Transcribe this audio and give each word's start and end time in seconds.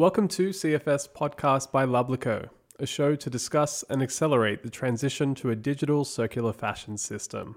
Welcome 0.00 0.28
to 0.28 0.48
CFS 0.48 1.10
Podcast 1.10 1.72
by 1.72 1.84
Lablaco, 1.84 2.48
a 2.78 2.86
show 2.86 3.14
to 3.16 3.28
discuss 3.28 3.84
and 3.90 4.02
accelerate 4.02 4.62
the 4.62 4.70
transition 4.70 5.34
to 5.34 5.50
a 5.50 5.54
digital 5.54 6.06
circular 6.06 6.54
fashion 6.54 6.96
system. 6.96 7.56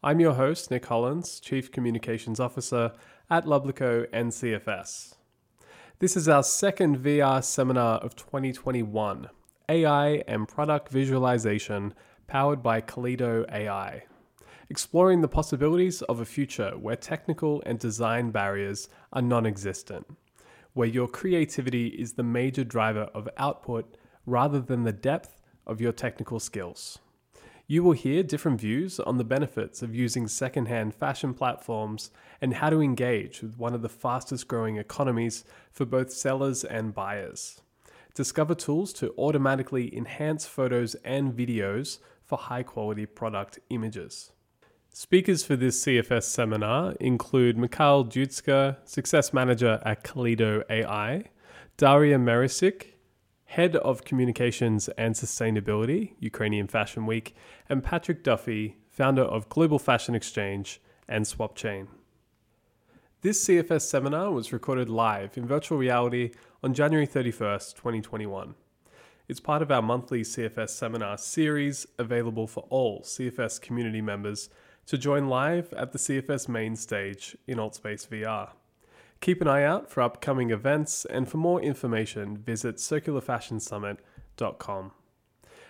I'm 0.00 0.20
your 0.20 0.34
host, 0.34 0.70
Nick 0.70 0.86
Hollins, 0.86 1.40
Chief 1.40 1.72
Communications 1.72 2.38
Officer 2.38 2.92
at 3.28 3.46
Lablaco 3.46 4.06
and 4.12 4.30
CFS. 4.30 5.16
This 5.98 6.16
is 6.16 6.28
our 6.28 6.44
second 6.44 6.98
VR 6.98 7.42
seminar 7.42 7.98
of 7.98 8.14
2021 8.14 9.28
AI 9.68 10.22
and 10.28 10.46
Product 10.46 10.88
Visualization, 10.88 11.94
powered 12.28 12.62
by 12.62 12.80
Kaleido 12.80 13.44
AI. 13.52 14.04
Exploring 14.70 15.20
the 15.20 15.26
possibilities 15.26 16.00
of 16.02 16.20
a 16.20 16.24
future 16.24 16.78
where 16.78 16.94
technical 16.94 17.60
and 17.66 17.80
design 17.80 18.30
barriers 18.30 18.88
are 19.12 19.20
non 19.20 19.44
existent 19.46 20.06
where 20.76 20.86
your 20.86 21.08
creativity 21.08 21.86
is 21.86 22.12
the 22.12 22.22
major 22.22 22.62
driver 22.62 23.08
of 23.14 23.26
output 23.38 23.96
rather 24.26 24.60
than 24.60 24.82
the 24.82 24.92
depth 24.92 25.40
of 25.66 25.80
your 25.80 25.90
technical 25.90 26.38
skills. 26.38 26.98
You 27.66 27.82
will 27.82 27.92
hear 27.92 28.22
different 28.22 28.60
views 28.60 29.00
on 29.00 29.16
the 29.16 29.24
benefits 29.24 29.80
of 29.80 29.94
using 29.94 30.28
secondhand 30.28 30.94
fashion 30.94 31.32
platforms 31.32 32.10
and 32.42 32.52
how 32.52 32.68
to 32.68 32.82
engage 32.82 33.40
with 33.40 33.56
one 33.56 33.72
of 33.72 33.80
the 33.80 33.88
fastest 33.88 34.48
growing 34.48 34.76
economies 34.76 35.46
for 35.72 35.86
both 35.86 36.12
sellers 36.12 36.62
and 36.62 36.94
buyers. 36.94 37.62
Discover 38.12 38.56
tools 38.56 38.92
to 38.94 39.14
automatically 39.16 39.96
enhance 39.96 40.44
photos 40.44 40.94
and 40.96 41.32
videos 41.32 42.00
for 42.22 42.36
high 42.36 42.62
quality 42.62 43.06
product 43.06 43.60
images. 43.70 44.30
Speakers 44.98 45.44
for 45.44 45.56
this 45.56 45.84
CFS 45.84 46.22
seminar 46.22 46.94
include 47.00 47.58
Mikhail 47.58 48.02
Dudska, 48.02 48.78
Success 48.88 49.30
Manager 49.30 49.78
at 49.84 50.02
Kaleido 50.02 50.62
AI, 50.70 51.24
Daria 51.76 52.16
Maricic, 52.16 52.94
Head 53.44 53.76
of 53.76 54.04
Communications 54.04 54.88
and 54.96 55.14
Sustainability, 55.14 56.14
Ukrainian 56.18 56.66
Fashion 56.66 57.04
Week, 57.04 57.36
and 57.68 57.84
Patrick 57.84 58.24
Duffy, 58.24 58.78
founder 58.88 59.20
of 59.20 59.50
Global 59.50 59.78
Fashion 59.78 60.14
Exchange 60.14 60.80
and 61.06 61.26
SwapChain. 61.26 61.88
This 63.20 63.46
CFS 63.46 63.82
seminar 63.82 64.32
was 64.32 64.50
recorded 64.50 64.88
live 64.88 65.36
in 65.36 65.46
virtual 65.46 65.76
reality 65.76 66.30
on 66.62 66.72
January 66.72 67.06
31st, 67.06 67.74
2021. 67.74 68.54
It's 69.28 69.40
part 69.40 69.60
of 69.60 69.70
our 69.70 69.82
monthly 69.82 70.22
CFS 70.22 70.70
seminar 70.70 71.18
series 71.18 71.86
available 71.98 72.46
for 72.46 72.64
all 72.70 73.02
CFS 73.02 73.60
community 73.60 74.00
members 74.00 74.48
to 74.86 74.96
join 74.96 75.28
live 75.28 75.74
at 75.74 75.92
the 75.92 75.98
CFS 75.98 76.48
main 76.48 76.76
stage 76.76 77.36
in 77.46 77.58
AltSpace 77.58 78.08
VR. 78.08 78.52
Keep 79.20 79.40
an 79.40 79.48
eye 79.48 79.64
out 79.64 79.90
for 79.90 80.02
upcoming 80.02 80.50
events, 80.50 81.04
and 81.04 81.28
for 81.28 81.38
more 81.38 81.60
information, 81.60 82.36
visit 82.36 82.76
circularfashionsummit.com. 82.76 84.92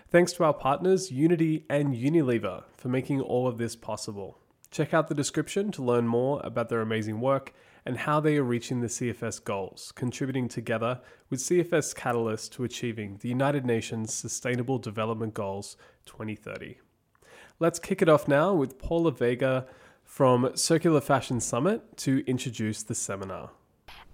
Thanks 0.09 0.33
to 0.35 0.45
our 0.45 0.55
partners 0.55 1.11
Unity 1.11 1.65
and 1.71 1.95
Unilever 1.95 2.65
for 2.77 2.89
making 2.89 3.21
all 3.21 3.49
of 3.49 3.59
this 3.59 3.75
possible. 3.75 4.39
Check 4.71 4.93
out 4.93 5.09
the 5.09 5.15
description 5.15 5.73
to 5.73 5.83
learn 5.83 6.07
more 6.07 6.41
about 6.45 6.69
their 6.69 6.83
amazing 6.83 7.21
work 7.21 7.55
and 7.87 7.99
how 7.99 8.21
they 8.21 8.37
are 8.37 8.43
reaching 8.43 8.81
the 8.81 8.89
CFS 8.89 9.43
goals, 9.43 9.93
contributing 9.95 10.49
together 10.49 11.01
with 11.31 11.41
CFS 11.41 11.95
Catalyst 11.95 12.53
to 12.53 12.65
achieving 12.65 13.19
the 13.23 13.29
United 13.29 13.65
Nations 13.65 14.13
Sustainable 14.13 14.79
Development 14.79 15.33
Goals 15.33 15.77
2030. 16.05 16.79
Let's 17.59 17.79
kick 17.79 18.03
it 18.03 18.09
off 18.11 18.29
now 18.29 18.53
with 18.53 18.79
Paula 18.79 19.13
Vega 19.13 19.67
from 20.05 20.51
Circular 20.55 21.01
Fashion 21.01 21.41
Summit 21.41 21.97
to 21.99 22.23
introduce 22.27 22.83
the 22.83 22.95
seminar. 22.95 23.49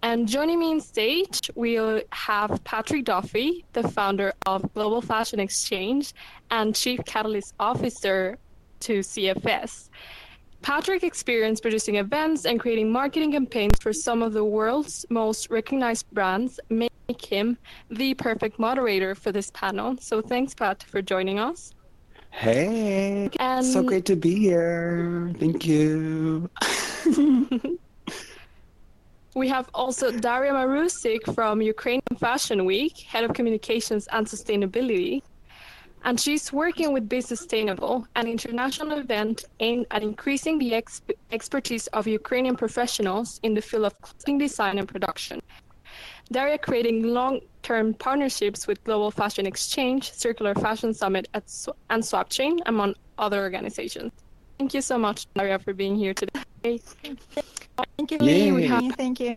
And 0.05 0.29
joining 0.29 0.61
me 0.61 0.71
on 0.75 0.81
stage, 0.81 1.51
we'll 1.57 2.03
have 2.11 2.63
Patrick 2.63 3.05
Duffy, 3.05 3.65
the 3.73 3.89
founder 3.89 4.33
of 4.47 4.73
Global 4.75 5.03
Fashion 5.03 5.41
Exchange 5.41 6.15
and 6.53 6.73
Chief 6.73 7.01
Catalyst 7.05 7.55
Officer 7.59 8.39
to 8.79 9.01
CFS. 9.01 9.91
Patrick 10.61 11.03
experienced 11.03 11.63
producing 11.63 11.97
events 11.97 12.47
and 12.47 12.61
creating 12.61 12.93
marketing 12.93 13.33
campaigns 13.33 13.77
for 13.81 13.93
some 13.93 14.23
of 14.23 14.33
the 14.33 14.45
world's 14.45 15.05
most 15.11 15.51
recognized 15.51 16.09
brands 16.13 16.61
make 16.69 16.93
him 17.25 17.59
the 17.91 18.15
perfect 18.15 18.61
moderator 18.61 19.17
for 19.17 19.33
this 19.33 19.51
panel. 19.51 19.97
So 19.99 20.23
thanks, 20.23 20.55
Pat, 20.55 20.85
for 20.85 21.03
joining 21.03 21.41
us. 21.41 21.75
Hey, 22.33 23.31
and... 23.39 23.65
so 23.65 23.81
um, 23.81 23.87
great 23.87 24.07
to 24.07 24.17
be 24.17 24.35
here. 24.35 25.33
Thank 25.39 25.67
you. 25.67 26.51
we 29.35 29.49
have 29.49 29.69
also 29.75 30.11
Daria 30.11 30.53
Marusik 30.53 31.35
from 31.35 31.61
Ukrainian 31.61 32.17
Fashion 32.19 32.65
Week, 32.65 32.99
Head 32.99 33.25
of 33.25 33.35
Communications 33.35 34.09
and 34.09 34.27
Sustainability. 34.27 35.23
And 36.05 36.19
she's 36.19 36.53
working 36.53 36.93
with 36.93 37.09
Be 37.09 37.21
Sustainable, 37.21 38.09
an 38.17 38.27
international 38.27 38.99
event 38.99 39.45
aimed 39.61 39.87
at 39.93 40.03
increasing 40.03 40.59
the 40.59 40.73
exp- 40.73 41.13
expertise 41.31 41.87
of 41.89 42.09
Ukrainian 42.09 42.57
professionals 42.57 43.39
in 43.45 43.55
the 43.55 43.63
field 43.63 43.85
of 43.85 44.01
clothing 44.01 44.39
design 44.39 44.79
and 44.79 44.89
production. 44.89 45.41
Daria 46.31 46.59
creating 46.59 47.03
long-term 47.03 47.95
partnerships 47.95 48.67
with 48.67 48.83
Global 48.85 49.11
Fashion 49.11 49.47
Exchange, 49.47 50.13
Circular 50.13 50.55
Fashion 50.55 50.95
Summit, 50.95 51.29
and 51.35 52.03
SwapChain, 52.03 52.61
among 52.67 52.95
other 53.19 53.41
organizations. 53.41 54.13
Thank 54.59 54.75
you 54.75 54.81
so 54.81 54.97
much, 54.97 55.27
Daria, 55.35 55.59
for 55.59 55.75
being 55.75 55.97
here 55.97 56.15
today. 56.15 56.41
Thank 56.63 58.11
you. 58.11 58.19
Yay. 58.21 58.53
We 58.53 58.67
have 58.67 58.95
Thank 58.95 59.21
you. 59.21 59.37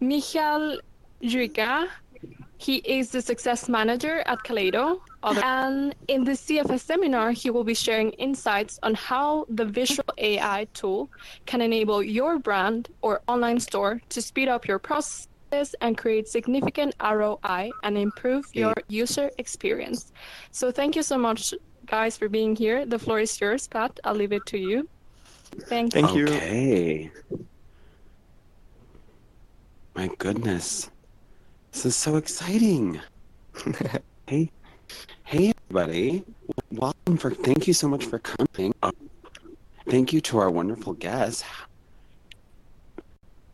Michal 0.00 0.78
Juika. 1.22 1.88
He 2.58 2.76
is 2.76 3.10
the 3.10 3.20
success 3.20 3.68
manager 3.68 4.20
at 4.26 4.38
Kaleido. 4.44 5.00
And 5.22 5.94
in 6.08 6.24
the 6.24 6.32
CFS 6.32 6.80
seminar, 6.80 7.32
he 7.32 7.50
will 7.50 7.64
be 7.64 7.74
sharing 7.74 8.12
insights 8.12 8.78
on 8.82 8.94
how 8.94 9.46
the 9.48 9.64
visual 9.64 10.08
AI 10.18 10.66
tool 10.72 11.10
can 11.46 11.60
enable 11.60 12.02
your 12.02 12.38
brand 12.38 12.88
or 13.02 13.20
online 13.26 13.60
store 13.60 14.00
to 14.10 14.22
speed 14.22 14.48
up 14.48 14.66
your 14.66 14.78
process 14.78 15.74
and 15.80 15.98
create 15.98 16.28
significant 16.28 16.94
ROI 17.02 17.70
and 17.82 17.98
improve 17.98 18.46
your 18.52 18.74
user 18.88 19.30
experience. 19.38 20.12
So 20.50 20.70
thank 20.70 20.96
you 20.96 21.02
so 21.02 21.18
much, 21.18 21.54
guys, 21.86 22.16
for 22.16 22.28
being 22.28 22.56
here. 22.56 22.86
The 22.86 22.98
floor 22.98 23.20
is 23.20 23.40
yours, 23.40 23.68
Pat. 23.68 23.98
I'll 24.04 24.14
leave 24.14 24.32
it 24.32 24.46
to 24.46 24.58
you. 24.58 24.88
Thank, 25.68 25.94
you. 25.94 26.02
Thank 26.02 26.16
you. 26.16 26.24
Okay. 26.26 27.10
My 29.94 30.08
goodness. 30.18 30.90
This 31.76 31.84
is 31.84 31.96
so 31.96 32.16
exciting. 32.16 33.02
hey, 34.26 34.50
hey, 35.24 35.52
everybody. 35.68 36.24
Welcome 36.72 37.18
for. 37.18 37.30
Thank 37.30 37.66
you 37.66 37.74
so 37.74 37.86
much 37.86 38.06
for 38.06 38.18
coming. 38.18 38.74
Uh, 38.82 38.92
thank 39.86 40.10
you 40.10 40.22
to 40.22 40.38
our 40.38 40.50
wonderful 40.50 40.94
guests. 40.94 41.44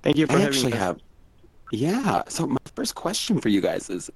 Thank 0.05 0.19
you 0.19 0.29
for 0.29 0.35
I 0.35 0.37
having 0.37 0.47
actually 0.47 0.73
us. 0.75 0.79
have. 0.79 0.99
Yeah. 1.73 2.23
So 2.29 2.47
my 2.47 2.61
first 2.77 2.95
question 2.95 3.41
for 3.41 3.49
you 3.49 3.61
guys 3.61 3.91
is, 3.91 4.09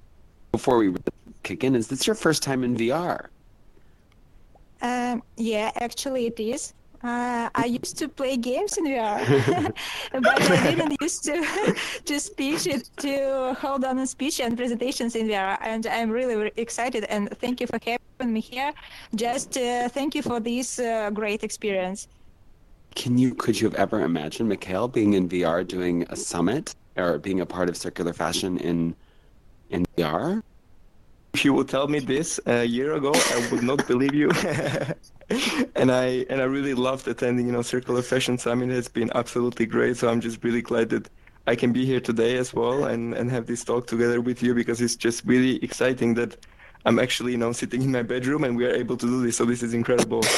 before 0.53 0.77
we 0.77 0.95
kick 1.43 1.65
in, 1.65 1.75
is 1.75 1.89
this 1.89 2.07
your 2.07 2.15
first 2.15 2.41
time 2.41 2.63
in 2.63 2.77
VR? 2.77 3.27
Um, 4.81 5.21
yeah, 5.35 5.71
actually 5.81 6.27
it 6.27 6.39
is. 6.39 6.73
Uh, 7.03 7.49
I 7.53 7.65
used 7.65 7.97
to 7.99 8.07
play 8.07 8.37
games 8.37 8.77
in 8.77 8.85
VR, 8.85 9.19
but 10.11 10.41
I 10.51 10.71
didn't 10.71 10.97
used 10.99 11.23
to 11.25 11.75
to 12.05 12.19
speech 12.19 12.65
it, 12.65 12.89
to 12.97 13.55
hold 13.59 13.85
on 13.85 13.99
a 13.99 14.07
speech 14.07 14.39
and 14.39 14.57
presentations 14.57 15.15
in 15.15 15.27
VR. 15.27 15.57
And 15.61 15.85
I'm 15.85 16.09
really, 16.09 16.35
really 16.35 16.53
excited. 16.57 17.03
And 17.05 17.29
thank 17.39 17.61
you 17.61 17.67
for 17.67 17.79
having 17.85 18.33
me 18.33 18.39
here. 18.39 18.73
Just 19.13 19.57
uh, 19.57 19.89
thank 19.89 20.15
you 20.15 20.23
for 20.23 20.39
this 20.39 20.79
uh, 20.79 21.11
great 21.11 21.43
experience. 21.43 22.07
Can 22.95 23.17
you 23.17 23.35
could 23.35 23.61
you 23.61 23.69
have 23.69 23.75
ever 23.75 24.01
imagined 24.01 24.49
Mikhail 24.49 24.87
being 24.87 25.13
in 25.13 25.29
VR 25.29 25.67
doing 25.67 26.05
a 26.09 26.15
summit 26.15 26.73
or 26.95 27.19
being 27.19 27.41
a 27.41 27.45
part 27.45 27.69
of 27.69 27.77
circular 27.77 28.13
fashion 28.13 28.57
in 28.57 28.95
in 29.69 29.85
VR? 29.97 30.41
If 31.35 31.45
you 31.45 31.53
would 31.53 31.69
tell 31.69 31.87
me 31.87 31.99
this 31.99 32.39
a 32.47 32.63
year 32.63 32.93
ago, 32.93 33.11
I 33.13 33.47
would 33.51 33.61
not 33.61 33.85
believe 33.85 34.15
you. 34.15 34.31
and 35.75 35.91
I 35.91 36.25
and 36.29 36.41
I 36.41 36.45
really 36.45 36.73
loved 36.73 37.07
attending. 37.07 37.47
You 37.47 37.51
know, 37.51 37.61
Circular 37.61 38.01
Fashion 38.01 38.37
Summit 38.37 38.69
has 38.69 38.87
been 38.87 39.11
absolutely 39.13 39.65
great. 39.65 39.97
So 39.97 40.09
I'm 40.09 40.21
just 40.21 40.43
really 40.43 40.61
glad 40.61 40.89
that 40.89 41.09
I 41.47 41.55
can 41.55 41.73
be 41.73 41.85
here 41.85 41.99
today 41.99 42.37
as 42.37 42.53
well 42.53 42.85
and 42.85 43.13
and 43.13 43.29
have 43.29 43.45
this 43.45 43.63
talk 43.63 43.87
together 43.87 44.21
with 44.21 44.41
you 44.41 44.53
because 44.53 44.79
it's 44.79 44.95
just 44.95 45.25
really 45.25 45.61
exciting 45.63 46.13
that 46.15 46.37
I'm 46.85 46.99
actually 46.99 47.33
you 47.33 47.37
know 47.37 47.51
sitting 47.51 47.81
in 47.81 47.91
my 47.91 48.03
bedroom 48.03 48.45
and 48.45 48.55
we 48.55 48.65
are 48.65 48.73
able 48.73 48.95
to 48.97 49.05
do 49.05 49.21
this. 49.25 49.35
So 49.37 49.45
this 49.45 49.63
is 49.63 49.73
incredible. 49.73 50.21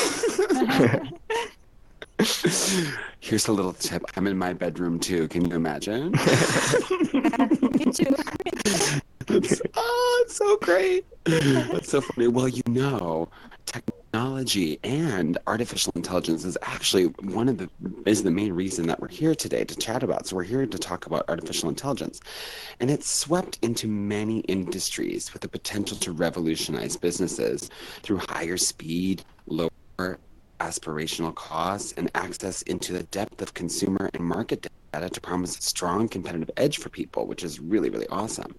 Here's 3.22 3.48
a 3.48 3.52
little 3.52 3.74
tip. 3.74 4.04
I'm 4.16 4.26
in 4.28 4.38
my 4.38 4.54
bedroom 4.54 5.00
too. 5.00 5.28
Can 5.28 5.46
you 5.46 5.56
imagine? 5.56 6.12
Me 6.12 6.18
too. 7.92 8.16
It's, 9.28 9.62
oh, 9.76 10.24
it's 10.26 10.36
so 10.36 10.58
great. 10.58 11.06
That's 11.26 11.90
so 11.90 12.02
funny. 12.02 12.28
Well, 12.28 12.48
you 12.48 12.64
know, 12.68 13.30
technology 13.66 13.99
technology 14.12 14.80
and 14.84 15.38
artificial 15.46 15.94
intelligence 15.96 16.44
is 16.44 16.58
actually 16.64 17.06
one 17.06 17.48
of 17.48 17.60
the 17.60 17.70
is 18.08 18.24
the 18.24 18.32
main 18.32 18.52
reason 18.52 18.88
that 18.88 19.00
we're 19.00 19.08
here 19.08 19.36
today 19.36 19.64
to 19.64 19.76
chat 19.76 20.02
about. 20.02 20.26
So 20.26 20.36
we're 20.36 20.44
here 20.44 20.66
to 20.66 20.80
talk 20.80 21.06
about 21.06 21.26
artificial 21.30 21.70
intelligence. 21.70 22.20
And 22.80 22.90
it's 22.90 23.08
swept 23.08 23.60
into 23.62 23.88
many 23.88 24.40
industries 24.42 25.32
with 25.32 25.44
the 25.44 25.48
potential 25.48 25.96
to 25.98 26.12
revolutionize 26.12 26.98
businesses 26.98 27.70
through 28.02 28.22
higher 28.30 28.58
speed, 28.58 29.24
lower 29.46 29.70
aspirational 30.60 31.36
costs, 31.36 31.94
and 31.96 32.10
access 32.16 32.64
into 32.64 32.94
the 32.94 33.04
depth 33.04 33.44
of 33.44 33.54
consumer 33.54 34.10
and 34.16 34.24
market 34.24 34.68
data 34.92 35.10
to 35.10 35.22
promise 35.22 35.58
a 35.58 35.62
strong 35.62 36.08
competitive 36.08 36.50
edge 36.58 36.80
for 36.80 36.90
people, 36.90 37.28
which 37.28 37.44
is 37.44 37.60
really, 37.60 37.92
really 37.92 38.08
awesome. 38.08 38.56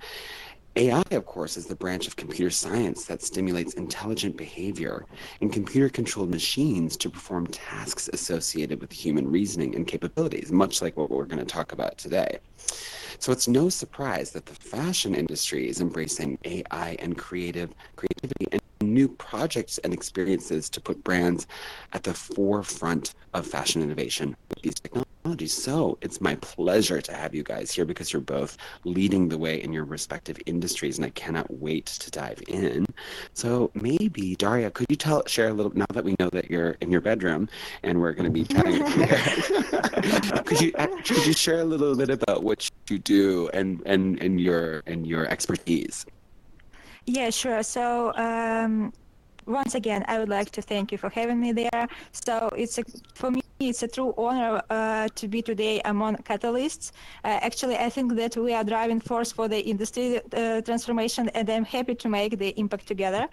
AI, 0.77 1.03
of 1.11 1.27
course, 1.27 1.57
is 1.57 1.67
the 1.67 1.75
branch 1.75 2.07
of 2.07 2.15
computer 2.15 2.49
science 2.49 3.05
that 3.07 3.23
stimulates 3.23 3.75
intelligent 3.75 4.37
behavior 4.37 5.05
in 5.41 5.51
computer 5.51 5.89
controlled 5.89 6.31
machines 6.31 6.97
to 6.99 7.11
perform 7.11 7.49
tasks 7.49 8.09
associated 8.13 8.81
with 8.81 8.93
human 8.93 9.29
reasoning 9.29 9.75
and 9.75 9.89
capabilities, 9.89 10.53
much 10.53 10.81
like 10.81 10.97
what 10.97 11.11
we're 11.11 11.25
going 11.25 11.41
to 11.41 11.45
talk 11.45 11.73
about 11.73 11.99
today. 11.99 12.39
So 13.19 13.33
it's 13.33 13.49
no 13.49 13.69
surprise 13.69 14.31
that 14.31 14.47
the 14.47 14.55
fashion 14.55 15.15
industry 15.15 15.69
is 15.69 15.81
embracing 15.81 16.39
AI 16.45 16.97
and 17.01 17.19
creative 17.19 17.71
creativity 17.97 18.47
and 18.53 18.60
new 18.83 19.09
projects 19.09 19.79
and 19.79 19.93
experiences 19.93 20.71
to 20.71 20.81
put 20.81 21.03
brands 21.05 21.47
at 21.93 22.03
the 22.03 22.15
forefront 22.15 23.15
of 23.35 23.47
fashion 23.47 23.83
innovation 23.83 24.35
with 24.49 24.63
these 24.63 24.75
technologies. 24.75 25.53
So 25.53 25.99
it's 26.01 26.21
my 26.21 26.35
pleasure 26.37 27.01
to 27.03 27.13
have 27.13 27.35
you 27.35 27.43
guys 27.43 27.71
here 27.71 27.85
because 27.85 28.13
you're 28.13 28.23
both 28.23 28.57
leading 28.85 29.29
the 29.29 29.37
way 29.37 29.63
in 29.63 29.73
your 29.73 29.85
respective 29.85 30.39
industries, 30.47 30.97
and 30.97 31.05
I 31.05 31.11
cannot 31.11 31.53
wait 31.53 31.87
to 31.87 32.11
dive 32.11 32.43
in. 32.49 32.87
So 33.35 33.71
maybe 33.75 34.35
Daria, 34.37 34.71
could 34.71 34.87
you 34.89 34.97
tell 34.97 35.23
share 35.27 35.49
a 35.49 35.53
little 35.53 35.73
now 35.75 35.87
that 35.93 36.05
we 36.05 36.17
know 36.19 36.31
that 36.31 36.51
you're 36.51 36.73
in 36.81 36.91
your 36.91 37.03
bedroom 37.03 37.49
and 37.83 38.01
we're 38.01 38.13
going 38.13 38.25
to 38.25 38.31
be 38.31 38.45
chatting 38.45 38.83
could 40.45 40.61
you 40.61 40.73
could 40.73 41.27
you 41.27 41.33
share 41.33 41.61
a 41.61 41.65
little 41.65 41.95
bit 41.95 42.11
about 42.11 42.43
what 42.43 42.69
you 42.89 42.99
do 42.99 43.49
and 43.53 43.83
and 43.85 44.21
and 44.23 44.41
your 44.41 44.83
and 44.87 45.07
your 45.07 45.27
expertise? 45.27 46.07
Yeah, 47.07 47.31
sure. 47.31 47.63
So 47.63 48.15
um, 48.15 48.93
once 49.47 49.75
again, 49.75 50.05
I 50.09 50.19
would 50.19 50.29
like 50.29 50.51
to 50.53 50.63
thank 50.63 50.93
you 50.93 50.99
for 50.99 51.11
having 51.11 51.41
me 51.41 51.53
there. 51.53 51.89
So 52.13 52.49
it's 52.57 52.79
a, 52.79 52.85
for 53.15 53.31
me, 53.31 53.43
it's 53.59 53.83
a 53.83 53.89
true 53.89 54.15
honor 54.17 54.63
uh, 54.71 55.09
to 55.15 55.29
be 55.29 55.43
today 55.43 55.81
among 55.85 56.17
catalysts. 56.17 56.93
Uh, 57.25 57.39
actually, 57.43 57.77
I 57.77 57.91
think 57.91 58.15
that 58.17 58.37
we 58.37 58.55
are 58.55 58.65
driving 58.65 59.01
force 59.01 59.33
for 59.33 59.49
the 59.49 59.61
industry 59.61 60.21
uh, 60.33 60.61
transformation, 60.63 61.29
and 61.31 61.49
I'm 61.51 61.65
happy 61.65 61.95
to 61.97 62.09
make 62.09 62.39
the 62.39 62.59
impact 62.59 62.87
together. 62.87 63.29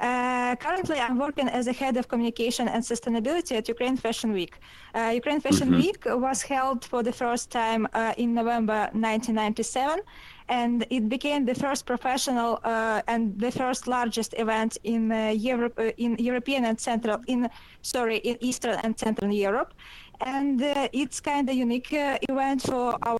Uh, 0.00 0.54
currently, 0.56 0.98
I'm 0.98 1.18
working 1.18 1.48
as 1.48 1.66
a 1.66 1.72
head 1.72 1.96
of 1.96 2.06
communication 2.06 2.68
and 2.68 2.82
sustainability 2.84 3.56
at 3.56 3.68
Ukraine 3.68 3.96
Fashion 3.96 4.32
Week. 4.32 4.54
Uh, 4.94 5.10
Ukraine 5.12 5.40
Fashion 5.40 5.70
mm-hmm. 5.70 5.80
Week 5.80 6.04
was 6.06 6.42
held 6.42 6.84
for 6.84 7.02
the 7.02 7.12
first 7.12 7.50
time 7.50 7.88
uh, 7.94 8.14
in 8.16 8.32
November 8.32 8.88
1997, 8.92 10.00
and 10.48 10.86
it 10.90 11.08
became 11.08 11.44
the 11.44 11.54
first 11.54 11.84
professional 11.84 12.60
uh, 12.62 13.02
and 13.08 13.38
the 13.40 13.50
first 13.50 13.88
largest 13.88 14.34
event 14.38 14.78
in 14.84 15.10
uh, 15.10 15.30
Europe, 15.30 15.74
uh, 15.78 15.90
in 15.96 16.16
European 16.18 16.64
and 16.64 16.78
Central, 16.78 17.18
in 17.26 17.50
sorry, 17.82 18.18
in 18.18 18.36
Eastern 18.40 18.78
and 18.84 18.96
Central 18.96 19.32
Europe, 19.32 19.74
and 20.20 20.62
uh, 20.62 20.88
it's 20.92 21.18
kind 21.18 21.50
of 21.50 21.56
unique 21.56 21.92
uh, 21.92 22.18
event 22.28 22.62
for 22.62 22.96
our 23.02 23.18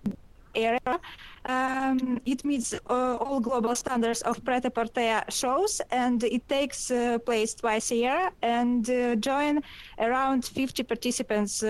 area. 0.59 1.01
Um, 1.47 2.21
it 2.27 2.45
meets 2.45 2.75
uh, 2.75 3.17
all 3.17 3.41
global 3.41 3.75
standards 3.75 4.23
of 4.23 4.45
pret-a-porter 4.45 5.25
shows, 5.31 5.81
and 5.91 6.23
it 6.25 6.49
takes 6.49 6.93
place 7.25 7.55
twice 7.55 7.91
a 7.91 7.97
year, 7.97 8.31
and 8.43 8.85
join 9.23 9.63
around 9.99 10.45
50 10.45 10.83
participants 10.83 11.63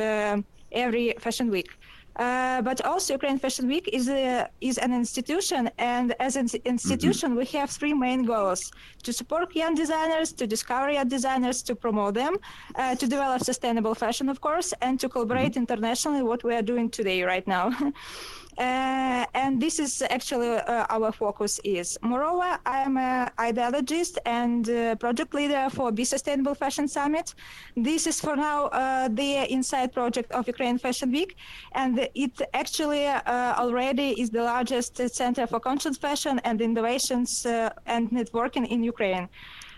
every 0.73 1.15
fashion 1.19 1.51
week. 1.51 1.71
Uh, 2.19 2.61
but 2.63 2.85
also 2.85 3.15
Ukraine 3.15 3.39
Fashion 3.39 3.69
Week 3.69 3.89
is 3.93 4.09
a, 4.09 4.49
is 4.61 4.77
an 4.79 4.93
institution, 4.93 5.71
and 5.79 6.17
as 6.19 6.35
an 6.35 6.49
institution, 6.65 7.31
mm-hmm. 7.31 7.39
we 7.39 7.45
have 7.59 7.71
three 7.71 7.95
main 7.95 8.25
goals: 8.25 8.73
to 9.05 9.13
support 9.13 9.55
young 9.55 9.77
designers, 9.77 10.33
to 10.33 10.45
discover 10.45 10.91
young 10.91 11.07
designers, 11.07 11.63
to 11.63 11.77
promote 11.77 12.15
them, 12.15 12.37
uh, 12.75 12.97
to 12.97 13.07
develop 13.07 13.45
sustainable 13.45 13.95
fashion, 13.95 14.29
of 14.29 14.41
course, 14.41 14.75
and 14.83 14.99
to 14.99 15.09
collaborate 15.09 15.53
mm-hmm. 15.53 15.61
internationally. 15.61 16.23
What 16.25 16.43
we 16.43 16.57
are 16.57 16.63
doing 16.63 16.91
today, 16.91 17.23
right 17.23 17.47
now. 17.47 17.71
Uh, 18.59 19.25
and 19.35 19.63
this 19.63 19.79
is 19.79 20.03
actually 20.11 20.57
uh, 20.57 20.85
our 20.91 21.13
focus 21.13 21.61
is. 21.63 21.97
Moreover, 22.03 22.59
I 22.67 22.83
am 22.83 22.97
an 22.97 23.31
ideologist 23.39 24.19
and 24.27 24.69
uh, 24.69 24.97
project 24.97 25.33
leader 25.33 25.69
for 25.71 25.93
Be 25.93 26.05
Sustainable 26.05 26.57
Fashion 26.57 26.89
Summit. 26.89 27.35
This 27.77 28.09
is 28.09 28.21
for 28.21 28.35
now 28.35 28.67
uh, 28.67 29.09
the 29.09 29.49
inside 29.53 29.93
project 29.93 30.33
of 30.33 30.49
Ukraine 30.49 30.77
Fashion 30.77 31.13
Week, 31.13 31.37
and 31.73 32.09
it 32.17 32.43
actually 32.53 33.07
uh, 33.07 33.21
already 33.57 34.21
is 34.21 34.31
the 34.31 34.43
largest 34.43 35.01
center 35.15 35.47
for 35.47 35.61
conscious 35.61 35.97
fashion 35.97 36.41
and 36.43 36.61
innovations 36.61 37.47
uh, 37.47 37.71
and 37.87 38.11
networking 38.11 38.67
in 38.67 38.83
Ukraine. 38.83 39.29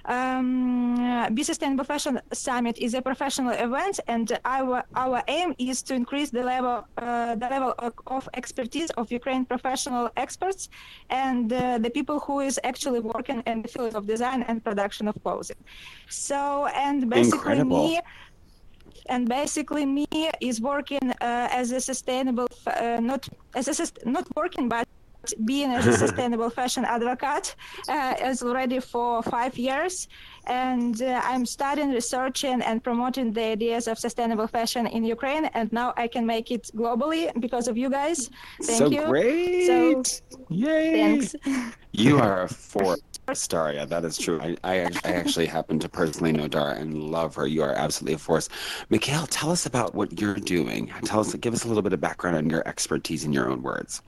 Um, 0.05 1.35
Be 1.35 1.43
Sustainable 1.43 1.85
Fashion 1.85 2.21
Summit 2.33 2.79
is 2.79 2.95
a 2.95 3.03
professional 3.03 3.53
event, 3.53 4.01
and 4.07 4.39
our 4.45 4.85
our 4.95 5.23
aim 5.29 5.55
is 5.59 5.83
to 5.83 5.95
increase 5.95 6.31
the 6.31 6.43
level 6.43 6.85
uh, 6.97 7.35
the 7.35 7.49
level 7.49 7.75
of, 7.79 7.93
of, 8.07 8.29
expertise 8.35 8.91
of 8.91 9.11
Ukraine 9.13 9.45
professional 9.45 10.11
experts 10.17 10.69
and 11.11 11.53
uh, 11.53 11.79
the 11.79 11.91
people 11.91 12.19
who 12.21 12.41
is 12.41 12.59
actually 12.65 13.01
working 13.01 13.43
in 13.47 13.63
the 13.63 13.69
field 13.69 13.95
of 13.95 14.07
design 14.07 14.43
and 14.49 14.65
production 14.65 15.09
of 15.09 15.17
clothing. 15.23 15.61
So, 16.09 16.67
and 16.75 17.11
basically 17.11 17.39
Incredible. 17.39 17.89
me 17.89 18.01
and 19.07 19.29
basically 19.29 19.87
me 19.87 20.07
is 20.41 20.61
working 20.61 21.11
uh, 21.21 21.49
as 21.61 21.73
a 21.73 21.81
sustainable 21.81 22.49
uh, 22.67 22.99
not 23.01 23.29
as 23.55 23.67
a 23.69 23.87
not 24.09 24.27
working 24.37 24.69
but 24.69 24.87
being 25.45 25.71
a 25.71 25.83
sustainable 25.83 26.51
fashion 26.51 26.85
advocate 26.85 27.55
uh, 27.89 28.15
is 28.23 28.43
already 28.43 28.81
for 28.81 29.23
five 29.23 29.57
years 29.59 30.09
and 30.47 31.03
uh, 31.03 31.21
i'm 31.25 31.45
studying 31.45 31.91
researching 31.91 32.63
and 32.63 32.83
promoting 32.83 33.33
the 33.33 33.43
ideas 33.43 33.87
of 33.87 33.99
sustainable 33.99 34.47
fashion 34.47 34.87
in 34.87 35.05
ukraine 35.05 35.45
and 35.55 35.73
now 35.73 35.93
i 35.97 36.07
can 36.07 36.25
make 36.27 36.51
it 36.51 36.71
globally 36.75 37.29
because 37.41 37.69
of 37.69 37.77
you 37.77 37.91
guys 37.91 38.31
thank 38.63 38.79
so 38.79 38.87
you 38.91 39.05
great 39.05 39.67
so 39.67 40.03
yay 40.49 40.93
thanks 40.93 41.35
you 41.93 42.19
are 42.19 42.43
a 42.43 42.49
force 42.49 43.01
Daria, 43.49 43.87
that 43.87 44.05
is 44.05 44.19
true. 44.19 44.41
I, 44.41 44.57
I, 44.65 44.91
I 45.05 45.13
actually 45.13 45.47
happen 45.47 45.79
to 45.79 45.89
personally 45.89 46.33
know 46.33 46.49
Dara 46.49 46.75
and 46.75 47.11
love 47.11 47.35
her. 47.37 47.47
You 47.47 47.63
are 47.63 47.73
absolutely 47.73 48.15
a 48.15 48.19
force. 48.19 48.49
Mikhail, 48.89 49.27
tell 49.29 49.51
us 49.51 49.67
about 49.67 49.95
what 49.95 50.21
you're 50.21 50.35
doing. 50.35 50.93
Tell 51.05 51.21
us, 51.21 51.33
give 51.35 51.55
us 51.55 51.65
a 51.65 51.69
little 51.69 51.83
bit 51.83 51.93
of 51.93 52.01
background 52.01 52.37
on 52.37 52.51
your 52.51 52.67
expertise 52.67 53.25
in 53.25 53.33
your 53.33 53.49
own 53.49 53.63
words. 53.63 54.03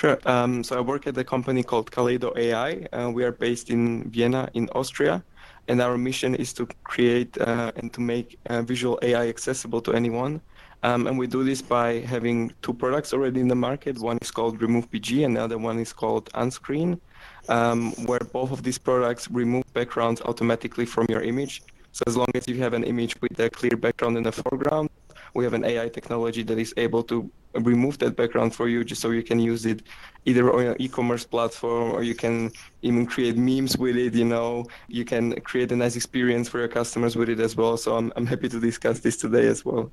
Sure. 0.00 0.18
Um, 0.24 0.64
so 0.64 0.78
I 0.78 0.80
work 0.80 1.06
at 1.06 1.18
a 1.18 1.24
company 1.24 1.62
called 1.62 1.90
Kaleido 1.90 2.34
AI. 2.34 2.86
Uh, 2.90 3.10
we 3.10 3.22
are 3.22 3.32
based 3.32 3.68
in 3.68 4.08
Vienna, 4.08 4.48
in 4.54 4.66
Austria, 4.70 5.22
and 5.68 5.82
our 5.82 5.98
mission 5.98 6.34
is 6.34 6.54
to 6.54 6.66
create 6.84 7.36
uh, 7.38 7.70
and 7.76 7.92
to 7.92 8.00
make 8.00 8.38
uh, 8.46 8.62
visual 8.62 8.98
AI 9.02 9.28
accessible 9.28 9.82
to 9.82 9.92
anyone. 9.92 10.40
Um, 10.82 11.06
and 11.06 11.18
we 11.18 11.26
do 11.26 11.44
this 11.44 11.60
by 11.60 12.00
having 12.00 12.50
two 12.62 12.72
products 12.72 13.12
already 13.12 13.40
in 13.40 13.48
the 13.48 13.54
market. 13.54 13.98
One 13.98 14.16
is 14.22 14.30
called 14.30 14.62
Remove 14.62 14.90
BG, 14.90 15.26
and 15.26 15.36
the 15.36 15.42
other 15.42 15.58
one 15.58 15.78
is 15.78 15.92
called 15.92 16.32
Unscreen, 16.32 16.98
um, 17.50 17.92
where 18.06 18.20
both 18.20 18.52
of 18.52 18.62
these 18.62 18.78
products 18.78 19.30
remove 19.30 19.70
backgrounds 19.74 20.22
automatically 20.22 20.86
from 20.86 21.04
your 21.10 21.20
image. 21.20 21.62
So 21.92 22.04
as 22.06 22.16
long 22.16 22.28
as 22.34 22.48
you 22.48 22.56
have 22.62 22.72
an 22.72 22.84
image 22.84 23.20
with 23.20 23.38
a 23.38 23.50
clear 23.50 23.76
background 23.76 24.16
in 24.16 24.22
the 24.22 24.32
foreground, 24.32 24.88
we 25.34 25.44
have 25.44 25.54
an 25.54 25.64
AI 25.64 25.88
technology 25.88 26.42
that 26.42 26.58
is 26.58 26.74
able 26.76 27.02
to 27.04 27.30
remove 27.54 27.98
that 27.98 28.16
background 28.16 28.54
for 28.54 28.68
you 28.68 28.84
just 28.84 29.00
so 29.00 29.10
you 29.10 29.22
can 29.22 29.40
use 29.40 29.66
it 29.66 29.82
either 30.24 30.52
on 30.54 30.66
an 30.66 30.76
e-commerce 30.78 31.24
platform 31.24 31.90
or 31.90 32.02
you 32.02 32.14
can 32.14 32.52
even 32.82 33.04
create 33.04 33.36
memes 33.36 33.76
with 33.76 33.96
it 33.96 34.14
you 34.14 34.24
know. 34.24 34.64
You 34.88 35.04
can 35.04 35.40
create 35.40 35.72
a 35.72 35.76
nice 35.76 35.96
experience 35.96 36.48
for 36.48 36.58
your 36.58 36.68
customers 36.68 37.16
with 37.16 37.28
it 37.28 37.40
as 37.40 37.56
well. 37.56 37.76
So 37.76 37.96
i'm, 37.96 38.12
I'm 38.16 38.26
happy 38.26 38.48
to 38.48 38.60
discuss 38.60 39.00
this 39.00 39.16
today 39.16 39.46
as 39.46 39.64
well. 39.64 39.90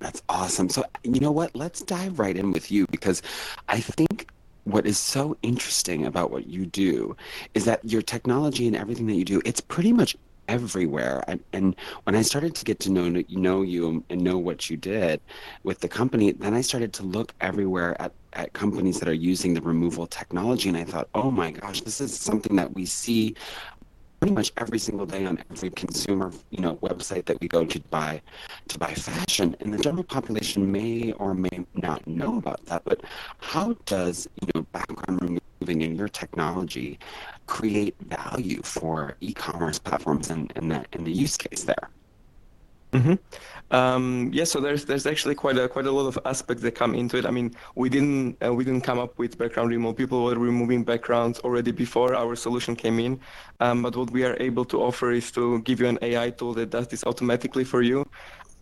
That's 0.00 0.22
awesome. 0.28 0.68
So 0.68 0.84
you 1.02 1.20
know 1.20 1.30
what? 1.30 1.54
Let's 1.56 1.80
dive 1.80 2.18
right 2.18 2.36
in 2.36 2.52
with 2.52 2.70
you 2.70 2.86
because 2.90 3.22
i 3.68 3.80
think 3.80 4.28
what 4.64 4.86
is 4.86 4.98
so 4.98 5.36
interesting 5.42 6.06
about 6.06 6.30
what 6.30 6.46
you 6.46 6.66
do 6.66 7.16
is 7.52 7.64
that 7.66 7.84
your 7.84 8.02
technology 8.02 8.66
and 8.66 8.74
everything 8.74 9.06
that 9.06 9.14
you 9.14 9.24
do 9.24 9.40
it's 9.44 9.60
pretty 9.60 9.92
much 9.92 10.16
everywhere. 10.48 11.22
And, 11.28 11.40
and 11.52 11.76
when 12.04 12.14
I 12.14 12.22
started 12.22 12.54
to 12.54 12.64
get 12.64 12.80
to 12.80 12.90
know 12.90 13.22
know 13.28 13.62
you 13.62 14.04
and 14.10 14.20
know 14.22 14.38
what 14.38 14.70
you 14.70 14.76
did 14.76 15.20
with 15.62 15.80
the 15.80 15.88
company, 15.88 16.32
then 16.32 16.54
I 16.54 16.60
started 16.60 16.92
to 16.94 17.02
look 17.02 17.34
everywhere 17.40 18.00
at, 18.00 18.12
at 18.32 18.52
companies 18.52 18.98
that 19.00 19.08
are 19.08 19.14
using 19.14 19.54
the 19.54 19.62
removal 19.62 20.06
technology, 20.06 20.68
and 20.68 20.78
I 20.78 20.84
thought, 20.84 21.08
oh 21.14 21.30
my 21.30 21.50
gosh, 21.50 21.80
this 21.82 22.00
is 22.00 22.18
something 22.18 22.56
that 22.56 22.74
we 22.74 22.86
see 22.86 23.34
pretty 24.24 24.34
much 24.34 24.52
every 24.56 24.78
single 24.78 25.04
day 25.04 25.26
on 25.26 25.38
every 25.50 25.68
consumer 25.70 26.32
you 26.50 26.58
know 26.62 26.76
website 26.76 27.26
that 27.26 27.38
we 27.42 27.46
go 27.46 27.62
to 27.66 27.78
buy 27.90 28.18
to 28.68 28.78
buy 28.78 28.94
fashion. 28.94 29.54
And 29.60 29.72
the 29.72 29.78
general 29.78 30.04
population 30.04 30.72
may 30.72 31.12
or 31.12 31.34
may 31.34 31.66
not 31.74 32.06
know 32.06 32.38
about 32.38 32.64
that. 32.66 32.84
But 32.84 33.02
how 33.38 33.76
does 33.84 34.26
you 34.40 34.48
know 34.54 34.62
background 34.72 35.20
removal 35.20 35.42
moving 35.64 35.80
in 35.80 35.96
your 35.96 36.08
technology 36.08 36.98
create 37.46 37.94
value 38.00 38.60
for 38.62 39.16
e-commerce 39.20 39.78
platforms 39.78 40.28
and, 40.28 40.52
and, 40.56 40.70
the, 40.70 40.84
and 40.92 41.06
the 41.06 41.10
use 41.10 41.36
case 41.38 41.64
there? 41.64 41.88
Mm-hmm. 42.92 43.14
Um, 43.74 44.30
yeah, 44.32 44.44
so 44.44 44.60
there's 44.60 44.84
there's 44.84 45.04
actually 45.04 45.34
quite 45.34 45.58
a 45.58 45.68
quite 45.68 45.86
a 45.86 45.90
lot 45.90 46.06
of 46.06 46.16
aspects 46.26 46.62
that 46.62 46.76
come 46.76 46.94
into 46.94 47.16
it. 47.16 47.26
I 47.26 47.32
mean, 47.32 47.52
we 47.74 47.88
didn't 47.88 48.36
uh, 48.44 48.54
we 48.54 48.62
didn't 48.64 48.82
come 48.82 49.00
up 49.00 49.18
with 49.18 49.36
background 49.36 49.70
remove. 49.70 49.96
People 49.96 50.22
were 50.22 50.38
removing 50.38 50.84
backgrounds 50.84 51.40
already 51.40 51.72
before 51.72 52.14
our 52.14 52.36
solution 52.36 52.76
came 52.76 53.00
in. 53.00 53.18
Um, 53.58 53.82
but 53.82 53.96
what 53.96 54.10
we 54.12 54.22
are 54.24 54.36
able 54.38 54.64
to 54.66 54.80
offer 54.80 55.10
is 55.10 55.32
to 55.32 55.60
give 55.62 55.80
you 55.80 55.88
an 55.88 55.98
AI 56.02 56.30
tool 56.30 56.54
that 56.54 56.70
does 56.70 56.86
this 56.86 57.02
automatically 57.02 57.64
for 57.64 57.82
you. 57.82 58.06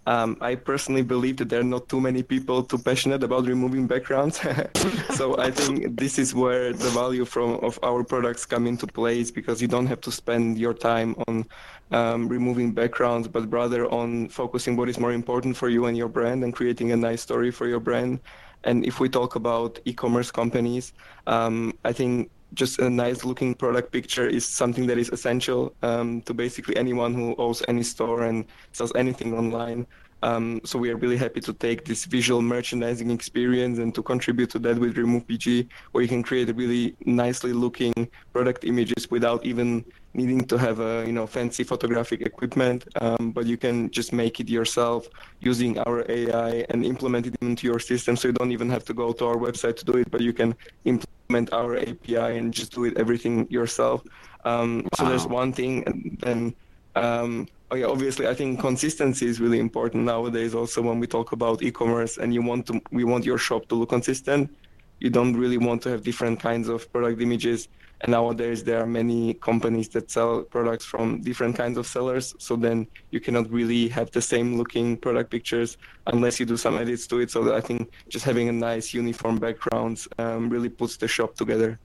Um, 0.07 0.37
I 0.41 0.57
personally 0.57 1.03
believe 1.03 1.37
that 1.37 1.49
there 1.49 1.61
are 1.61 1.65
not 1.65 1.89
too 1.89 2.01
many 2.01 2.23
people 2.25 2.65
too 2.65 2.79
passionate 2.79 3.23
about 3.23 3.47
removing 3.47 3.87
backgrounds. 3.87 4.41
so 5.11 5.39
I 5.39 5.51
think 5.53 5.97
this 5.97 6.19
is 6.19 6.35
where 6.35 6.73
the 6.73 6.91
value 6.91 7.25
from 7.25 7.61
of 7.63 7.79
our 7.85 8.03
products 8.03 8.45
come 8.45 8.67
into 8.67 8.87
place 8.87 9.31
because 9.31 9.63
you 9.63 9.69
don't 9.69 9.87
have 9.87 10.01
to 10.01 10.11
spend 10.11 10.59
your 10.59 10.75
time 10.75 11.15
on 11.29 11.47
um, 11.93 12.29
removing 12.29 12.73
backgrounds, 12.73 13.29
but 13.29 13.51
rather 13.53 13.87
on 13.93 14.29
focusing 14.29 14.77
what 14.77 14.89
is 14.89 14.99
more 14.99 15.13
important 15.13 15.57
for 15.57 15.69
you 15.69 15.87
and 15.87 15.97
your 15.97 16.09
brand 16.09 16.43
and 16.43 16.53
creating 16.53 16.91
a 16.91 16.97
nice 16.97 17.23
story 17.23 17.53
for 17.53 17.69
your 17.69 17.81
brand. 17.81 18.19
And 18.65 18.85
if 18.85 18.99
we 18.99 19.09
talk 19.09 19.37
about 19.37 19.79
e-commerce 19.85 20.31
companies, 20.31 20.93
um, 21.27 21.79
I 21.85 21.93
think 21.93 22.31
just 22.55 22.79
a 22.79 22.91
nice 22.91 23.25
looking 23.25 23.55
product 23.55 23.93
picture 23.93 24.27
is 24.27 24.47
something 24.47 24.87
that 24.87 24.99
is 24.99 25.09
essential 25.11 25.75
um, 25.83 26.23
to 26.23 26.35
basically 26.35 26.77
anyone 26.77 27.15
who 27.15 27.35
owns 27.39 27.63
any 27.69 27.83
store 27.83 28.25
and 28.25 28.45
sells 28.73 28.93
anything 28.95 29.35
online. 29.35 29.87
Um, 30.25 30.61
so 30.65 30.79
we 30.79 30.89
are 30.91 30.97
really 30.97 31.17
happy 31.17 31.41
to 31.41 31.53
take 31.53 31.85
this 31.85 32.05
visual 32.05 32.43
merchandising 32.43 33.11
experience 33.11 33.79
and 33.79 33.93
to 33.95 34.03
contribute 34.03 34.51
to 34.51 34.61
that 34.61 34.79
with 34.79 34.97
Remove 34.97 35.27
BG, 35.27 35.69
where 35.91 36.03
you 36.03 36.09
can 36.09 36.23
create 36.23 36.55
really 36.55 36.95
nicely 37.05 37.53
looking 37.53 37.93
product 38.33 38.65
images 38.65 39.11
without 39.11 39.45
even 39.45 39.85
needing 40.15 40.45
to 40.45 40.59
have 40.59 40.79
a 40.79 41.05
you 41.07 41.13
know 41.13 41.27
fancy 41.27 41.65
photographic 41.65 42.21
equipment, 42.21 42.87
um, 43.01 43.33
but 43.33 43.47
you 43.47 43.57
can 43.57 43.91
just 43.91 44.13
make 44.13 44.39
it 44.39 44.49
yourself 44.49 45.09
using 45.41 45.79
our 45.81 46.05
AI 46.09 46.65
and 46.71 46.85
implement 46.85 47.27
it 47.27 47.35
into 47.41 47.67
your 47.67 47.81
system. 47.81 48.15
So 48.15 48.29
you 48.29 48.35
don't 48.35 48.53
even 48.53 48.71
have 48.71 48.85
to 48.85 48.95
go 48.95 49.13
to 49.13 49.27
our 49.27 49.37
website 49.37 49.77
to 49.77 49.85
do 49.85 49.95
it, 49.95 50.09
but 50.11 50.21
you 50.21 50.33
can 50.33 50.55
implement 50.85 51.22
our 51.53 51.77
API 51.77 52.39
and 52.39 52.53
just 52.53 52.73
do 52.73 52.85
it 52.85 52.97
everything 52.97 53.47
yourself. 53.51 54.03
Um, 54.45 54.83
wow. 54.83 54.89
So 54.97 55.09
there's 55.09 55.27
one 55.27 55.53
thing, 55.53 55.85
and 55.87 56.19
then 56.21 56.55
um, 56.95 57.49
oh 57.71 57.77
yeah, 57.77 57.87
obviously 57.87 58.27
I 58.27 58.35
think 58.35 58.61
consistency 58.61 59.27
is 59.27 59.41
really 59.41 59.59
important 59.59 60.05
nowadays. 60.05 60.55
Also, 60.55 60.83
when 60.83 61.01
we 61.01 61.07
talk 61.07 61.33
about 61.33 61.63
e-commerce, 61.63 62.19
and 62.19 62.35
you 62.35 62.43
want 62.43 62.67
to, 62.67 62.81
we 62.91 63.05
want 63.05 63.25
your 63.25 63.39
shop 63.39 63.69
to 63.69 63.75
look 63.75 63.91
consistent. 63.91 64.55
You 65.01 65.11
don't 65.11 65.35
really 65.35 65.59
want 65.59 65.83
to 65.83 65.89
have 65.91 66.03
different 66.03 66.41
kinds 66.41 66.69
of 66.69 66.91
product 66.93 67.21
images 67.21 67.69
and 68.03 68.11
nowadays, 68.11 68.65
there 68.65 68.81
are 68.83 68.87
many 68.87 69.35
companies 69.35 69.89
that 69.91 70.11
sell 70.11 70.43
products 70.43 70.85
from 70.85 71.21
different 71.21 71.55
kinds 71.57 71.79
of 71.79 71.87
sellers. 71.87 72.35
So 72.39 72.57
then 72.57 72.89
you 73.13 73.21
cannot 73.21 73.49
really 73.51 73.89
have 73.89 74.11
the 74.11 74.21
same 74.21 74.59
looking 74.59 74.97
product 74.97 75.31
pictures 75.31 75.79
unless 76.09 76.41
you 76.41 76.47
do 76.47 76.57
some 76.57 76.77
edits 76.79 77.07
to 77.09 77.21
it. 77.21 77.31
So 77.31 77.55
I 77.55 77.61
think 77.61 77.93
just 78.09 78.25
having 78.25 78.49
a 78.49 78.53
nice 78.53 78.93
uniform 78.93 79.39
background 79.39 80.05
um, 80.19 80.51
really 80.51 80.69
puts 80.69 80.97
the 80.97 81.07
shop 81.07 81.37
together. 81.37 81.79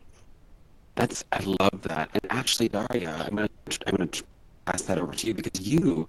That's 0.96 1.24
I 1.32 1.44
love 1.44 1.84
that. 1.84 2.10
And 2.16 2.26
actually, 2.32 2.70
Daria, 2.70 3.14
I'm 3.28 3.36
gonna 3.36 3.50
I'm 3.86 3.98
gonna 3.98 4.10
pass 4.68 4.82
that 4.84 4.98
over 4.98 5.14
to 5.14 5.28
you 5.28 5.34
because 5.34 5.62
you 5.62 6.08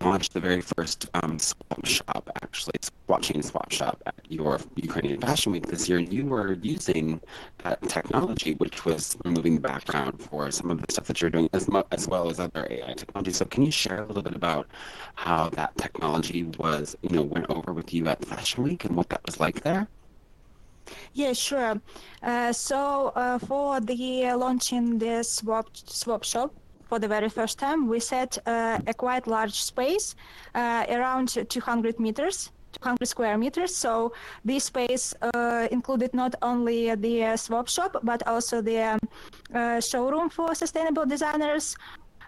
launched 0.00 0.32
the 0.32 0.40
very 0.40 0.60
first 0.60 1.08
um, 1.14 1.38
swap 1.38 1.86
shop, 1.86 2.28
actually, 2.42 2.74
swap 2.82 3.22
chain 3.22 3.40
swap 3.42 3.70
shop 3.70 4.02
at 4.06 4.14
your 4.28 4.58
Ukrainian 4.74 5.20
Fashion 5.20 5.52
Week 5.52 5.66
this 5.66 5.88
year. 5.88 5.98
And 5.98 6.12
you 6.12 6.26
were 6.26 6.54
using 6.54 7.20
that 7.58 7.80
technology, 7.88 8.54
which 8.54 8.84
was 8.84 9.16
removing 9.24 9.54
the 9.54 9.60
background 9.60 10.20
for 10.20 10.50
some 10.50 10.70
of 10.72 10.80
the 10.82 10.92
stuff 10.92 11.06
that 11.06 11.20
you're 11.20 11.30
doing, 11.30 11.48
as, 11.52 11.68
mu- 11.68 11.88
as 11.92 12.08
well 12.08 12.28
as 12.28 12.40
other 12.40 12.66
AI 12.68 12.94
technology. 12.94 13.32
So, 13.32 13.44
can 13.44 13.62
you 13.62 13.70
share 13.70 14.02
a 14.02 14.06
little 14.06 14.22
bit 14.22 14.34
about 14.34 14.66
how 15.14 15.50
that 15.50 15.76
technology 15.76 16.42
was, 16.58 16.96
you 17.02 17.10
know, 17.10 17.22
went 17.22 17.46
over 17.48 17.72
with 17.72 17.94
you 17.94 18.08
at 18.08 18.24
Fashion 18.24 18.64
Week 18.64 18.84
and 18.84 18.96
what 18.96 19.08
that 19.10 19.20
was 19.24 19.38
like 19.38 19.62
there? 19.62 19.86
Yeah, 21.12 21.32
sure. 21.32 21.80
Uh, 22.22 22.52
so 22.52 23.12
uh, 23.14 23.38
for 23.38 23.80
the 23.80 24.26
uh, 24.26 24.36
launching 24.36 24.98
the 24.98 25.22
swap 25.22 25.68
swap 25.74 26.24
shop, 26.24 26.52
for 26.88 26.98
the 26.98 27.08
very 27.08 27.28
first 27.28 27.58
time, 27.58 27.88
we 27.88 28.00
set 28.00 28.38
uh, 28.46 28.78
a 28.86 28.94
quite 28.94 29.26
large 29.26 29.62
space, 29.62 30.14
uh, 30.54 30.84
around 30.88 31.28
200 31.48 31.98
meters. 32.00 32.50
200 32.82 33.06
square 33.06 33.38
meters. 33.38 33.74
So 33.74 34.12
this 34.44 34.64
space 34.64 35.14
uh, 35.22 35.68
included 35.70 36.12
not 36.12 36.34
only 36.42 36.94
the 36.96 37.36
swap 37.36 37.68
shop, 37.68 37.96
but 38.02 38.26
also 38.26 38.60
the 38.60 38.78
um, 38.80 38.98
uh, 39.54 39.80
showroom 39.80 40.28
for 40.28 40.54
sustainable 40.54 41.06
designers, 41.06 41.76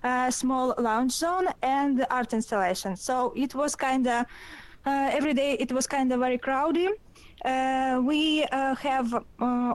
a 0.04 0.30
small 0.30 0.74
lounge 0.78 1.12
zone, 1.12 1.48
and 1.62 2.06
art 2.10 2.32
installation. 2.32 2.96
So 2.96 3.32
it 3.36 3.54
was 3.54 3.74
kind 3.74 4.06
of 4.06 4.26
uh, 4.86 5.10
every 5.12 5.34
day. 5.34 5.54
It 5.54 5.72
was 5.72 5.86
kind 5.86 6.12
of 6.12 6.20
very 6.20 6.38
crowded. 6.38 6.92
Uh, 7.44 8.00
we 8.02 8.44
uh, 8.44 8.74
have 8.76 9.12
uh, 9.14 9.20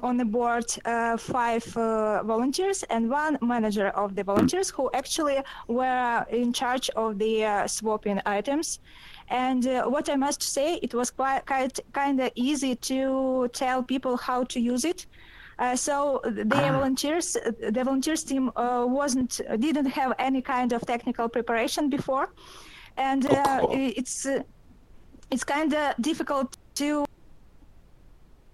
on 0.02 0.18
the 0.18 0.26
board 0.26 0.66
uh, 0.86 1.16
five 1.16 1.66
uh, 1.78 2.24
volunteers 2.24 2.84
and 2.84 3.10
one 3.10 3.38
manager 3.42 3.90
of 3.90 4.16
the 4.16 4.24
volunteers 4.24 4.70
who 4.70 4.90
actually 4.94 5.38
were 5.68 6.26
in 6.32 6.52
charge 6.52 6.90
of 6.96 7.20
the 7.20 7.46
uh, 7.46 7.68
swapping 7.68 8.20
items. 8.26 8.80
And 9.30 9.64
what 9.86 10.10
I 10.10 10.16
must 10.18 10.42
say, 10.42 10.76
it 10.82 10.94
was 10.94 11.10
quite, 11.10 11.46
quite 11.46 11.80
kind 11.94 12.20
of 12.20 12.32
easy 12.36 12.76
to 12.76 13.50
tell 13.54 13.82
people 13.82 14.18
how 14.18 14.44
to 14.46 14.60
use 14.60 14.84
it. 14.84 15.06
so 15.76 16.20
the 16.26 16.46
ah. 16.52 16.72
volunteers, 16.72 17.38
the 17.78 17.84
volunteers 17.86 18.24
team 18.24 18.52
wasn't 18.56 19.40
didn't 19.60 19.86
have 19.86 20.12
any 20.20 20.42
kind 20.42 20.74
of 20.74 20.82
technical 20.82 21.30
preparation 21.30 21.90
before, 21.90 22.34
and 22.98 23.26
oh, 23.30 23.60
cool. 23.62 23.70
it's 23.72 24.26
it's 25.30 25.46
kind 25.46 25.74
of 25.74 25.96
difficult 26.02 26.58
to 26.76 27.06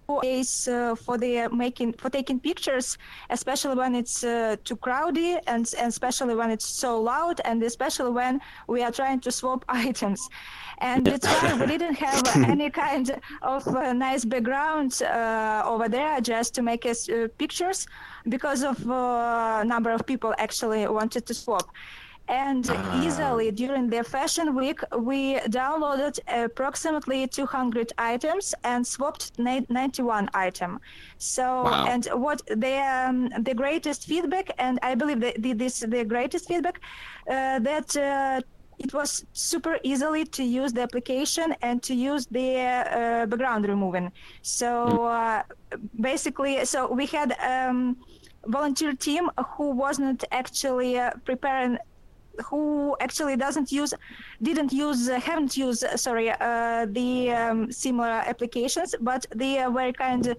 uh, 0.08 0.94
for 0.94 1.18
the 1.18 1.48
making 1.52 1.92
for 1.92 2.08
taking 2.08 2.40
pictures, 2.40 2.96
especially 3.28 3.74
when 3.74 3.94
it's 3.94 4.24
uh, 4.24 4.56
too 4.64 4.76
crowded 4.76 5.40
and, 5.46 5.70
and 5.78 5.88
especially 5.88 6.34
when 6.34 6.50
it's 6.50 6.64
so 6.64 7.00
loud 7.00 7.42
and 7.44 7.62
especially 7.62 8.10
when 8.10 8.40
we 8.68 8.82
are 8.82 8.90
trying 8.90 9.20
to 9.20 9.30
swap 9.30 9.64
items. 9.68 10.28
And 10.78 11.04
that's 11.04 11.26
why 11.26 11.60
we 11.60 11.66
didn't 11.74 11.96
have 11.96 12.24
any 12.48 12.70
kind 12.70 13.20
of 13.42 13.68
uh, 13.68 13.92
nice 13.92 14.24
background 14.24 15.02
uh, 15.02 15.62
over 15.66 15.88
there 15.90 16.20
just 16.22 16.54
to 16.54 16.62
make 16.62 16.86
us 16.86 17.08
uh, 17.10 17.28
pictures 17.36 17.86
because 18.28 18.62
of 18.62 18.90
uh, 18.90 19.62
number 19.64 19.90
of 19.90 20.06
people 20.06 20.34
actually 20.38 20.86
wanted 20.88 21.26
to 21.26 21.34
swap 21.34 21.68
and 22.28 22.70
easily 23.02 23.50
during 23.50 23.88
the 23.88 24.04
fashion 24.04 24.54
week 24.54 24.80
we 24.98 25.36
downloaded 25.48 26.18
approximately 26.28 27.26
200 27.26 27.92
items 27.98 28.54
and 28.64 28.86
swapped 28.86 29.38
91 29.38 30.28
item 30.34 30.78
so 31.16 31.64
wow. 31.64 31.86
and 31.88 32.06
what 32.12 32.42
the 32.46 32.76
um, 32.76 33.30
the 33.42 33.54
greatest 33.54 34.04
feedback 34.04 34.50
and 34.58 34.78
i 34.82 34.94
believe 34.94 35.20
that 35.20 35.36
this 35.58 35.80
the 35.80 36.04
greatest 36.04 36.48
feedback 36.48 36.80
uh, 37.30 37.58
that 37.58 37.96
uh, 37.96 38.40
it 38.78 38.94
was 38.94 39.24
super 39.32 39.78
easily 39.82 40.24
to 40.24 40.44
use 40.44 40.72
the 40.72 40.82
application 40.82 41.54
and 41.62 41.82
to 41.82 41.94
use 41.94 42.26
the 42.26 42.60
uh, 42.60 43.26
background 43.26 43.66
removing 43.66 44.12
so 44.42 44.86
hmm. 44.86 44.98
uh, 44.98 45.42
basically 46.00 46.64
so 46.64 46.90
we 46.92 47.06
had 47.06 47.32
um, 47.40 47.96
volunteer 48.46 48.92
team 48.92 49.30
who 49.56 49.70
wasn't 49.70 50.24
actually 50.30 50.98
uh, 50.98 51.10
preparing 51.24 51.78
who 52.44 52.96
actually 53.00 53.36
doesn't 53.36 53.70
use, 53.72 53.94
didn't 54.42 54.72
use, 54.72 55.08
uh, 55.08 55.20
haven't 55.20 55.56
used, 55.56 55.84
uh, 55.84 55.96
sorry, 55.96 56.30
uh, 56.30 56.86
the 56.90 57.30
um, 57.30 57.72
similar 57.72 58.22
applications, 58.26 58.94
but 59.00 59.26
they 59.34 59.64
very 59.72 59.92
kind 59.92 60.26
of 60.26 60.36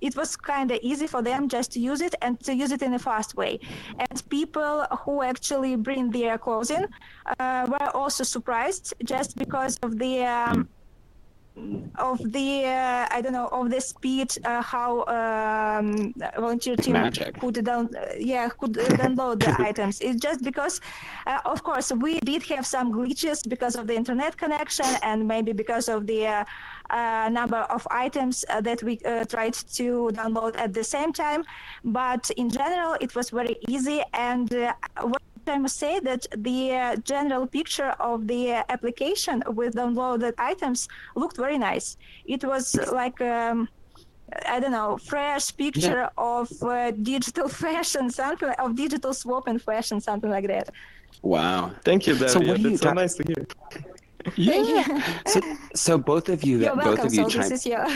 it 0.00 0.14
was 0.16 0.36
kind 0.36 0.70
of 0.70 0.78
easy 0.82 1.06
for 1.06 1.22
them 1.22 1.48
just 1.48 1.72
to 1.72 1.80
use 1.80 2.00
it 2.00 2.14
and 2.22 2.38
to 2.40 2.54
use 2.54 2.72
it 2.72 2.82
in 2.82 2.92
a 2.94 2.98
fast 2.98 3.36
way. 3.36 3.58
And 3.98 4.28
people 4.28 4.84
who 5.02 5.22
actually 5.22 5.76
bring 5.76 6.10
their 6.10 6.36
clothing 6.38 6.86
uh, 7.38 7.66
were 7.68 7.90
also 7.96 8.24
surprised 8.24 8.94
just 9.04 9.36
because 9.36 9.78
of 9.82 9.98
the 9.98 10.24
um, 10.24 10.68
of 11.96 12.18
the 12.32 12.64
uh, 12.64 13.06
I 13.10 13.20
don't 13.20 13.32
know 13.32 13.48
of 13.48 13.70
the 13.70 13.80
speed 13.80 14.32
uh, 14.44 14.62
how 14.62 15.04
um, 15.04 16.14
volunteer 16.36 16.76
team 16.76 16.94
Magic. 16.94 17.38
could 17.38 17.64
down 17.64 17.94
uh, 17.94 18.12
yeah 18.18 18.48
could 18.48 18.74
download 18.74 19.40
the 19.40 19.54
items. 19.68 20.00
It's 20.00 20.20
just 20.20 20.42
because 20.42 20.80
uh, 21.26 21.40
of 21.44 21.62
course 21.62 21.92
we 21.92 22.20
did 22.20 22.42
have 22.44 22.66
some 22.66 22.92
glitches 22.92 23.46
because 23.48 23.76
of 23.76 23.86
the 23.86 23.94
internet 23.94 24.36
connection 24.36 24.86
and 25.02 25.28
maybe 25.28 25.52
because 25.52 25.88
of 25.88 26.06
the 26.06 26.26
uh, 26.26 26.44
uh, 26.90 27.28
number 27.30 27.58
of 27.58 27.86
items 27.90 28.44
that 28.62 28.82
we 28.82 28.96
tried 29.28 29.54
to 29.54 30.10
download 30.14 30.56
at 30.56 30.72
the 30.72 30.84
same 30.84 31.12
time. 31.12 31.44
But 31.84 32.30
in 32.30 32.50
general, 32.50 32.96
it 33.00 33.14
was 33.14 33.30
very 33.30 33.56
easy 33.68 34.02
and. 34.14 34.50
What 35.44 35.54
I 35.54 35.58
must 35.58 35.78
say 35.78 36.00
that 36.00 36.26
the 36.36 36.72
uh, 36.72 36.96
general 36.96 37.46
picture 37.46 37.94
of 37.98 38.26
the 38.26 38.52
uh, 38.52 38.62
application 38.68 39.42
with 39.48 39.74
downloaded 39.74 40.34
items 40.38 40.88
looked 41.16 41.36
very 41.36 41.58
nice. 41.58 41.96
It 42.24 42.44
was 42.44 42.74
like 42.92 43.20
um, 43.20 43.68
I 44.46 44.60
don't 44.60 44.72
know, 44.72 44.98
fresh 44.98 45.54
picture 45.56 46.08
of 46.16 46.48
uh, 46.62 46.90
digital 46.92 47.48
fashion, 47.64 48.10
something 48.10 48.48
of 48.58 48.76
digital 48.76 49.14
swap 49.14 49.48
and 49.48 49.60
fashion, 49.60 50.00
something 50.00 50.30
like 50.30 50.46
that. 50.46 50.70
Wow. 51.22 51.72
Thank 51.84 52.06
you, 52.06 52.14
Daria. 52.14 52.28
So 52.28 52.40
what 52.40 52.56
do 52.56 52.70
you 52.70 52.70
That's 52.70 52.82
so 52.82 52.92
nice 52.92 53.14
to 53.14 53.24
hear. 53.26 53.46
Yeah. 54.36 55.02
so, 55.26 55.40
so 55.74 55.98
both 55.98 56.28
of 56.28 56.44
you, 56.44 56.58
You're 56.58 56.74
both 56.76 56.84
welcome. 56.84 57.06
of 57.06 57.14
you 57.14 57.22
So 57.24 57.28
chime. 57.28 57.48
this 57.48 57.50
is 57.52 57.66
your. 57.66 57.86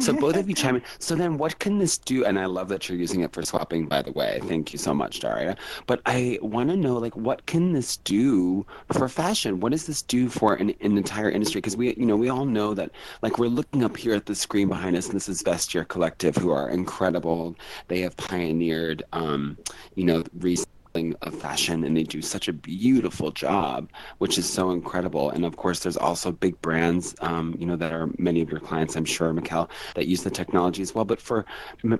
so 0.00 0.12
both 0.12 0.36
of 0.36 0.48
you 0.48 0.54
chime 0.54 0.76
in. 0.76 0.82
So 0.98 1.14
then, 1.14 1.38
what 1.38 1.58
can 1.58 1.78
this 1.78 1.98
do? 1.98 2.24
And 2.24 2.38
I 2.38 2.46
love 2.46 2.68
that 2.68 2.88
you're 2.88 2.98
using 2.98 3.20
it 3.20 3.32
for 3.32 3.42
swapping. 3.42 3.86
By 3.86 4.02
the 4.02 4.12
way, 4.12 4.40
thank 4.44 4.72
you 4.72 4.78
so 4.78 4.92
much, 4.94 5.20
Daria. 5.20 5.56
But 5.86 6.00
I 6.06 6.38
want 6.42 6.70
to 6.70 6.76
know, 6.76 6.96
like, 6.96 7.16
what 7.16 7.46
can 7.46 7.72
this 7.72 7.96
do 7.98 8.66
for 8.92 9.08
fashion? 9.08 9.60
What 9.60 9.72
does 9.72 9.86
this 9.86 10.02
do 10.02 10.28
for 10.28 10.54
an, 10.54 10.70
an 10.80 10.96
entire 10.96 11.30
industry? 11.30 11.60
Because 11.60 11.76
we, 11.76 11.94
you 11.94 12.06
know, 12.06 12.16
we 12.16 12.28
all 12.28 12.44
know 12.44 12.74
that, 12.74 12.90
like, 13.22 13.38
we're 13.38 13.46
looking 13.48 13.84
up 13.84 13.96
here 13.96 14.14
at 14.14 14.26
the 14.26 14.34
screen 14.34 14.68
behind 14.68 14.96
us, 14.96 15.06
and 15.06 15.14
this 15.16 15.28
is 15.28 15.42
Vestiaire 15.42 15.86
Collective, 15.86 16.36
who 16.36 16.50
are 16.50 16.68
incredible. 16.70 17.54
They 17.88 18.00
have 18.00 18.16
pioneered, 18.16 19.02
um, 19.12 19.56
you 19.94 20.04
know, 20.04 20.24
reselling 20.38 20.68
of 20.94 21.34
fashion, 21.34 21.84
and 21.84 21.96
they 21.96 22.02
do 22.02 22.20
such 22.20 22.48
a 22.48 22.52
beautiful 22.52 23.30
job, 23.30 23.88
which 24.18 24.38
is 24.38 24.48
so 24.48 24.70
incredible. 24.70 25.30
And 25.30 25.44
of 25.44 25.56
course, 25.56 25.80
there's 25.80 25.96
also 25.96 26.32
big 26.32 26.60
brands, 26.60 27.14
um, 27.20 27.54
you 27.58 27.66
know, 27.66 27.76
that 27.76 27.92
are 27.92 28.10
many 28.18 28.42
of 28.42 28.50
your 28.50 28.60
clients, 28.60 28.96
I'm 28.96 29.04
sure, 29.04 29.32
Mikkel, 29.32 29.70
that 29.94 30.06
use 30.06 30.22
the 30.22 30.30
technology 30.30 30.82
as 30.82 30.94
well. 30.94 31.04
But 31.04 31.20
for 31.20 31.44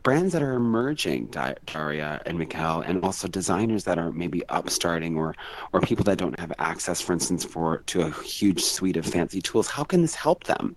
brands 0.02 0.32
that 0.32 0.42
are 0.42 0.54
emerging, 0.54 1.28
Daria 1.28 2.20
and 2.26 2.38
Mikkel, 2.38 2.87
and 2.87 3.02
also 3.02 3.28
designers 3.28 3.84
that 3.84 3.99
are 3.99 4.12
maybe 4.12 4.42
upstarting 4.49 5.16
or 5.16 5.34
or 5.72 5.80
people 5.80 6.04
that 6.04 6.18
don't 6.18 6.38
have 6.38 6.52
access, 6.58 7.00
for 7.00 7.12
instance, 7.12 7.44
for 7.44 7.78
to 7.87 8.02
a 8.02 8.11
huge 8.22 8.62
suite 8.62 8.96
of 8.96 9.06
fancy 9.06 9.40
tools, 9.40 9.68
how 9.68 9.84
can 9.84 10.02
this 10.02 10.14
help 10.14 10.44
them? 10.44 10.76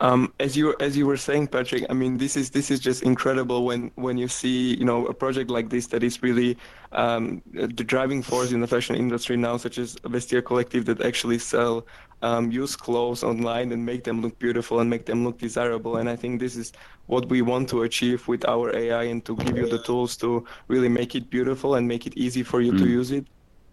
Um, 0.00 0.32
as 0.40 0.56
you 0.56 0.74
as 0.80 0.96
you 0.96 1.06
were 1.06 1.16
saying, 1.16 1.48
Patrick, 1.48 1.84
I 1.90 1.94
mean, 1.94 2.18
this 2.18 2.36
is 2.36 2.50
this 2.50 2.70
is 2.70 2.80
just 2.80 3.02
incredible 3.02 3.64
when 3.64 3.90
when 3.96 4.18
you 4.18 4.28
see 4.28 4.74
you 4.76 4.84
know 4.84 5.06
a 5.06 5.14
project 5.14 5.50
like 5.50 5.70
this 5.70 5.86
that 5.88 6.02
is 6.02 6.22
really 6.22 6.56
um, 6.92 7.42
the 7.52 7.68
driving 7.84 8.22
force 8.22 8.52
in 8.52 8.60
the 8.60 8.66
fashion 8.66 8.96
industry 8.96 9.36
now, 9.36 9.56
such 9.56 9.78
as 9.78 9.96
Vestiaire 10.04 10.44
Collective, 10.44 10.84
that 10.86 11.00
actually 11.02 11.38
sell 11.38 11.86
um, 12.22 12.50
used 12.50 12.78
clothes 12.80 13.22
online 13.22 13.72
and 13.72 13.84
make 13.84 14.04
them 14.04 14.22
look 14.22 14.38
beautiful 14.38 14.80
and 14.80 14.88
make 14.90 15.06
them 15.06 15.24
look 15.24 15.38
desirable. 15.38 15.96
And 15.96 16.08
I 16.08 16.16
think 16.16 16.40
this 16.40 16.56
is 16.56 16.72
what 17.06 17.28
we 17.28 17.42
want 17.42 17.68
to 17.70 17.82
achieve 17.82 18.26
with 18.28 18.44
our 18.48 18.74
AI 18.74 19.04
and 19.04 19.24
to 19.26 19.36
give 19.36 19.56
you 19.56 19.66
the 19.66 19.78
tools 19.78 20.16
to 20.18 20.44
really 20.68 20.88
make 20.88 21.14
it 21.14 21.30
beautiful 21.30 21.74
and 21.74 21.86
make 21.86 22.06
it 22.06 22.16
easy 22.16 22.42
for 22.42 22.60
you 22.60 22.72
to 22.72 22.84
Mm. 22.84 22.90
use 22.90 23.10
it. 23.12 23.26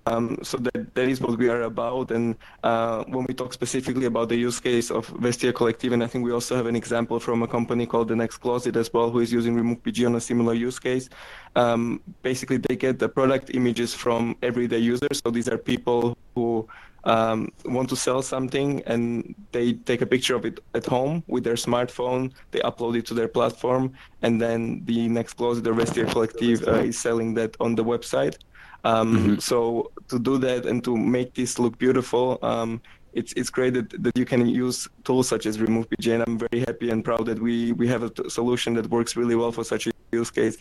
Um, 0.06 0.38
so 0.44 0.58
that, 0.58 0.94
that 0.96 1.08
is 1.08 1.22
what 1.22 1.38
we 1.38 1.50
are 1.50 1.62
about. 1.62 2.12
And 2.12 2.36
uh, 2.64 3.04
when 3.06 3.26
we 3.26 3.34
talk 3.34 3.54
specifically 3.54 4.06
about 4.06 4.30
the 4.30 4.36
use 4.36 4.60
case 4.60 4.92
of 4.92 5.08
Vestiaire 5.08 5.56
Collective, 5.56 5.94
and 5.94 6.04
I 6.04 6.08
think 6.08 6.26
we 6.26 6.32
also 6.32 6.56
have 6.56 6.66
an 6.66 6.76
example 6.76 7.20
from 7.20 7.42
a 7.44 7.48
company 7.48 7.86
called 7.86 8.10
The 8.10 8.16
Next 8.16 8.38
Closet 8.38 8.76
as 8.76 8.92
well, 8.92 9.10
who 9.10 9.20
is 9.20 9.32
using 9.32 9.56
RemoveBG 9.56 10.06
on 10.06 10.16
a 10.16 10.22
similar 10.22 10.54
use 10.54 10.80
case. 10.80 11.10
Um, 11.56 12.02
basically, 12.22 12.58
they 12.58 12.76
get 12.76 13.00
the 13.00 13.08
product 13.08 13.52
images 13.54 13.94
from 13.94 14.36
everyday 14.42 14.80
users. 14.80 15.22
So 15.24 15.32
these 15.32 15.48
are 15.48 15.58
people 15.58 16.18
who 16.36 16.68
um, 17.06 17.52
want 17.66 17.90
to 17.90 17.96
sell 17.96 18.22
something 18.22 18.82
and 18.86 19.36
they 19.52 19.74
take 19.74 20.02
a 20.02 20.06
picture 20.06 20.36
of 20.36 20.46
it 20.46 20.60
at 20.74 20.86
home 20.86 21.24
with 21.28 21.44
their 21.44 21.56
smartphone. 21.56 22.32
They 22.52 22.60
upload 22.60 22.98
it 22.98 23.06
to 23.08 23.14
their 23.14 23.28
platform, 23.28 23.94
and 24.22 24.42
then 24.42 24.84
the 24.86 25.08
Next 25.10 25.34
Closet, 25.34 25.64
the 25.64 25.72
Vestiaire 25.72 26.10
Collective, 26.12 26.68
uh, 26.68 26.76
is 26.76 26.98
selling 26.98 27.34
that 27.36 27.56
on 27.60 27.76
the 27.76 27.84
website. 27.84 28.38
Um, 28.84 29.08
Mhm. 29.18 29.42
So 29.42 29.92
to 30.10 30.20
do 30.20 30.38
that 30.40 30.66
and 30.66 30.84
to 30.84 30.96
make 30.98 31.34
this 31.34 31.58
look 31.60 31.78
beautiful, 31.78 32.38
um, 32.42 32.82
it's 33.14 33.32
it's 33.40 33.50
great 33.50 33.74
that, 33.76 33.90
that 34.04 34.18
you 34.18 34.26
can 34.26 34.42
use 34.48 34.88
tools 35.04 35.28
such 35.28 35.46
as 35.46 35.60
Remove 35.62 35.86
BG, 35.90 36.14
and 36.14 36.24
I'm 36.28 36.38
very 36.38 36.60
happy 36.68 36.90
and 36.90 37.04
proud 37.04 37.26
that 37.28 37.40
we 37.40 37.72
we 37.74 37.88
have 37.88 38.04
a 38.04 38.10
t- 38.10 38.30
solution 38.30 38.74
that 38.78 38.90
works 38.90 39.16
really 39.16 39.36
well 39.36 39.52
for 39.52 39.64
such 39.64 39.88
a 39.88 39.92
use 40.12 40.32
case. 40.32 40.58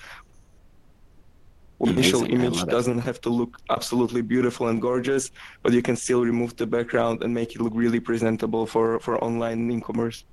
The 1.80 1.90
initial 1.90 2.22
image 2.36 2.64
doesn't 2.66 3.00
have 3.00 3.20
to 3.22 3.30
look 3.30 3.56
absolutely 3.68 4.22
beautiful 4.22 4.68
and 4.68 4.80
gorgeous, 4.80 5.32
but 5.62 5.72
you 5.72 5.82
can 5.82 5.96
still 5.96 6.22
remove 6.24 6.54
the 6.56 6.66
background 6.66 7.24
and 7.24 7.34
make 7.34 7.56
it 7.56 7.60
look 7.60 7.74
really 7.74 7.98
presentable 8.00 8.66
for 8.66 9.00
for 9.00 9.18
online 9.24 9.68
e-commerce. 9.70 10.24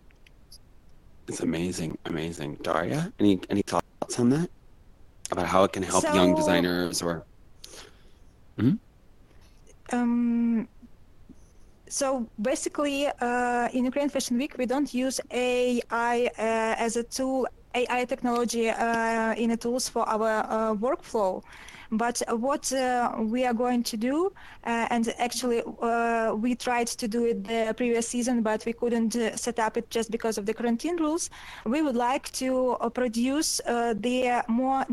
It's 1.27 1.41
amazing, 1.41 1.97
amazing. 2.05 2.57
Daria, 2.61 3.11
any 3.19 3.39
any 3.49 3.63
thoughts 3.63 4.19
on 4.19 4.29
that 4.29 4.49
about 5.31 5.47
how 5.47 5.63
it 5.63 5.71
can 5.73 5.83
help 5.83 6.03
young 6.13 6.35
designers 6.35 7.01
or? 7.01 7.25
Um, 9.91 10.67
so 11.89 12.27
basically, 12.41 13.07
uh, 13.07 13.67
in 13.73 13.85
Ukraine 13.85 14.09
Fashion 14.09 14.37
Week, 14.37 14.55
we 14.57 14.65
don't 14.65 14.93
use 14.93 15.19
AI 15.31 16.29
uh, 16.37 16.85
as 16.85 16.95
a 16.95 17.03
tool, 17.03 17.47
AI 17.73 18.05
technology 18.05 18.69
uh, 18.69 19.33
in 19.33 19.51
a 19.51 19.57
tools 19.57 19.89
for 19.89 20.07
our 20.07 20.45
uh, 20.47 20.73
workflow. 20.75 21.41
But 21.91 22.21
what 22.29 22.71
uh, 22.71 23.15
we 23.19 23.45
are 23.45 23.53
going 23.53 23.83
to 23.83 23.97
do, 23.97 24.31
uh, 24.65 24.87
and 24.89 25.13
actually 25.17 25.63
uh, 25.81 26.33
we 26.35 26.55
tried 26.55 26.87
to 26.87 27.07
do 27.07 27.25
it 27.25 27.43
the 27.43 27.73
previous 27.75 28.07
season, 28.07 28.41
but 28.41 28.65
we 28.65 28.73
couldn't 28.73 29.15
uh, 29.15 29.35
set 29.35 29.57
up 29.59 29.77
it 29.77 29.89
just 29.89 30.11
because 30.11 30.37
of 30.37 30.45
the 30.45 30.53
quarantine 30.53 30.97
rules. 30.97 31.29
We 31.65 31.81
would 31.81 31.95
like 31.95 32.31
to 32.33 32.71
uh, 32.71 32.89
produce 32.89 33.59
uh, 33.65 33.93
the 33.97 34.43
more 34.47 34.85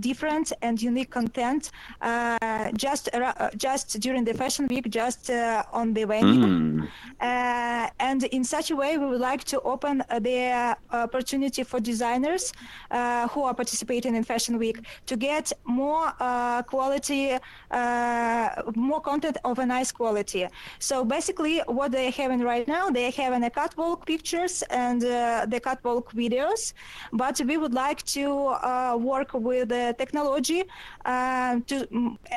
different 0.00 0.52
and 0.62 0.80
unique 0.80 1.10
content 1.10 1.70
uh, 2.00 2.70
just 2.76 3.08
just 3.56 4.00
during 4.00 4.24
the 4.24 4.34
fashion 4.34 4.66
week, 4.68 4.88
just 4.90 5.30
uh, 5.30 5.62
on 5.72 5.94
the 5.94 6.04
venue. 6.04 6.46
Mm. 6.46 6.88
Uh, 7.20 7.88
and 7.98 8.24
in 8.24 8.44
such 8.44 8.70
a 8.70 8.76
way, 8.76 8.98
we 8.98 9.06
would 9.06 9.20
like 9.20 9.44
to 9.44 9.60
open 9.62 10.02
uh, 10.02 10.18
the 10.18 10.76
opportunity 10.90 11.62
for 11.62 11.78
designers 11.80 12.52
uh, 12.90 13.28
who 13.28 13.40
are 13.44 13.54
participating 13.54 14.14
in 14.16 14.24
Fashion 14.24 14.58
Week 14.58 14.78
to 15.06 15.16
get 15.16 15.52
more 15.64 16.12
uh, 16.20 16.41
quality, 16.72 17.24
uh, 17.70 18.48
more 18.74 19.00
content 19.00 19.36
of 19.44 19.58
a 19.58 19.66
nice 19.76 19.90
quality. 20.00 20.42
So 20.78 21.04
basically, 21.04 21.56
what 21.78 21.88
they're 21.92 22.16
having 22.22 22.40
right 22.52 22.66
now, 22.76 22.84
they're 22.90 23.16
having 23.24 23.42
a 23.44 23.50
catwalk 23.50 24.06
pictures 24.06 24.54
and 24.70 25.00
uh, 25.04 25.46
the 25.52 25.60
catwalk 25.60 26.06
videos. 26.12 26.72
But 27.12 27.40
we 27.48 27.56
would 27.62 27.74
like 27.74 28.00
to 28.18 28.24
uh, 28.28 28.96
work 29.12 29.30
with 29.48 29.68
the 29.68 29.94
technology 30.02 30.60
uh, 31.04 31.60
to 31.68 31.76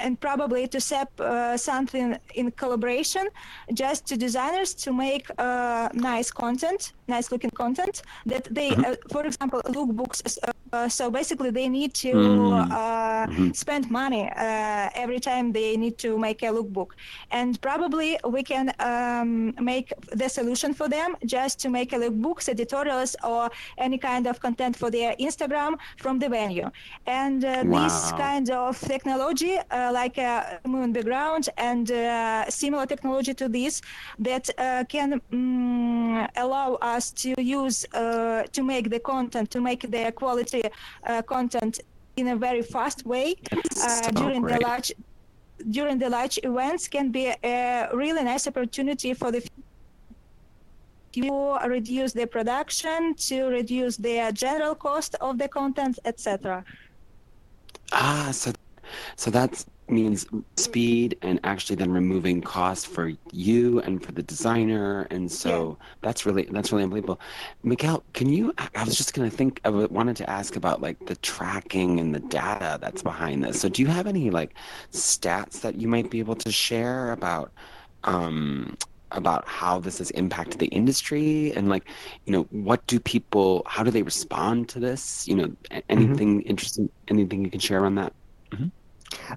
and 0.03 0.13
probably 0.27 0.63
to 0.67 0.79
set 0.79 1.09
uh, 1.19 1.57
something 1.57 2.07
in 2.39 2.51
collaboration 2.51 3.25
just 3.73 4.05
to 4.07 4.13
designers 4.17 4.73
to 4.83 4.89
make 4.93 5.25
nice 5.93 6.29
content, 6.31 6.93
nice 7.07 7.31
looking 7.31 7.51
content 7.51 8.01
that 8.25 8.43
they, 8.51 8.69
uh, 8.71 8.95
for 9.11 9.25
example, 9.25 9.61
lookbooks. 9.77 10.19
Uh, 10.73 10.89
so 10.89 11.09
basically, 11.11 11.51
they 11.51 11.69
need 11.69 11.93
to 11.93 12.11
Mm. 12.11 12.71
uh, 12.71 13.25
Mhm. 13.27 13.55
spend 13.63 13.83
money 14.01 14.23
uh, 14.45 15.03
every 15.03 15.19
time 15.29 15.45
they 15.59 15.69
need 15.83 15.95
to 16.05 16.09
make 16.27 16.39
a 16.49 16.51
lookbook, 16.57 16.89
and 17.39 17.51
probably 17.67 18.09
we 18.35 18.41
can 18.51 18.65
um, 18.89 19.53
make 19.71 19.87
the 20.21 20.27
solution 20.37 20.69
for 20.79 20.87
them 20.95 21.09
just 21.35 21.53
to 21.63 21.67
make 21.77 21.89
a 21.95 21.97
lookbooks, 22.03 22.45
editorials, 22.55 23.11
or 23.31 23.43
any 23.77 23.97
kind 24.09 24.25
of 24.31 24.35
content 24.45 24.73
for 24.81 24.89
their 24.97 25.11
Instagram 25.27 25.71
from 26.03 26.15
the 26.21 26.29
venue. 26.39 26.69
And 27.23 27.39
uh, 27.45 27.51
this 27.75 27.95
kind 28.25 28.47
of 28.61 28.71
technology, 28.93 29.53
uh, 29.57 29.91
like 30.01 30.17
a 30.31 30.59
moon 30.73 30.89
background 30.97 31.43
and 31.57 31.85
uh, 31.91 32.49
similar 32.61 32.85
technology 32.93 33.33
to 33.41 33.47
this, 33.57 33.73
that 34.27 34.45
uh, 34.57 34.83
can 34.93 35.09
mm, 35.31 36.27
allow 36.43 36.69
us 36.93 36.94
to 37.11 37.33
use 37.41 37.85
uh, 37.93 38.43
to 38.51 38.63
make 38.63 38.89
the 38.89 38.99
content, 38.99 39.49
to 39.51 39.61
make 39.61 39.81
the 39.91 40.11
quality 40.11 40.63
uh, 41.07 41.21
content 41.21 41.79
in 42.17 42.29
a 42.29 42.35
very 42.35 42.61
fast 42.61 43.05
way 43.05 43.35
uh, 43.51 44.01
so 44.03 44.11
during 44.11 44.41
the 44.41 44.57
large 44.59 44.91
during 45.71 45.97
the 45.97 46.09
large 46.09 46.37
events 46.43 46.87
can 46.87 47.11
be 47.11 47.33
a 47.43 47.89
really 47.93 48.23
nice 48.23 48.47
opportunity 48.47 49.13
for 49.13 49.31
the 49.31 49.41
to 51.15 51.57
reduce 51.65 52.11
the 52.11 52.27
production, 52.27 53.15
to 53.15 53.45
reduce 53.45 53.95
the 53.95 54.31
general 54.33 54.75
cost 54.75 55.15
of 55.21 55.37
the 55.37 55.47
content, 55.47 55.97
etc. 56.03 56.63
Ah, 57.91 58.29
so 58.31 58.51
so 59.15 59.31
that 59.31 59.65
means 59.89 60.25
speed 60.57 61.17
and 61.21 61.39
actually 61.43 61.75
then 61.75 61.91
removing 61.91 62.41
cost 62.41 62.87
for 62.87 63.11
you 63.31 63.79
and 63.81 64.03
for 64.03 64.11
the 64.11 64.23
designer, 64.23 65.07
and 65.11 65.31
so 65.31 65.77
that's 66.01 66.25
really 66.25 66.43
that's 66.51 66.71
really 66.71 66.83
unbelievable. 66.83 67.19
Miguel, 67.63 68.03
can 68.13 68.29
you? 68.29 68.53
I 68.57 68.83
was 68.83 68.97
just 68.97 69.13
gonna 69.13 69.29
think. 69.29 69.61
I 69.63 69.69
wanted 69.69 70.15
to 70.17 70.29
ask 70.29 70.55
about 70.55 70.81
like 70.81 71.05
the 71.05 71.15
tracking 71.17 71.99
and 71.99 72.13
the 72.15 72.19
data 72.19 72.77
that's 72.81 73.03
behind 73.03 73.43
this. 73.43 73.59
So, 73.59 73.69
do 73.69 73.81
you 73.81 73.87
have 73.87 74.07
any 74.07 74.29
like 74.29 74.55
stats 74.91 75.61
that 75.61 75.75
you 75.75 75.87
might 75.87 76.09
be 76.09 76.19
able 76.19 76.35
to 76.35 76.51
share 76.51 77.11
about? 77.11 77.51
Um, 78.03 78.77
about 79.11 79.47
how 79.47 79.79
this 79.79 79.99
has 79.99 80.11
impacted 80.11 80.59
the 80.59 80.67
industry 80.67 81.53
and 81.53 81.69
like 81.69 81.87
you 82.25 82.33
know 82.33 82.43
what 82.49 82.85
do 82.87 82.99
people 82.99 83.61
how 83.65 83.83
do 83.83 83.91
they 83.91 84.01
respond 84.01 84.67
to 84.67 84.79
this 84.79 85.27
you 85.27 85.35
know 85.35 85.55
a- 85.71 85.83
anything 85.89 86.41
interesting 86.41 86.89
anything 87.07 87.43
you 87.43 87.49
can 87.49 87.59
share 87.59 87.85
on 87.85 87.95
that 87.95 88.13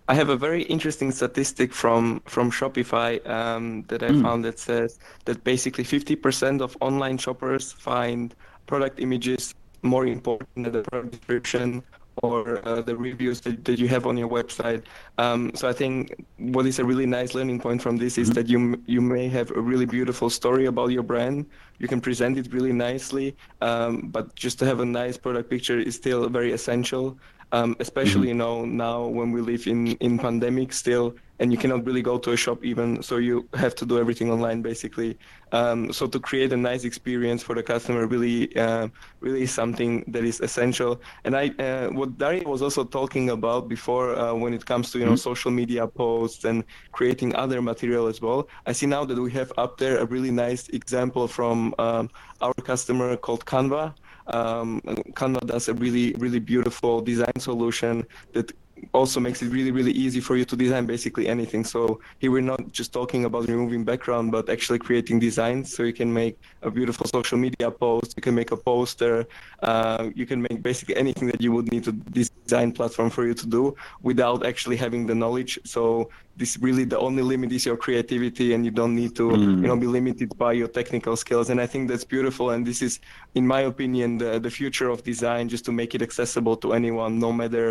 I 0.09 0.14
have 0.14 0.28
a 0.28 0.37
very 0.37 0.62
interesting 0.62 1.11
statistic 1.12 1.72
from 1.72 2.20
from 2.26 2.50
Shopify 2.50 3.11
um, 3.28 3.85
that 3.88 4.02
I 4.02 4.11
Mm. 4.11 4.22
found 4.22 4.44
that 4.44 4.59
says 4.59 4.98
that 5.26 5.44
basically 5.44 5.85
50% 5.85 6.61
of 6.61 6.76
online 6.81 7.18
shoppers 7.18 7.72
find 7.72 8.35
product 8.66 8.98
images 9.00 9.54
more 9.83 10.07
important 10.07 10.48
than 10.64 10.72
the 10.72 10.83
product 10.83 11.12
description 11.12 11.83
or 12.22 12.61
uh, 12.66 12.83
the 12.83 12.96
reviews 12.96 13.40
that, 13.42 13.64
that 13.64 13.78
you 13.78 13.87
have 13.87 14.04
on 14.04 14.16
your 14.16 14.28
website. 14.28 14.83
Um, 15.18 15.52
so 15.54 15.68
I 15.68 15.72
think 15.72 16.14
what 16.38 16.66
is 16.66 16.81
a 16.81 16.85
really 16.85 17.07
nice 17.07 17.33
learning 17.35 17.61
point 17.61 17.81
from 17.81 17.96
this 17.96 18.18
is 18.18 18.31
that 18.31 18.48
you 18.48 18.59
you 18.87 19.00
may 19.00 19.28
have 19.28 19.50
a 19.52 19.61
really 19.61 19.87
beautiful 19.87 20.28
story 20.31 20.66
about 20.66 20.90
your 20.90 21.04
brand. 21.04 21.46
You 21.78 21.87
can 21.88 22.00
present 22.00 22.37
it 22.37 22.52
really 22.52 22.72
nicely, 22.72 23.37
um, 23.61 24.11
but 24.11 24.35
just 24.35 24.59
to 24.59 24.64
have 24.66 24.81
a 24.81 24.85
nice 24.85 25.16
product 25.16 25.48
picture 25.48 25.78
is 25.78 25.94
still 25.94 26.28
very 26.28 26.52
essential. 26.52 27.16
Um, 27.50 27.76
especially 27.80 28.28
you 28.28 28.34
know 28.34 28.66
now 28.66 29.06
when 29.06 29.32
we 29.32 29.40
live 29.40 29.66
in 29.66 29.88
in 30.06 30.18
pandemic 30.18 30.72
still 30.72 31.14
and 31.40 31.52
you 31.52 31.58
cannot 31.58 31.87
really 31.87 32.02
go 32.02 32.18
to 32.18 32.32
a 32.32 32.37
shop 32.37 32.64
even 32.64 33.02
so 33.02 33.16
you 33.16 33.48
have 33.54 33.74
to 33.76 33.87
do 33.87 33.98
everything 33.98 34.30
online 34.30 34.61
basically. 34.61 35.18
Um, 35.52 35.92
so 35.92 36.06
to 36.06 36.20
create 36.20 36.52
a 36.52 36.56
nice 36.56 36.84
experience 36.84 37.42
for 37.42 37.54
the 37.54 37.62
customer 37.62 38.06
really 38.06 38.54
uh, 38.56 38.88
really 39.20 39.42
is 39.42 39.50
something 39.50 40.04
that 40.08 40.24
is 40.24 40.40
essential. 40.40 41.00
And 41.24 41.37
i 41.37 41.48
uh, 41.58 41.88
what 41.88 42.18
daria 42.18 42.44
was 42.44 42.62
also 42.62 42.84
talking 42.84 43.30
about 43.30 43.68
before 43.68 44.14
uh, 44.14 44.34
when 44.34 44.52
it 44.52 44.64
comes 44.66 44.90
to 44.92 44.98
you 44.98 45.06
know 45.06 45.16
social 45.16 45.50
media 45.50 45.87
posts 45.87 46.44
and 46.44 46.64
creating 46.92 47.34
other 47.34 47.61
material 47.62 48.06
as 48.06 48.20
well 48.20 48.48
i 48.66 48.72
see 48.72 48.87
now 48.87 49.04
that 49.04 49.18
we 49.18 49.30
have 49.30 49.52
up 49.56 49.78
there 49.78 49.98
a 49.98 50.06
really 50.14 50.30
nice 50.30 50.68
example 50.80 51.28
from 51.28 51.74
um, 51.78 52.11
our 52.40 52.54
customer 52.70 53.16
called 53.16 53.44
canva 53.44 53.94
um, 54.29 54.81
Canva 55.12 55.47
does 55.47 55.69
a 55.69 55.75
really, 55.75 56.14
really 56.19 56.41
beautiful 56.41 57.01
design 57.01 57.38
solution 57.38 58.07
that 58.33 58.53
also 58.93 59.21
makes 59.21 59.43
it 59.43 59.49
really, 59.51 59.71
really 59.71 59.93
easy 59.93 60.21
for 60.21 60.37
you 60.37 60.45
to 60.45 60.57
design 60.57 60.87
basically 60.87 61.29
anything. 61.29 61.64
So 61.64 62.01
here 62.19 62.31
we're 62.31 62.41
not 62.41 62.73
just 62.73 62.93
talking 62.93 63.25
about 63.25 63.49
removing 63.49 63.85
background, 63.85 64.33
but 64.33 64.49
actually 64.49 64.79
creating 64.79 65.19
designs. 65.19 65.75
So 65.75 65.83
you 65.83 65.93
can 65.93 66.12
make 66.12 66.38
a 66.62 66.71
beautiful 66.71 67.07
social 67.07 67.38
media 67.38 67.71
post, 67.71 68.14
you 68.17 68.23
can 68.23 68.35
make 68.35 68.51
a 68.53 68.57
poster, 68.57 69.27
uh, 69.62 70.11
you 70.14 70.27
can 70.27 70.41
make 70.41 70.62
basically 70.62 70.97
anything 70.97 71.29
that 71.29 71.41
you 71.41 71.53
would 71.53 71.71
need 71.73 71.85
to 71.85 71.93
design 71.93 72.73
platform 72.73 73.11
for 73.11 73.27
you 73.27 73.35
to 73.35 73.47
do 73.47 73.75
without 74.03 74.47
actually 74.47 74.77
having 74.77 75.07
the 75.07 75.14
knowledge. 75.14 75.59
So 75.64 76.11
this 76.38 76.57
really 76.66 76.85
the 76.85 76.98
only 76.98 77.22
limit 77.33 77.51
is 77.53 77.66
your 77.66 77.77
creativity 77.77 78.55
and 78.55 78.61
you 78.66 78.70
don't 78.81 78.94
need 79.03 79.12
to 79.20 79.24
Mm. 79.29 79.61
you 79.62 79.68
know 79.70 79.77
be 79.87 79.90
limited 79.98 80.29
by 80.44 80.53
your 80.61 80.68
technical 80.79 81.14
skills. 81.24 81.46
And 81.51 81.59
i 81.61 81.66
think 81.72 81.83
that's 81.90 82.07
beautiful. 82.16 82.46
And 82.55 82.61
this 82.70 82.81
is 82.88 83.01
in 83.38 83.44
my 83.55 83.61
opinion 83.72 84.09
the, 84.22 84.31
the 84.46 84.53
future 84.61 84.88
of 84.94 84.98
design 85.12 85.44
just 85.55 85.64
to 85.68 85.72
make 85.81 85.90
it 85.96 86.03
accessible 86.09 86.57
to 86.62 86.68
anyone 86.79 87.12
no 87.27 87.31
matter 87.40 87.66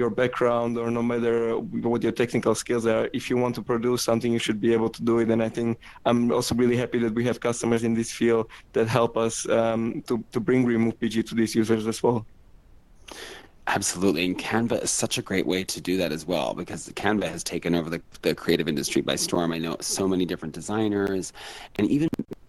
your 0.00 0.10
background 0.20 0.72
or 0.82 0.86
no 0.98 1.02
matter 1.12 1.36
what 1.92 2.00
your 2.06 2.14
technical 2.22 2.54
skills 2.62 2.84
are. 2.94 3.04
If 3.12 3.24
you 3.30 3.36
want 3.44 3.54
to 3.58 3.62
produce 3.72 4.00
something 4.08 4.30
you 4.36 4.42
should 4.46 4.60
be 4.66 4.72
able 4.78 4.90
to 4.96 5.02
do 5.10 5.14
it. 5.22 5.28
And 5.34 5.40
i 5.48 5.50
think 5.56 5.68
i'm 6.06 6.20
also 6.36 6.52
really 6.62 6.78
happy 6.84 6.98
that 7.04 7.12
we 7.18 7.24
have 7.30 7.38
customers 7.48 7.82
in 7.88 7.92
this 8.00 8.10
field 8.20 8.44
that 8.74 8.86
help 8.98 9.12
us 9.26 9.34
um, 9.58 9.82
to, 10.08 10.14
to 10.32 10.38
bring 10.46 10.60
remove 10.74 10.94
bg 11.00 11.14
to 11.28 11.34
these 11.40 11.52
users 11.62 11.84
as 11.92 11.98
well 12.04 12.18
Absolutely. 13.68 14.24
And 14.24 14.36
Canva 14.36 14.82
is 14.82 14.90
such 14.90 15.18
a 15.18 15.22
great 15.22 15.46
way 15.46 15.62
to 15.64 15.80
do 15.80 15.96
that 15.96 16.10
as 16.10 16.26
well 16.26 16.52
because 16.52 16.88
Canva 16.90 17.28
has 17.28 17.44
taken 17.44 17.74
over 17.74 17.88
the, 17.88 18.02
the 18.22 18.34
creative 18.34 18.68
industry 18.68 19.02
by 19.02 19.14
storm. 19.14 19.52
I 19.52 19.58
know 19.58 19.76
so 19.80 20.08
many 20.08 20.26
different 20.26 20.52
designers 20.52 21.32
and 21.76 21.88
even 21.88 22.08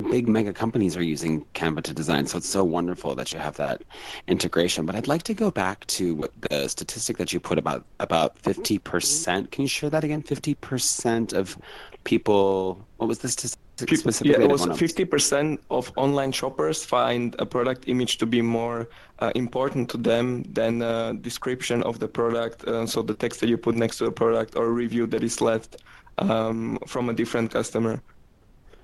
big 0.09 0.27
mega 0.27 0.53
companies 0.53 0.97
are 0.97 1.03
using 1.03 1.45
Canva 1.53 1.83
to 1.83 1.93
design. 1.93 2.25
So 2.25 2.37
it's 2.37 2.49
so 2.49 2.63
wonderful 2.63 3.13
that 3.15 3.31
you 3.31 3.39
have 3.39 3.55
that 3.57 3.83
integration. 4.27 4.85
But 4.85 4.95
I'd 4.95 5.07
like 5.07 5.23
to 5.23 5.33
go 5.35 5.51
back 5.51 5.85
to 5.87 6.15
what 6.15 6.31
the 6.49 6.67
statistic 6.67 7.17
that 7.17 7.31
you 7.31 7.39
put 7.39 7.57
about 7.59 7.85
about 7.99 8.41
50%. 8.41 9.51
Can 9.51 9.61
you 9.61 9.67
share 9.67 9.91
that 9.91 10.03
again? 10.03 10.23
50% 10.23 11.33
of 11.33 11.57
people, 12.03 12.85
what 12.97 13.07
was 13.07 13.19
the 13.19 13.29
statistic 13.29 13.59
specifically? 13.79 14.43
Yeah, 14.43 14.49
it 14.49 14.51
was 14.51 14.65
fifty 14.77 15.05
percent 15.05 15.61
of 15.69 15.91
online 15.95 16.31
shoppers 16.31 16.83
find 16.83 17.35
a 17.39 17.45
product 17.45 17.87
image 17.87 18.17
to 18.19 18.25
be 18.25 18.41
more 18.41 18.89
important 19.35 19.89
to 19.89 19.97
them 19.97 20.43
than 20.43 20.81
a 20.81 21.13
description 21.13 21.83
of 21.83 21.99
the 21.99 22.07
product. 22.07 22.63
Uh, 22.65 22.85
so 22.85 23.01
the 23.01 23.13
text 23.13 23.39
that 23.39 23.49
you 23.49 23.57
put 23.57 23.75
next 23.75 23.97
to 23.97 24.05
a 24.05 24.11
product 24.11 24.55
or 24.55 24.71
review 24.71 25.05
that 25.07 25.23
is 25.23 25.41
left 25.41 25.77
um, 26.17 26.77
from 26.87 27.09
a 27.09 27.13
different 27.13 27.51
customer. 27.51 28.01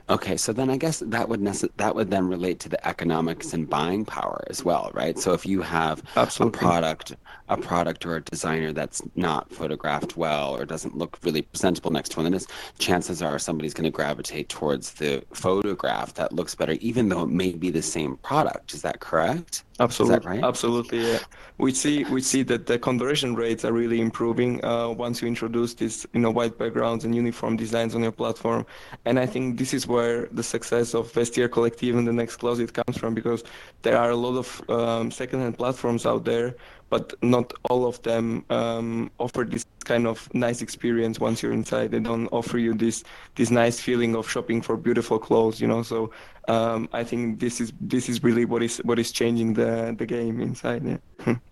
Okay, 0.10 0.38
so 0.38 0.52
then 0.52 0.72
I 0.72 0.78
guess 0.78 1.04
that 1.06 1.30
would 1.30 1.40
nece- 1.40 1.70
that 1.78 1.94
would 1.94 2.10
then 2.10 2.28
relate 2.28 2.60
to 2.62 2.70
the 2.70 2.88
economics 2.88 3.54
and 3.54 3.70
buying 3.70 4.06
power 4.06 4.44
as 4.50 4.66
well, 4.66 4.90
right? 4.96 5.20
So 5.20 5.34
if 5.34 5.46
you 5.46 5.62
have 5.62 6.02
Absolutely. 6.16 6.58
a 6.58 6.62
product, 6.62 7.16
a 7.48 7.58
product 7.58 8.08
or 8.08 8.16
a 8.16 8.22
designer 8.22 8.74
that's 8.74 9.04
not 9.16 9.52
photographed 9.54 10.18
well 10.18 10.56
or 10.56 10.66
doesn't 10.66 10.98
look 10.98 11.20
really 11.22 11.44
presentable 11.44 11.92
next 11.92 12.10
to 12.14 12.22
one, 12.22 12.32
then 12.32 12.42
chances 12.80 13.22
are 13.22 13.38
somebody's 13.38 13.76
going 13.76 13.84
to 13.84 13.92
gravitate 13.92 14.50
towards 14.50 14.94
the 14.94 15.24
photograph 15.34 16.16
that 16.16 16.34
looks 16.34 16.56
better, 16.56 16.74
even 16.82 17.10
though 17.10 17.22
it 17.22 17.30
may 17.30 17.52
be 17.52 17.70
the 17.70 17.84
same 17.84 18.18
product. 18.18 18.74
Is 18.74 18.82
that 18.82 19.02
correct? 19.02 19.64
Absolutely, 19.80 20.20
that 20.20 20.26
right? 20.26 20.44
absolutely. 20.44 21.12
Yeah. 21.12 21.20
We 21.58 21.72
see 21.74 22.04
we 22.06 22.22
see 22.22 22.44
that 22.44 22.66
the 22.66 22.78
conversion 22.78 23.36
rates 23.36 23.64
are 23.64 23.72
really 23.72 24.02
improving 24.02 24.64
uh, 24.64 24.90
once 24.90 25.22
you 25.22 25.28
introduce 25.28 25.74
these 25.74 26.06
you 26.14 26.20
know 26.20 26.32
white 26.32 26.58
backgrounds 26.58 27.06
and 27.06 27.16
uniform 27.16 27.56
designs 27.56 27.96
on 27.96 28.04
your 28.04 28.12
platform, 28.12 28.66
and 29.06 29.18
I 29.20 29.26
think 29.26 29.58
this 29.58 29.74
is 29.74 29.88
where 30.00 30.28
the 30.32 30.44
success 30.56 30.88
of 31.00 31.12
Vestiaire 31.12 31.52
Collective 31.52 31.94
and 31.98 32.08
the 32.08 32.14
Next 32.22 32.38
Closet 32.38 32.70
comes 32.80 32.96
from 32.98 33.14
because 33.14 33.44
there 33.82 33.98
are 33.98 34.12
a 34.12 34.16
lot 34.26 34.36
of 34.44 34.48
um, 34.70 35.12
secondhand 35.12 35.58
platforms 35.58 36.06
out 36.06 36.24
there, 36.24 36.56
but 36.90 37.06
not 37.22 37.48
all 37.70 37.86
of 37.92 38.02
them 38.04 38.26
um, 38.50 39.12
offer 39.20 39.44
this 39.44 39.66
kind 39.84 40.08
of 40.08 40.18
nice 40.34 40.62
experience 40.62 41.20
once 41.20 41.44
you're 41.44 41.58
inside. 41.62 41.92
They 41.92 42.00
don't 42.00 42.28
offer 42.40 42.58
you 42.66 42.74
this 42.74 43.04
this 43.36 43.52
nice 43.52 43.78
feeling 43.88 44.16
of 44.16 44.24
shopping 44.34 44.62
for 44.62 44.78
beautiful 44.78 45.20
clothes, 45.28 45.60
you 45.62 45.68
know. 45.68 45.84
So 45.84 46.12
um, 46.48 46.88
I 46.94 47.04
think 47.10 47.22
this 47.44 47.56
is 47.64 47.74
this 47.94 48.06
is 48.12 48.24
really 48.28 48.46
what 48.46 48.62
is 48.64 48.78
what 48.88 48.98
is 49.04 49.12
changing 49.12 49.50
the 49.60 49.96
the 50.02 50.06
game 50.06 50.36
inside. 50.50 50.82
Yeah. 50.86 51.36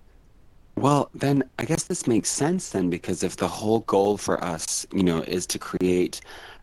Well, 0.77 1.09
then 1.15 1.37
I 1.57 1.65
guess 1.65 1.85
this 1.85 2.05
makes 2.05 2.29
sense 2.29 2.69
then 2.69 2.91
because 2.91 3.23
if 3.23 3.37
the 3.37 3.47
whole 3.47 3.79
goal 3.93 4.15
for 4.15 4.37
us, 4.43 4.85
you 4.93 5.01
know, 5.01 5.23
is 5.37 5.47
to 5.47 5.57
create 5.57 6.21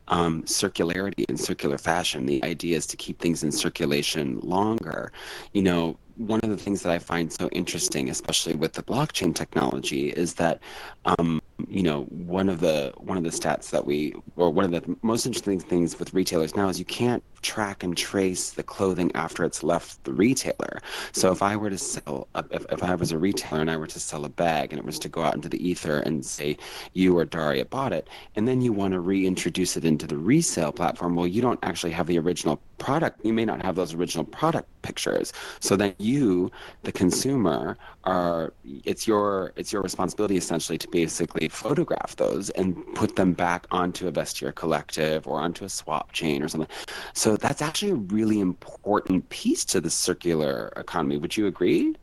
um, 0.08 0.42
circularity 0.42 1.24
and 1.28 1.38
circular 1.38 1.78
fashion, 1.78 2.26
the 2.26 2.44
idea 2.44 2.76
is 2.76 2.86
to 2.86 2.96
keep 2.96 3.18
things 3.20 3.42
in 3.42 3.52
circulation 3.52 4.38
longer. 4.40 5.12
You 5.52 5.62
know, 5.62 5.98
one 6.16 6.40
of 6.42 6.50
the 6.50 6.56
things 6.56 6.82
that 6.82 6.92
I 6.92 6.98
find 6.98 7.32
so 7.32 7.48
interesting, 7.48 8.08
especially 8.08 8.54
with 8.54 8.74
the 8.74 8.82
blockchain 8.82 9.34
technology, 9.34 10.10
is 10.10 10.34
that 10.34 10.60
um, 11.04 11.42
you 11.68 11.82
know 11.82 12.02
one 12.04 12.48
of 12.48 12.60
the 12.60 12.92
one 12.98 13.16
of 13.16 13.24
the 13.24 13.30
stats 13.30 13.70
that 13.70 13.84
we 13.84 14.14
or 14.36 14.50
one 14.50 14.64
of 14.64 14.70
the 14.70 14.96
most 15.02 15.26
interesting 15.26 15.60
things 15.60 15.98
with 15.98 16.14
retailers 16.14 16.54
now 16.54 16.68
is 16.68 16.78
you 16.78 16.84
can't 16.84 17.22
track 17.44 17.82
and 17.82 17.96
trace 17.96 18.50
the 18.50 18.62
clothing 18.62 19.12
after 19.14 19.44
it's 19.44 19.62
left 19.62 20.02
the 20.04 20.12
retailer. 20.12 20.80
So 21.12 21.30
if 21.30 21.42
I 21.42 21.54
were 21.56 21.70
to 21.70 21.78
sell, 21.78 22.26
a, 22.34 22.44
if, 22.50 22.64
if 22.72 22.82
I 22.82 22.94
was 22.94 23.12
a 23.12 23.18
retailer 23.18 23.60
and 23.60 23.70
I 23.70 23.76
were 23.76 23.86
to 23.86 24.00
sell 24.00 24.24
a 24.24 24.28
bag 24.28 24.72
and 24.72 24.78
it 24.78 24.84
was 24.84 24.98
to 25.00 25.08
go 25.08 25.22
out 25.22 25.34
into 25.34 25.48
the 25.48 25.68
ether 25.68 25.98
and 25.98 26.24
say 26.24 26.56
you 26.94 27.16
or 27.16 27.24
Daria 27.24 27.66
bought 27.66 27.92
it, 27.92 28.08
and 28.34 28.48
then 28.48 28.62
you 28.62 28.72
want 28.72 28.94
to 28.94 29.00
reintroduce 29.00 29.76
it 29.76 29.84
into 29.84 30.06
the 30.06 30.16
resale 30.16 30.72
platform, 30.72 31.14
well, 31.14 31.26
you 31.26 31.42
don't 31.42 31.60
actually 31.62 31.92
have 31.92 32.06
the 32.06 32.18
original 32.18 32.60
product. 32.78 33.24
You 33.24 33.32
may 33.32 33.44
not 33.44 33.62
have 33.62 33.76
those 33.76 33.94
original 33.94 34.24
product 34.24 34.68
pictures. 34.82 35.32
So 35.60 35.76
then 35.76 35.94
you, 35.98 36.50
the 36.82 36.92
consumer, 36.92 37.76
are 38.04 38.52
it's 38.84 39.06
your 39.06 39.52
it's 39.56 39.72
your 39.72 39.82
responsibility 39.82 40.36
essentially 40.36 40.78
to 40.78 40.88
basically 40.88 41.48
photograph 41.48 42.16
those 42.16 42.50
and 42.50 42.76
put 42.94 43.16
them 43.16 43.32
back 43.32 43.66
onto 43.70 44.06
a 44.08 44.12
Vestiaire 44.12 44.54
collective 44.54 45.26
or 45.26 45.40
onto 45.40 45.64
a 45.64 45.68
swap 45.68 46.12
chain 46.12 46.42
or 46.42 46.48
something. 46.48 46.68
So 47.14 47.36
that's 47.36 47.62
actually 47.62 47.92
a 47.92 47.96
really 47.96 48.40
important 48.40 49.28
piece 49.28 49.64
to 49.66 49.80
the 49.80 49.90
circular 49.90 50.72
economy. 50.76 51.16
Would 51.18 51.36
you 51.36 51.46
agree? 51.46 51.94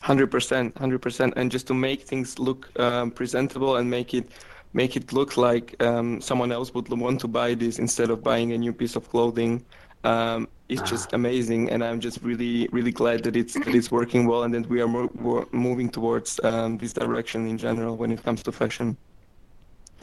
Hundred 0.00 0.28
percent, 0.28 0.76
hundred 0.78 1.02
percent, 1.02 1.34
and 1.36 1.52
just 1.52 1.66
to 1.66 1.74
make 1.74 2.02
things 2.02 2.38
look 2.38 2.70
um, 2.80 3.10
presentable 3.10 3.76
and 3.76 3.90
make 3.90 4.14
it 4.14 4.30
make 4.72 4.96
it 4.96 5.12
look 5.12 5.36
like 5.36 5.80
um, 5.82 6.20
someone 6.20 6.52
else 6.52 6.72
would 6.74 6.88
want 6.88 7.20
to 7.20 7.28
buy 7.28 7.54
this 7.54 7.78
instead 7.78 8.10
of 8.10 8.22
buying 8.22 8.52
a 8.52 8.58
new 8.58 8.72
piece 8.72 8.96
of 8.96 9.08
clothing. 9.08 9.64
Um, 10.04 10.48
it's 10.68 10.82
just 10.82 11.12
amazing, 11.12 11.70
and 11.70 11.84
I'm 11.84 12.00
just 12.00 12.22
really, 12.22 12.68
really 12.72 12.92
glad 12.92 13.24
that 13.24 13.36
it's 13.36 13.54
that 13.54 13.74
it's 13.74 13.90
working 13.90 14.26
well, 14.26 14.44
and 14.44 14.54
that 14.54 14.68
we 14.68 14.80
are 14.80 14.88
mo- 14.88 15.10
mo- 15.14 15.48
moving 15.52 15.90
towards 15.90 16.40
um, 16.44 16.78
this 16.78 16.92
direction 16.92 17.46
in 17.48 17.58
general 17.58 17.96
when 17.96 18.10
it 18.12 18.22
comes 18.22 18.42
to 18.44 18.52
fashion. 18.52 18.96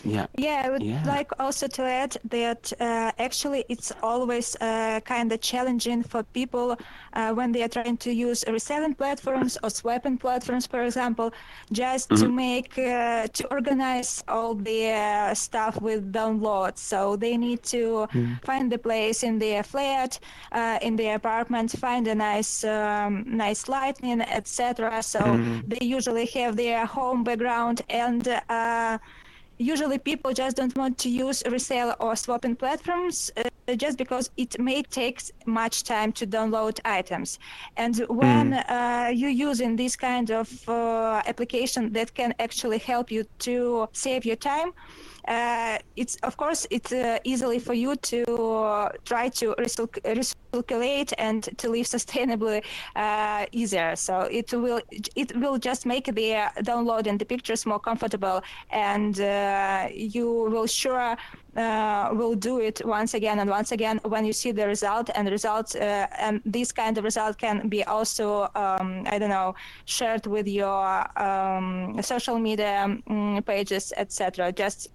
Yeah. 0.03 0.27
Yeah, 0.37 0.61
I 0.65 0.69
would 0.69 0.83
Yeah. 0.83 1.01
like 1.05 1.31
also 1.39 1.67
to 1.67 1.83
add 1.83 2.17
that 2.29 2.71
uh, 2.79 3.11
actually 3.17 3.65
it's 3.69 3.91
always 4.01 4.55
uh, 4.61 4.99
kind 5.01 5.31
of 5.31 5.41
challenging 5.41 6.03
for 6.03 6.23
people 6.23 6.77
uh, 7.13 7.33
when 7.33 7.51
they 7.51 7.63
are 7.63 7.67
trying 7.69 7.97
to 7.97 8.11
use 8.11 8.43
reselling 8.47 8.93
platforms 8.95 9.57
or 9.63 9.69
swapping 9.69 10.17
platforms, 10.17 10.67
for 10.67 10.83
example, 10.83 11.31
just 11.71 12.09
to 12.15 12.29
make 12.29 12.77
uh, 12.77 13.27
to 13.33 13.47
organize 13.51 14.23
all 14.27 14.53
the 14.55 14.91
uh, 14.91 15.33
stuff 15.33 15.81
with 15.81 16.11
downloads. 16.11 16.77
So 16.77 17.15
they 17.15 17.35
need 17.37 17.63
to 17.63 18.07
find 18.43 18.71
the 18.71 18.77
place 18.77 19.23
in 19.23 19.39
their 19.39 19.63
flat, 19.63 20.19
uh, 20.51 20.77
in 20.81 20.95
their 20.95 21.15
apartment, 21.15 21.71
find 21.71 22.07
a 22.07 22.15
nice 22.15 22.63
um, 22.63 23.23
nice 23.25 23.67
lighting, 23.67 24.21
etc. 24.21 25.01
So 25.01 25.39
they 25.67 25.83
usually 25.85 26.27
have 26.27 26.55
their 26.55 26.85
home 26.85 27.23
background 27.23 27.81
and. 27.89 28.27
Usually 29.57 29.97
people 29.97 30.33
just 30.33 30.57
don't 30.57 30.75
want 30.77 30.97
to 30.99 31.09
use 31.09 31.43
resale 31.49 31.95
or 31.99 32.15
swapping 32.15 32.55
platforms 32.55 33.31
uh, 33.37 33.43
just 33.75 33.97
because 33.97 34.29
it 34.37 34.59
may 34.59 34.81
take 34.81 35.21
much 35.45 35.83
time 35.83 36.11
to 36.13 36.25
download 36.25 36.79
items 36.85 37.39
and 37.75 37.97
when 38.07 38.53
uh, 38.53 39.11
you're 39.13 39.29
using 39.29 39.75
this 39.75 39.95
kind 39.95 40.31
of 40.31 40.47
uh, 40.69 41.21
application 41.25 41.91
that 41.91 42.13
can 42.13 42.33
actually 42.39 42.77
help 42.77 43.11
you 43.11 43.25
to 43.39 43.87
save 43.91 44.25
your 44.25 44.35
time 44.35 44.71
uh, 45.27 45.77
it's 45.97 46.15
of 46.23 46.37
course 46.37 46.65
it's 46.69 46.93
uh, 46.93 47.19
easily 47.25 47.59
for 47.59 47.73
you 47.73 47.95
to 47.97 48.23
uh, 48.23 48.89
try 49.03 49.27
to 49.27 49.53
recirc- 49.55 50.01
recirculate 50.03 51.13
and 51.17 51.49
to 51.57 51.69
live 51.69 51.85
sustainably 51.97 52.63
uh, 52.95 53.45
easier. 53.51 53.95
So 53.95 54.21
it 54.21 54.53
will 54.53 54.81
it 55.15 55.35
will 55.35 55.57
just 55.57 55.85
make 55.85 56.05
the 56.05 56.49
downloading 56.63 57.17
the 57.17 57.25
pictures 57.25 57.65
more 57.65 57.79
comfortable, 57.79 58.41
and 58.69 59.19
uh, 59.19 59.89
you 59.93 60.31
will 60.31 60.67
sure 60.67 61.17
uh, 61.57 62.09
will 62.13 62.35
do 62.35 62.59
it 62.59 62.81
once 62.85 63.13
again 63.13 63.39
and 63.39 63.49
once 63.49 63.71
again 63.71 63.99
when 64.05 64.23
you 64.25 64.33
see 64.33 64.51
the 64.51 64.67
result 64.67 65.09
and 65.15 65.29
results 65.29 65.75
uh, 65.75 66.07
and 66.19 66.41
this 66.45 66.71
kind 66.71 66.97
of 66.97 67.03
result 67.03 67.37
can 67.37 67.67
be 67.67 67.83
also 67.83 68.43
um, 68.55 69.03
I 69.07 69.17
don't 69.19 69.29
know 69.29 69.55
shared 69.85 70.27
with 70.27 70.47
your 70.47 71.19
um, 71.21 72.01
social 72.01 72.37
media 72.39 72.83
um, 73.07 73.43
pages 73.45 73.91
etc. 73.97 74.51
Just 74.51 74.89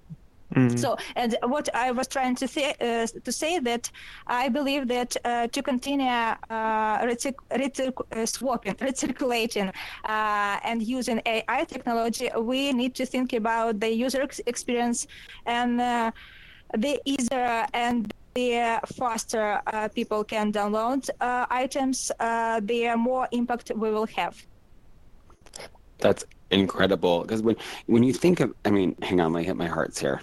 so, 0.76 0.96
and 1.16 1.36
what 1.44 1.74
I 1.74 1.92
was 1.92 2.06
trying 2.08 2.34
to 2.36 2.46
say, 2.46 2.74
uh, 2.80 3.06
to 3.24 3.32
say 3.32 3.58
that 3.60 3.90
I 4.26 4.50
believe 4.50 4.86
that 4.88 5.16
uh, 5.24 5.46
to 5.48 5.62
continue 5.62 6.06
uh, 6.06 6.34
uh, 6.50 8.26
swapping, 8.26 8.74
recirculating, 8.86 9.72
uh, 10.04 10.58
and 10.62 10.82
using 10.82 11.22
AI 11.24 11.64
technology, 11.64 12.28
we 12.38 12.72
need 12.72 12.94
to 12.96 13.06
think 13.06 13.32
about 13.32 13.80
the 13.80 13.90
user 13.90 14.22
ex- 14.22 14.40
experience 14.46 15.06
and 15.46 15.80
uh, 15.80 16.10
the 16.76 17.00
easier 17.04 17.66
and 17.72 18.12
the 18.34 18.80
faster 18.96 19.60
uh, 19.66 19.88
people 19.88 20.24
can 20.24 20.52
download 20.52 21.08
uh, 21.20 21.46
items, 21.50 22.10
uh, 22.18 22.60
the 22.64 22.94
more 22.96 23.28
impact 23.32 23.70
we 23.74 23.90
will 23.90 24.06
have. 24.06 24.46
That's 25.98 26.24
incredible. 26.50 27.22
Because 27.22 27.42
when 27.42 27.56
when 27.86 28.02
you 28.02 28.12
think 28.12 28.40
of, 28.40 28.54
I 28.64 28.70
mean, 28.70 28.96
hang 29.02 29.20
on, 29.20 29.32
let 29.32 29.40
me 29.40 29.46
hit 29.46 29.56
my 29.56 29.66
hearts 29.66 30.00
here. 30.00 30.20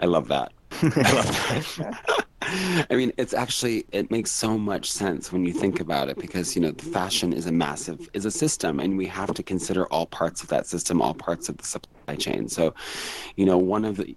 I 0.00 0.06
love 0.06 0.28
that. 0.28 0.52
I 0.82 1.12
love 1.12 1.76
that. 1.78 2.22
I 2.48 2.94
mean, 2.94 3.12
it's 3.16 3.34
actually 3.34 3.86
it 3.92 4.10
makes 4.10 4.30
so 4.30 4.56
much 4.56 4.90
sense 4.90 5.32
when 5.32 5.44
you 5.44 5.52
think 5.52 5.80
about 5.80 6.08
it 6.08 6.16
because 6.18 6.54
you 6.54 6.62
know 6.62 6.70
the 6.70 6.84
fashion 6.84 7.32
is 7.32 7.46
a 7.46 7.52
massive 7.52 8.08
is 8.12 8.24
a 8.24 8.30
system, 8.30 8.78
and 8.78 8.96
we 8.96 9.06
have 9.06 9.34
to 9.34 9.42
consider 9.42 9.86
all 9.86 10.06
parts 10.06 10.42
of 10.42 10.48
that 10.48 10.66
system, 10.66 11.02
all 11.02 11.14
parts 11.14 11.48
of 11.48 11.56
the 11.56 11.64
supply 11.64 12.14
chain. 12.16 12.48
So, 12.48 12.74
you 13.36 13.46
know, 13.46 13.58
one 13.58 13.84
of 13.84 13.96
the 13.96 14.14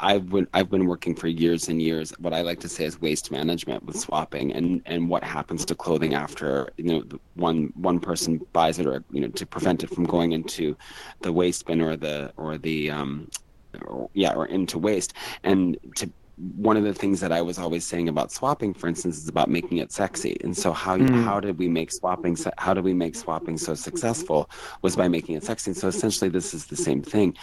I've 0.00 0.28
been 0.28 0.48
I've 0.54 0.70
been 0.70 0.86
working 0.86 1.14
for 1.14 1.28
years 1.28 1.68
and 1.68 1.80
years. 1.80 2.12
What 2.18 2.32
I 2.32 2.42
like 2.42 2.60
to 2.60 2.68
say 2.68 2.84
is 2.84 3.00
waste 3.00 3.30
management 3.30 3.84
with 3.84 3.98
swapping, 3.98 4.52
and 4.52 4.82
and 4.86 5.08
what 5.08 5.22
happens 5.22 5.64
to 5.66 5.74
clothing 5.74 6.14
after 6.14 6.70
you 6.76 6.84
know 6.84 7.04
one 7.34 7.72
one 7.76 8.00
person 8.00 8.40
buys 8.52 8.78
it, 8.78 8.86
or 8.86 9.04
you 9.12 9.20
know 9.20 9.28
to 9.28 9.46
prevent 9.46 9.84
it 9.84 9.90
from 9.90 10.04
going 10.04 10.32
into 10.32 10.76
the 11.20 11.32
waste 11.32 11.66
bin 11.66 11.80
or 11.80 11.96
the 11.96 12.32
or 12.36 12.58
the 12.58 12.90
um, 12.90 13.28
or, 13.86 14.10
yeah, 14.14 14.34
or 14.34 14.46
into 14.46 14.78
waste. 14.78 15.12
And 15.44 15.76
to 15.96 16.10
one 16.56 16.76
of 16.76 16.84
the 16.84 16.94
things 16.94 17.20
that 17.20 17.32
I 17.32 17.42
was 17.42 17.58
always 17.58 17.84
saying 17.84 18.08
about 18.08 18.30
swapping, 18.30 18.72
for 18.72 18.86
instance, 18.86 19.18
is 19.18 19.28
about 19.28 19.48
making 19.48 19.78
it 19.78 19.90
sexy. 19.90 20.36
And 20.44 20.56
so 20.56 20.72
how 20.72 20.96
mm. 20.96 21.24
how 21.24 21.40
did 21.40 21.58
we 21.58 21.68
make 21.68 21.90
swapping 21.90 22.36
how 22.58 22.74
did 22.74 22.84
we 22.84 22.94
make 22.94 23.16
swapping 23.16 23.58
so 23.58 23.74
successful 23.74 24.48
was 24.82 24.94
by 24.94 25.08
making 25.08 25.34
it 25.34 25.44
sexy. 25.44 25.72
And 25.72 25.76
so 25.76 25.88
essentially 25.88 26.30
this 26.30 26.54
is 26.54 26.66
the 26.66 26.76
same 26.76 27.02
thing. 27.02 27.36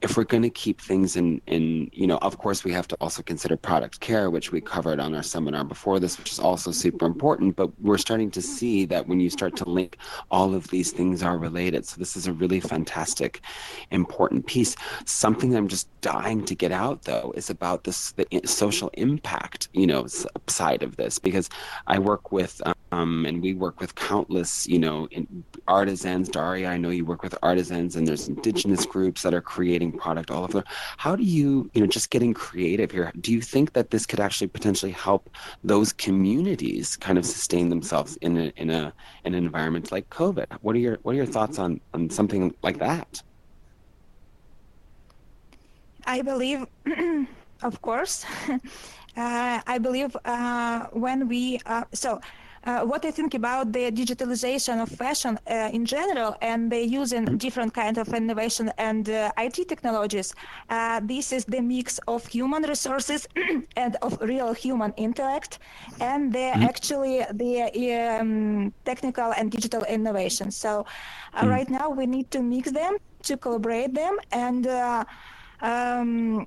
If 0.00 0.16
we're 0.16 0.24
going 0.24 0.44
to 0.44 0.50
keep 0.50 0.80
things 0.80 1.16
in 1.16 1.42
in 1.46 1.90
you 1.92 2.06
know, 2.06 2.18
of 2.18 2.38
course 2.38 2.64
we 2.64 2.72
have 2.72 2.88
to 2.88 2.96
also 3.00 3.22
consider 3.22 3.56
product 3.56 4.00
care, 4.00 4.30
which 4.30 4.50
we 4.50 4.60
covered 4.60 4.98
on 4.98 5.14
our 5.14 5.22
seminar 5.22 5.64
before 5.64 6.00
this, 6.00 6.16
which 6.16 6.32
is 6.32 6.38
also 6.38 6.70
super 6.70 7.04
important. 7.04 7.56
But 7.56 7.68
we're 7.80 7.98
starting 7.98 8.30
to 8.30 8.40
see 8.40 8.86
that 8.86 9.08
when 9.08 9.20
you 9.20 9.28
start 9.28 9.56
to 9.56 9.68
link 9.68 9.98
all 10.30 10.54
of 10.54 10.68
these 10.68 10.90
things 10.90 11.22
are 11.22 11.36
related. 11.36 11.86
So 11.86 11.98
this 11.98 12.16
is 12.16 12.26
a 12.26 12.32
really 12.32 12.60
fantastic, 12.60 13.42
important 13.90 14.46
piece. 14.46 14.74
Something 15.04 15.54
I'm 15.54 15.68
just 15.68 15.88
dying 16.00 16.44
to 16.46 16.54
get 16.54 16.72
out 16.72 17.02
though 17.02 17.34
is 17.36 17.50
about 17.50 17.84
this 17.84 18.12
the 18.12 18.26
social 18.44 18.90
impact, 18.94 19.68
you 19.72 19.86
know, 19.86 20.06
side 20.46 20.82
of 20.82 20.96
this 20.96 21.18
because 21.18 21.48
I 21.86 21.98
work 21.98 22.32
with 22.32 22.60
um, 22.92 23.26
and 23.26 23.42
we 23.42 23.54
work 23.54 23.80
with 23.80 23.94
countless, 23.94 24.66
you 24.66 24.78
know, 24.78 25.08
artisans. 25.66 26.28
Daria, 26.28 26.68
I 26.70 26.78
know 26.78 26.90
you 26.90 27.04
work 27.04 27.22
with 27.22 27.36
artisans, 27.42 27.96
and 27.96 28.06
there's 28.06 28.28
indigenous 28.28 28.86
groups 28.86 29.22
that 29.22 29.34
are 29.34 29.42
creating 29.42 29.92
product 29.92 30.30
all 30.30 30.44
over. 30.44 30.64
How 30.96 31.14
do 31.14 31.22
you, 31.22 31.70
you 31.74 31.80
know, 31.80 31.86
just 31.86 32.10
getting 32.10 32.32
creative 32.32 32.90
here? 32.90 33.12
Do 33.20 33.32
you 33.32 33.42
think 33.42 33.74
that 33.74 33.90
this 33.90 34.06
could 34.06 34.20
actually 34.20 34.48
potentially 34.48 34.92
help 34.92 35.28
those 35.62 35.92
communities 35.92 36.96
kind 36.96 37.18
of 37.18 37.26
sustain 37.26 37.68
themselves 37.68 38.16
in 38.22 38.36
a 38.36 38.52
in 38.56 38.70
a 38.70 38.92
in 39.24 39.34
an 39.34 39.44
environment 39.44 39.92
like 39.92 40.08
COVID? 40.10 40.46
What 40.62 40.74
are 40.74 40.80
your 40.80 40.98
what 41.02 41.12
are 41.12 41.16
your 41.16 41.26
thoughts 41.26 41.58
on 41.58 41.80
on 41.92 42.08
something 42.08 42.54
like 42.62 42.78
that? 42.78 43.22
I 46.08 46.22
believe, 46.22 46.66
of 47.62 47.80
course, 47.82 48.24
uh, 48.48 49.60
I 49.66 49.78
believe 49.78 50.16
uh, 50.24 50.86
when 50.92 51.28
we 51.28 51.60
uh, 51.66 51.84
so. 51.92 52.20
Uh, 52.64 52.84
what 52.84 53.04
I 53.04 53.12
think 53.12 53.34
about 53.34 53.72
the 53.72 53.90
digitalization 53.92 54.82
of 54.82 54.88
fashion 54.90 55.38
uh, 55.46 55.70
in 55.72 55.86
general 55.86 56.36
and 56.42 56.70
the 56.70 56.84
using 56.84 57.38
different 57.38 57.72
kind 57.72 57.96
of 57.96 58.12
innovation 58.12 58.70
and 58.76 59.08
uh, 59.08 59.30
IT 59.38 59.68
technologies, 59.68 60.34
uh, 60.68 61.00
this 61.02 61.32
is 61.32 61.44
the 61.44 61.60
mix 61.62 61.98
of 62.08 62.26
human 62.26 62.64
resources 62.64 63.28
and 63.76 63.96
of 64.02 64.20
real 64.20 64.52
human 64.52 64.92
intellect, 64.96 65.60
and 66.00 66.32
the 66.32 66.48
actually 66.68 67.24
the 67.32 67.62
um, 68.20 68.74
technical 68.84 69.32
and 69.32 69.52
digital 69.52 69.84
innovation. 69.84 70.50
So, 70.50 70.84
uh, 71.40 71.46
right 71.46 71.70
now 71.70 71.88
we 71.88 72.06
need 72.06 72.30
to 72.32 72.42
mix 72.42 72.72
them 72.72 72.96
to 73.22 73.36
collaborate 73.36 73.94
them 73.94 74.18
and. 74.32 74.66
Uh, 74.66 75.04
um, 75.60 76.46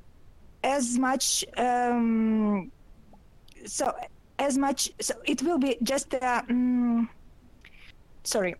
as 0.63 0.97
much 0.97 1.45
um, 1.57 2.71
so 3.65 3.93
as 4.39 4.57
much 4.57 4.91
so 4.99 5.13
it 5.25 5.41
will 5.43 5.57
be 5.57 5.77
just 5.83 6.13
uh, 6.15 6.41
mm, 6.49 7.07
sorry 8.23 8.55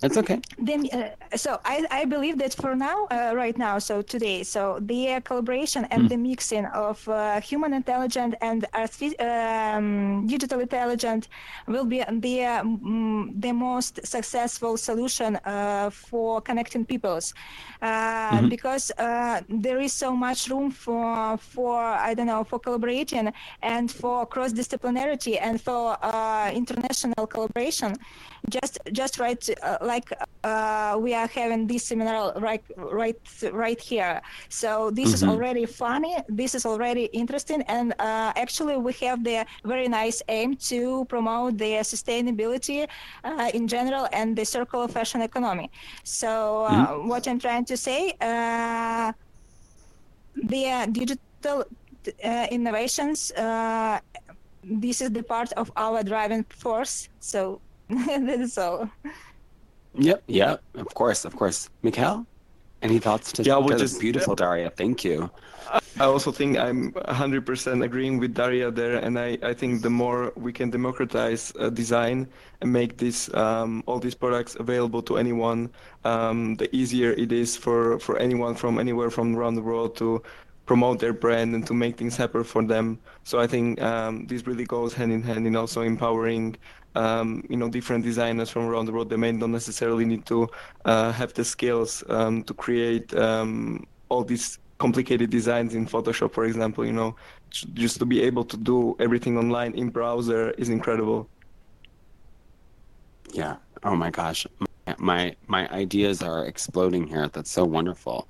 That's 0.00 0.16
okay. 0.18 0.40
then 0.58 0.88
uh, 0.92 1.10
so 1.36 1.60
I, 1.64 1.84
I 1.90 2.04
believe 2.04 2.38
that 2.38 2.54
for 2.54 2.74
now 2.74 3.06
uh, 3.10 3.32
right 3.34 3.56
now 3.58 3.78
so 3.78 4.02
today 4.02 4.42
so 4.42 4.78
the 4.80 5.20
collaboration 5.24 5.86
and 5.90 6.08
the 6.08 6.16
mixing 6.16 6.66
of 6.66 7.06
uh, 7.08 7.40
human 7.40 7.72
intelligence 7.74 8.34
and 8.40 8.64
artific- 8.72 9.20
um, 9.20 10.26
digital 10.26 10.60
intelligence 10.60 11.28
will 11.66 11.84
be 11.84 12.02
the 12.20 12.44
um, 12.44 13.32
the 13.38 13.52
most 13.52 14.04
successful 14.06 14.76
solution 14.76 15.36
uh, 15.44 15.90
for 15.90 16.40
connecting 16.40 16.84
peoples. 16.84 17.34
Uh, 17.82 18.42
because 18.42 18.90
uh, 18.98 19.40
there 19.48 19.80
is 19.80 19.92
so 19.92 20.12
much 20.16 20.48
room 20.48 20.70
for 20.70 21.36
for 21.38 21.76
I 21.82 22.14
don't 22.14 22.26
know 22.26 22.44
for 22.44 22.58
collaborating 22.58 23.32
and 23.62 23.90
for 23.90 24.26
cross 24.26 24.52
disciplinarity 24.52 25.38
and 25.40 25.60
for 25.60 25.96
uh, 26.02 26.50
international 26.54 27.26
collaboration. 27.26 27.96
Just 28.48 28.78
just 28.92 29.18
right 29.18 29.42
uh, 29.62 29.78
like 29.82 30.10
uh, 30.44 30.96
we 31.00 31.14
are 31.14 31.23
having 31.26 31.66
this 31.66 31.84
seminar 31.84 32.32
right 32.38 32.62
right 32.76 33.18
right 33.52 33.80
here. 33.80 34.20
So 34.48 34.90
this 34.90 35.12
is 35.12 35.22
already 35.22 35.66
funny. 35.66 36.16
This 36.28 36.54
is 36.54 36.66
already 36.66 37.04
interesting. 37.12 37.62
And 37.62 37.92
uh, 37.98 38.32
actually 38.36 38.76
we 38.76 38.92
have 39.04 39.24
the 39.24 39.46
very 39.64 39.88
nice 39.88 40.22
aim 40.28 40.56
to 40.70 41.04
promote 41.06 41.58
the 41.58 41.72
sustainability 41.82 42.86
uh, 43.24 43.50
in 43.54 43.68
general 43.68 44.08
and 44.12 44.36
the 44.36 44.44
circular 44.44 44.88
fashion 44.88 45.22
economy. 45.22 45.70
So 46.02 46.64
uh, 46.64 46.94
what 47.10 47.26
i'm 47.28 47.38
trying 47.38 47.64
to 47.64 47.76
say 47.76 48.12
uh, 48.20 49.12
the 50.34 50.62
uh, 50.68 50.86
digital 50.86 51.64
uh, 52.24 52.46
innovations 52.50 53.30
uh, 53.32 54.00
this 54.64 55.00
is 55.00 55.10
the 55.10 55.22
part 55.22 55.52
of 55.52 55.70
our 55.76 56.02
driving 56.02 56.44
force. 56.44 57.08
So 57.20 57.60
that 57.88 58.40
is 58.40 58.58
all 58.58 58.90
Yep. 59.96 60.22
Yeah. 60.26 60.56
Of 60.74 60.94
course. 60.94 61.24
Of 61.24 61.36
course. 61.36 61.70
Mikhail, 61.82 62.26
Any 62.82 62.98
thoughts 62.98 63.32
to 63.32 63.42
Yeah, 63.42 63.54
yeah, 63.54 63.64
we'll 63.64 63.78
just- 63.78 64.00
beautiful, 64.00 64.34
Daria. 64.34 64.70
Thank 64.70 65.04
you. 65.04 65.30
I 65.98 66.04
also 66.04 66.30
think 66.30 66.58
I'm 66.58 66.92
100% 66.92 67.82
agreeing 67.82 68.18
with 68.18 68.34
Daria 68.34 68.70
there, 68.70 68.96
and 68.96 69.18
I, 69.18 69.38
I 69.42 69.54
think 69.54 69.80
the 69.82 69.88
more 69.90 70.32
we 70.36 70.52
can 70.52 70.68
democratize 70.70 71.52
uh, 71.58 71.70
design 71.70 72.28
and 72.60 72.70
make 72.72 72.98
this 72.98 73.32
um, 73.34 73.82
all 73.86 73.98
these 73.98 74.14
products 74.14 74.56
available 74.56 75.02
to 75.02 75.16
anyone, 75.16 75.70
um, 76.04 76.56
the 76.56 76.68
easier 76.76 77.12
it 77.12 77.32
is 77.32 77.56
for, 77.56 77.98
for 78.00 78.18
anyone 78.18 78.54
from 78.54 78.78
anywhere 78.78 79.10
from 79.10 79.34
around 79.36 79.54
the 79.54 79.62
world 79.62 79.96
to 79.96 80.22
promote 80.66 80.98
their 80.98 81.12
brand 81.12 81.54
and 81.54 81.66
to 81.66 81.74
make 81.74 81.96
things 81.98 82.16
happen 82.16 82.44
for 82.44 82.62
them. 82.64 82.98
So 83.24 83.38
I 83.40 83.46
think 83.46 83.80
um, 83.82 84.26
this 84.26 84.46
really 84.46 84.64
goes 84.64 84.94
hand 84.94 85.12
in 85.12 85.22
hand 85.22 85.46
in 85.46 85.56
also 85.56 85.82
empowering 85.82 86.56
um, 86.96 87.44
you 87.50 87.56
know 87.56 87.68
different 87.68 88.04
designers 88.04 88.50
from 88.50 88.64
around 88.66 88.86
the 88.86 88.92
world. 88.92 89.10
They 89.10 89.16
may 89.16 89.32
not 89.32 89.50
necessarily 89.50 90.04
need 90.04 90.24
to 90.26 90.48
uh, 90.84 91.12
have 91.12 91.34
the 91.34 91.44
skills 91.44 92.04
um, 92.08 92.42
to 92.44 92.54
create 92.54 93.14
um, 93.14 93.86
all 94.08 94.24
these 94.24 94.58
complicated 94.78 95.30
designs 95.30 95.74
in 95.74 95.86
Photoshop, 95.86 96.32
for 96.32 96.44
example. 96.44 96.84
You 96.86 96.92
know, 96.92 97.16
just 97.50 97.98
to 97.98 98.06
be 98.06 98.22
able 98.22 98.44
to 98.44 98.56
do 98.56 98.96
everything 99.00 99.36
online 99.38 99.72
in 99.74 99.90
browser 99.90 100.50
is 100.52 100.68
incredible. 100.68 101.28
Yeah. 103.32 103.56
Oh 103.82 103.96
my 103.96 104.10
gosh. 104.10 104.46
My- 104.58 104.66
My 104.98 105.34
my 105.48 105.66
ideas 105.70 106.22
are 106.22 106.44
exploding 106.46 107.06
here. 107.08 107.28
That's 107.32 107.50
so 107.50 107.64
wonderful. 107.64 108.28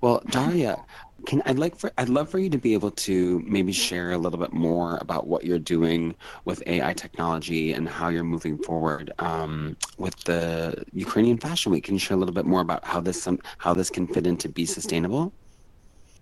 Well, 0.00 0.22
Daria, 0.30 0.76
can 1.24 1.42
I'd 1.46 1.58
like 1.58 1.76
for 1.76 1.90
I'd 1.96 2.08
love 2.08 2.28
for 2.28 2.38
you 2.38 2.50
to 2.50 2.58
be 2.58 2.74
able 2.74 2.90
to 2.90 3.42
maybe 3.46 3.72
share 3.72 4.12
a 4.12 4.18
little 4.18 4.38
bit 4.38 4.52
more 4.52 4.98
about 5.00 5.26
what 5.26 5.44
you're 5.44 5.58
doing 5.58 6.14
with 6.44 6.62
AI 6.66 6.92
technology 6.92 7.72
and 7.72 7.88
how 7.88 8.08
you're 8.08 8.24
moving 8.24 8.58
forward 8.58 9.12
um, 9.18 9.76
with 9.96 10.16
the 10.24 10.84
Ukrainian 10.92 11.38
Fashion 11.38 11.72
Week. 11.72 11.84
Can 11.84 11.94
you 11.94 12.00
share 12.00 12.16
a 12.16 12.20
little 12.20 12.34
bit 12.34 12.46
more 12.46 12.60
about 12.60 12.84
how 12.84 13.00
this 13.00 13.22
some 13.22 13.38
how 13.58 13.72
this 13.72 13.88
can 13.90 14.06
fit 14.06 14.26
into 14.26 14.48
be 14.48 14.66
sustainable? 14.66 15.32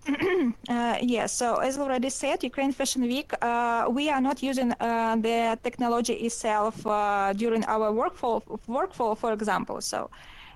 Uh, 0.69 0.97
yes, 1.01 1.31
so 1.31 1.57
as 1.57 1.77
already 1.77 2.09
said, 2.09 2.43
Ukraine 2.43 2.71
Fashion 2.71 3.03
Week, 3.03 3.31
uh, 3.41 3.85
we 3.89 4.09
are 4.09 4.21
not 4.21 4.41
using 4.41 4.71
uh, 4.79 5.15
the 5.15 5.57
technology 5.63 6.13
itself 6.13 6.85
uh, 6.85 7.33
during 7.33 7.63
our 7.65 7.91
workflow, 7.91 8.41
workflow, 8.67 9.17
for 9.17 9.31
example. 9.33 9.81
So, 9.81 10.09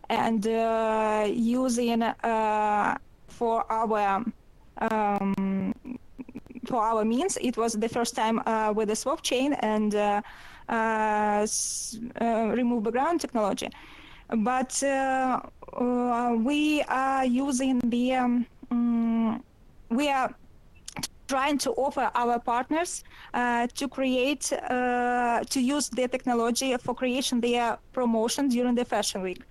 and 0.10 0.46
uh, 0.48 1.28
using 1.30 2.02
uh, 2.04 2.98
for 3.40 3.64
our 3.72 4.24
um, 4.82 5.74
for 6.70 6.82
our 6.84 7.04
means, 7.06 7.38
it 7.42 7.56
was 7.58 7.74
the 7.74 7.90
first 7.90 8.16
time 8.16 8.38
uh, 8.46 8.72
with 8.76 8.88
the 8.90 8.98
SwapChain 9.04 9.58
and 9.60 9.96
uh, 9.96 10.22
uh, 10.70 11.48
uh, 12.22 12.26
remove 12.60 12.84
background 12.84 13.20
technology. 13.22 13.70
But 14.30 14.72
uh, 14.84 15.40
uh, 15.74 16.36
we 16.50 16.84
are 16.84 17.26
using 17.26 17.80
the 17.80 18.14
um, 18.14 18.46
mm, 18.72 19.42
we 19.90 20.10
are 20.10 20.30
trying 21.28 21.58
to 21.60 21.72
offer 21.72 22.12
our 22.14 22.40
partners 22.40 23.04
to 23.80 23.88
create 23.88 24.46
to 25.54 25.60
use 25.76 25.90
the 25.90 26.08
technology 26.08 26.76
for 26.78 26.94
creation 26.96 27.40
their 27.42 27.78
promotion 27.94 28.50
during 28.50 28.76
the 28.76 28.86
fashion 28.86 29.22
week 29.22 29.44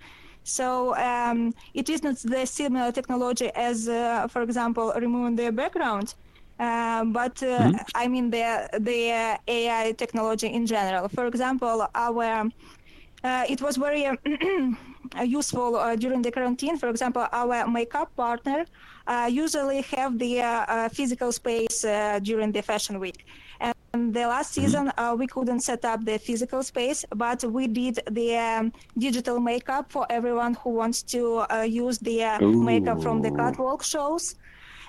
so 0.49 0.95
um, 0.95 1.53
it 1.73 1.89
is 1.89 2.03
not 2.03 2.17
the 2.33 2.45
similar 2.45 2.91
technology 2.91 3.49
as 3.55 3.87
uh, 3.87 4.27
for 4.27 4.41
example 4.41 4.91
removing 4.95 5.35
the 5.35 5.51
background 5.51 6.15
uh, 6.59 7.05
but 7.05 7.41
uh, 7.41 7.71
I 7.95 8.07
mean 8.07 8.29
the 8.29 8.67
the 8.79 8.99
AI 9.47 9.93
technology 9.93 10.47
in 10.47 10.65
general. 10.65 11.07
For 11.07 11.25
example, 11.25 11.87
our 11.95 12.49
uh, 13.23 13.45
it 13.49 13.61
was 13.61 13.77
very 13.77 14.05
uh, 14.05 14.15
useful 15.23 15.75
uh, 15.75 15.95
during 15.95 16.21
the 16.21 16.31
quarantine. 16.31 16.77
For 16.77 16.89
example, 16.89 17.25
our 17.31 17.67
makeup 17.67 18.15
partner 18.15 18.65
uh, 19.07 19.29
usually 19.31 19.81
have 19.95 20.17
the 20.19 20.89
physical 20.93 21.31
space 21.31 21.83
uh, 21.83 22.19
during 22.21 22.51
the 22.51 22.61
fashion 22.61 22.99
week. 22.99 23.25
And 23.93 24.13
the 24.13 24.27
last 24.27 24.53
season, 24.53 24.91
uh, 24.97 25.15
we 25.17 25.25
couldn't 25.27 25.61
set 25.61 25.83
up 25.83 26.05
the 26.05 26.19
physical 26.19 26.61
space, 26.61 27.05
but 27.15 27.43
we 27.43 27.67
did 27.67 27.99
the 28.11 28.37
um, 28.37 28.73
digital 28.97 29.39
makeup 29.39 29.91
for 29.91 30.05
everyone 30.09 30.53
who 30.55 30.71
wants 30.71 31.01
to 31.03 31.45
uh, 31.51 31.61
use 31.61 31.97
the 31.99 32.23
uh, 32.23 32.39
makeup 32.39 33.01
from 33.01 33.21
the 33.21 33.31
catwalk 33.31 33.83
shows 33.83 34.35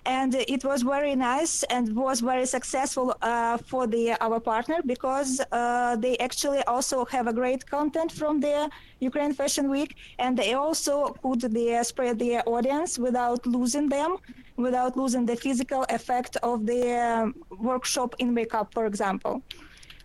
and 0.07 0.35
it 0.35 0.65
was 0.65 0.83
very 0.83 1.15
nice 1.15 1.63
and 1.65 1.95
was 1.95 2.21
very 2.21 2.47
successful 2.47 3.15
uh, 3.23 3.59
for 3.59 3.87
the 3.87 4.17
our 4.21 4.41
partner 4.41 4.79
because 4.87 5.41
uh, 5.53 5.97
they 5.97 6.17
actually 6.19 6.63
also 6.65 7.05
have 7.05 7.27
a 7.27 7.33
great 7.33 7.67
content 7.67 8.11
from 8.13 8.41
the 8.41 8.71
Ukraine 9.01 9.35
Fashion 9.35 9.71
Week. 9.71 9.97
And 10.19 10.37
they 10.37 10.55
also 10.55 11.17
could 11.23 11.41
the, 11.41 11.83
spread 11.85 12.19
their 12.19 12.43
audience 12.49 12.99
without 12.99 13.47
losing 13.47 13.89
them 13.89 14.17
without 14.57 14.95
losing 14.95 15.25
the 15.25 15.37
physical 15.37 15.87
effect 15.89 16.37
of 16.43 16.67
the 16.67 16.83
um, 17.01 17.35
workshop 17.59 18.15
in 18.19 18.35
makeup 18.35 18.69
for 18.75 18.85
example. 18.85 19.43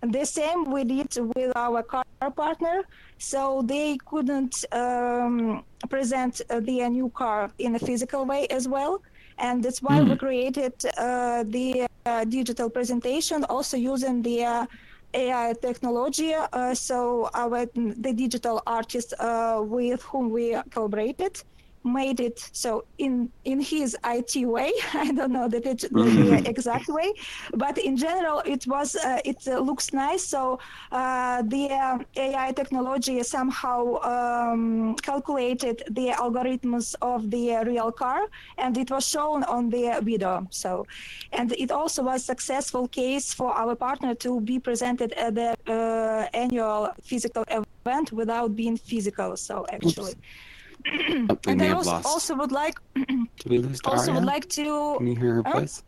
The 0.01 0.23
same 0.23 0.71
we 0.71 0.84
did 0.86 1.12
with 1.36 1.51
our 1.58 1.84
car 1.84 2.05
partner. 2.36 2.84
So 3.17 3.63
they 3.65 3.97
couldn't 4.05 4.63
um, 4.71 5.63
present 5.89 6.41
uh, 6.49 6.60
their 6.60 6.89
new 6.89 7.10
car 7.10 7.49
in 7.60 7.75
a 7.75 7.79
physical 7.79 8.25
way 8.25 8.47
as 8.47 8.67
well 8.67 9.01
and 9.37 9.63
that's 9.63 9.81
why 9.81 10.01
we 10.01 10.15
created 10.15 10.73
uh, 10.97 11.43
the 11.47 11.87
uh, 12.05 12.23
digital 12.25 12.69
presentation 12.69 13.43
also 13.45 13.77
using 13.77 14.21
the 14.21 14.43
uh, 14.43 14.65
AI 15.13 15.53
technology. 15.61 16.33
Uh, 16.33 16.73
so 16.73 17.29
our 17.33 17.65
the 17.75 18.13
digital 18.13 18.61
artist 18.67 19.13
uh, 19.19 19.61
with 19.63 20.01
whom 20.03 20.29
we 20.29 20.55
collaborated 20.71 21.41
made 21.85 22.19
it 22.19 22.49
so 22.51 22.83
in 22.97 23.29
in 23.45 23.61
his 23.61 23.95
IT 24.03 24.45
way. 24.47 24.71
I 24.93 25.11
don't 25.11 25.31
know 25.31 25.47
the, 25.47 25.59
dig- 25.59 25.91
the 25.91 26.43
exact 26.49 26.87
way, 26.89 27.13
but 27.53 27.77
in 27.77 27.95
general 27.95 28.41
it 28.45 28.65
was 28.67 28.95
uh, 28.95 29.19
it 29.23 29.47
uh, 29.47 29.59
looks 29.59 29.93
nice. 29.93 30.23
So 30.25 30.59
uh, 30.91 31.43
the 31.43 31.69
uh, 31.71 31.99
AI 32.15 32.51
technology 32.51 33.21
somehow 33.23 34.01
um, 34.01 34.95
calculated 34.95 35.83
the 35.91 36.07
algorithms 36.09 36.95
of 37.01 37.29
the 37.29 37.63
real 37.65 37.91
car, 37.91 38.21
and 38.57 38.77
it 38.77 38.89
was 38.89 39.07
shown 39.07 39.43
on 39.43 39.69
the 39.69 39.99
video. 40.01 40.47
So, 40.49 40.85
and 41.31 41.51
it 41.53 41.71
also 41.71 42.03
was 42.03 42.25
successful 42.25 42.87
case 42.87 43.33
for 43.33 43.53
our 43.53 43.75
partner 43.75 44.15
to 44.15 44.41
be 44.41 44.59
presented 44.59 45.13
at 45.13 45.35
the 45.35 45.55
uh, 45.67 46.27
annual 46.33 46.89
physical 47.03 47.43
event 47.49 48.11
without 48.11 48.55
being 48.55 48.77
physical. 48.77 49.37
So 49.37 49.65
actually. 49.69 50.15
We 50.15 50.54
and 51.47 51.57
may 51.57 51.69
I 51.69 51.73
also, 51.73 51.91
lost. 51.91 52.05
also 52.05 52.35
would 52.35 52.51
like 52.51 52.75
Did 52.95 53.17
we 53.49 53.57
lose 53.59 53.79
Daria? 53.81 53.97
also 53.97 54.13
would 54.13 54.25
like 54.25 54.47
to 54.49 54.95
Can 54.97 55.07
you 55.07 55.15
hear 55.15 55.33
her 55.35 55.43
Huh? 55.45 55.59
voice? 55.59 55.83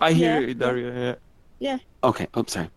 I 0.00 0.12
hear 0.12 0.40
Yeah, 0.40 0.46
you, 0.48 0.54
Daria. 0.54 0.94
Yeah. 0.94 1.14
Yeah. 1.60 1.78
Okay. 2.04 2.26
Oh, 2.34 2.44
sorry. 2.46 2.70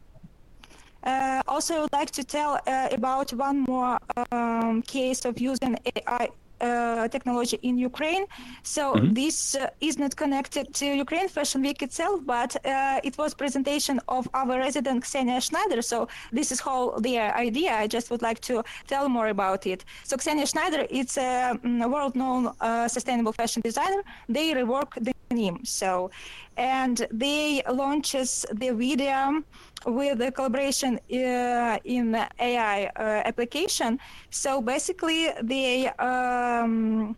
Uh, 1.04 1.42
also, 1.48 1.76
I 1.76 1.80
would 1.82 1.94
like 1.94 2.12
to 2.12 2.24
tell 2.24 2.60
uh, 2.68 2.90
about 2.92 3.32
one 3.34 3.62
more 3.62 3.98
um, 4.32 4.82
case 4.84 5.26
of 5.26 5.40
using 5.40 5.76
AI 5.96 6.30
uh, 6.62 7.08
technology 7.08 7.58
in 7.62 7.78
Ukraine. 7.78 8.26
So 8.64 8.96
this 9.20 9.56
uh, 9.56 9.70
is 9.88 9.98
not 9.98 10.16
connected 10.16 10.74
to 10.80 10.86
Ukraine 10.86 11.28
Fashion 11.28 11.62
Week 11.62 11.82
itself, 11.82 12.22
but 12.26 12.52
uh, 12.66 13.00
it 13.04 13.18
was 13.18 13.34
presentation 13.34 14.00
of 14.08 14.28
our 14.34 14.58
resident 14.58 15.04
Ksenia 15.04 15.40
Schnaider. 15.48 15.84
So 15.84 16.08
this 16.32 16.52
is 16.52 16.60
how 16.60 16.80
their 17.00 17.36
idea. 17.36 17.72
I 17.84 17.88
just 17.88 18.10
would 18.12 18.22
like 18.22 18.40
to 18.42 18.64
tell 18.88 19.10
more 19.10 19.28
about 19.28 19.66
it. 19.66 19.86
So 20.04 20.18
Ksenia 20.18 20.46
Schnaider, 20.52 20.88
it's 20.90 21.18
a 21.18 21.60
mm, 21.64 21.92
world-known 21.92 22.54
uh, 22.60 22.88
sustainable 22.88 23.34
fashion 23.34 23.62
designer. 23.62 24.02
They 24.30 24.48
rework 24.54 24.92
the 25.06 25.14
So, 25.64 26.12
and 26.58 27.08
they 27.12 27.64
launches 27.72 28.46
the 28.52 28.72
video 28.72 29.44
with 29.86 30.18
the 30.18 30.32
collaboration 30.32 31.00
uh, 31.12 31.80
in 31.86 32.16
AI 32.40 32.86
uh, 32.86 33.02
application. 33.26 34.00
So 34.30 34.62
basically, 34.62 35.30
they 35.42 35.88
um, 36.00 37.16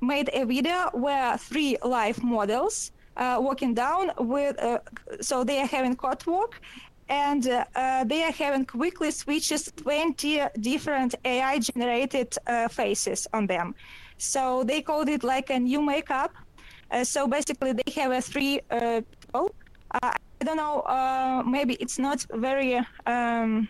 made 0.00 0.30
a 0.32 0.44
video 0.44 0.90
where 0.94 1.36
three 1.36 1.76
live 1.84 2.22
models 2.22 2.92
uh, 3.16 3.36
walking 3.40 3.74
down 3.74 4.10
with, 4.18 4.58
uh, 4.62 4.78
so 5.20 5.44
they 5.44 5.60
are 5.60 5.66
having 5.66 5.96
catwalk 5.96 6.60
and 7.08 7.48
uh, 7.48 7.64
uh, 7.74 8.04
they 8.04 8.22
are 8.22 8.32
having 8.32 8.64
quickly 8.64 9.10
switches 9.10 9.72
20 9.76 10.40
different 10.60 11.14
AI 11.24 11.58
generated 11.58 12.36
uh, 12.46 12.68
faces 12.68 13.26
on 13.32 13.46
them. 13.46 13.74
So 14.18 14.64
they 14.64 14.82
called 14.82 15.08
it 15.08 15.24
like 15.24 15.50
a 15.50 15.58
new 15.58 15.82
makeup. 15.82 16.32
Uh, 16.90 17.04
so 17.04 17.26
basically, 17.26 17.72
they 17.72 17.92
have 17.92 18.12
a 18.12 18.20
three 18.20 18.60
uh, 18.70 19.00
people. 19.20 19.54
Uh, 19.90 20.12
I 20.40 20.44
don't 20.44 20.56
know. 20.56 21.42
Maybe 21.46 21.74
it's 21.74 21.98
not 21.98 22.24
very 22.32 22.80
um, 23.06 23.68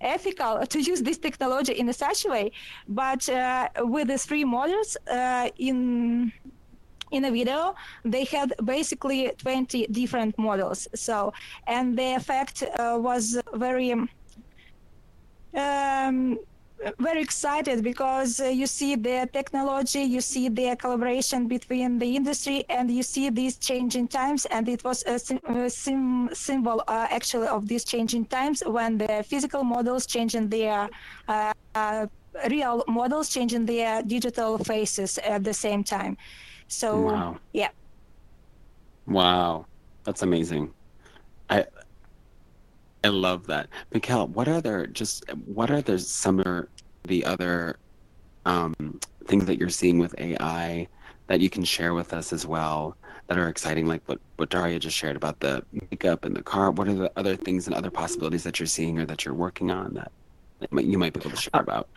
ethical 0.00 0.66
to 0.66 0.80
use 0.80 1.02
this 1.02 1.18
technology 1.18 1.72
in 1.72 1.92
such 1.92 2.24
a 2.26 2.28
way, 2.28 2.52
but 2.88 3.28
uh, 3.28 3.68
with 3.78 4.08
the 4.08 4.18
three 4.18 4.44
models 4.44 4.96
uh, 5.10 5.48
in 5.58 6.32
in 7.10 7.24
a 7.24 7.30
video 7.30 7.74
they 8.04 8.24
had 8.24 8.52
basically 8.64 9.32
20 9.38 9.86
different 9.86 10.36
models 10.38 10.86
so 10.94 11.32
and 11.66 11.96
the 11.98 12.14
effect 12.14 12.62
uh, 12.62 12.98
was 13.00 13.40
very 13.54 13.92
um, 15.54 16.38
very 16.98 17.20
excited 17.22 17.82
because 17.82 18.40
uh, 18.40 18.46
you 18.46 18.66
see 18.66 18.96
the 18.96 19.28
technology, 19.32 20.02
you 20.02 20.20
see 20.20 20.48
the 20.48 20.76
collaboration 20.76 21.48
between 21.48 21.98
the 21.98 22.16
industry, 22.16 22.64
and 22.68 22.90
you 22.90 23.02
see 23.02 23.30
these 23.30 23.58
changing 23.58 24.08
times. 24.08 24.46
And 24.46 24.68
it 24.68 24.84
was 24.84 25.02
a, 25.06 25.18
sim- 25.18 25.40
a 25.48 25.70
sim- 25.70 26.30
symbol 26.32 26.82
uh, 26.88 27.06
actually 27.10 27.48
of 27.48 27.68
these 27.68 27.84
changing 27.84 28.26
times 28.26 28.62
when 28.66 28.98
the 28.98 29.24
physical 29.28 29.64
models 29.64 30.06
changing 30.06 30.48
their 30.48 30.88
uh, 31.28 31.52
uh, 31.74 32.06
real 32.50 32.84
models 32.88 33.28
changing 33.28 33.66
their 33.66 34.02
digital 34.02 34.58
faces 34.58 35.18
at 35.18 35.44
the 35.44 35.54
same 35.54 35.82
time. 35.82 36.16
So 36.68 37.02
Wow. 37.02 37.38
yeah. 37.52 37.70
Wow. 39.06 39.66
That's 40.04 40.22
amazing. 40.22 40.72
I 41.50 41.66
I 43.04 43.08
love 43.08 43.46
that. 43.46 43.68
Mikhail, 43.92 44.26
what 44.28 44.48
are 44.48 44.60
there 44.60 44.86
just 44.86 45.24
what 45.46 45.70
are 45.70 45.80
there 45.80 45.98
some 45.98 46.40
of 46.40 46.66
the 47.04 47.24
other 47.24 47.76
um, 48.44 48.98
things 49.26 49.44
that 49.46 49.58
you're 49.58 49.68
seeing 49.68 49.98
with 49.98 50.14
AI 50.18 50.88
that 51.28 51.40
you 51.40 51.50
can 51.50 51.62
share 51.62 51.94
with 51.94 52.12
us 52.12 52.32
as 52.32 52.46
well 52.46 52.96
that 53.28 53.38
are 53.38 53.48
exciting, 53.48 53.86
like 53.86 54.02
what, 54.06 54.18
what 54.36 54.48
Daria 54.48 54.78
just 54.78 54.96
shared 54.96 55.16
about 55.16 55.38
the 55.40 55.62
makeup 55.90 56.24
and 56.24 56.34
the 56.34 56.42
car? 56.42 56.70
What 56.70 56.88
are 56.88 56.94
the 56.94 57.12
other 57.16 57.36
things 57.36 57.66
and 57.66 57.76
other 57.76 57.90
possibilities 57.90 58.42
that 58.44 58.58
you're 58.58 58.66
seeing 58.66 58.98
or 58.98 59.04
that 59.06 59.24
you're 59.24 59.34
working 59.34 59.70
on 59.70 59.94
that 59.94 60.10
that 60.60 60.84
you 60.84 60.98
might 60.98 61.12
be 61.12 61.20
able 61.20 61.30
to 61.30 61.36
share 61.36 61.60
about? 61.60 61.88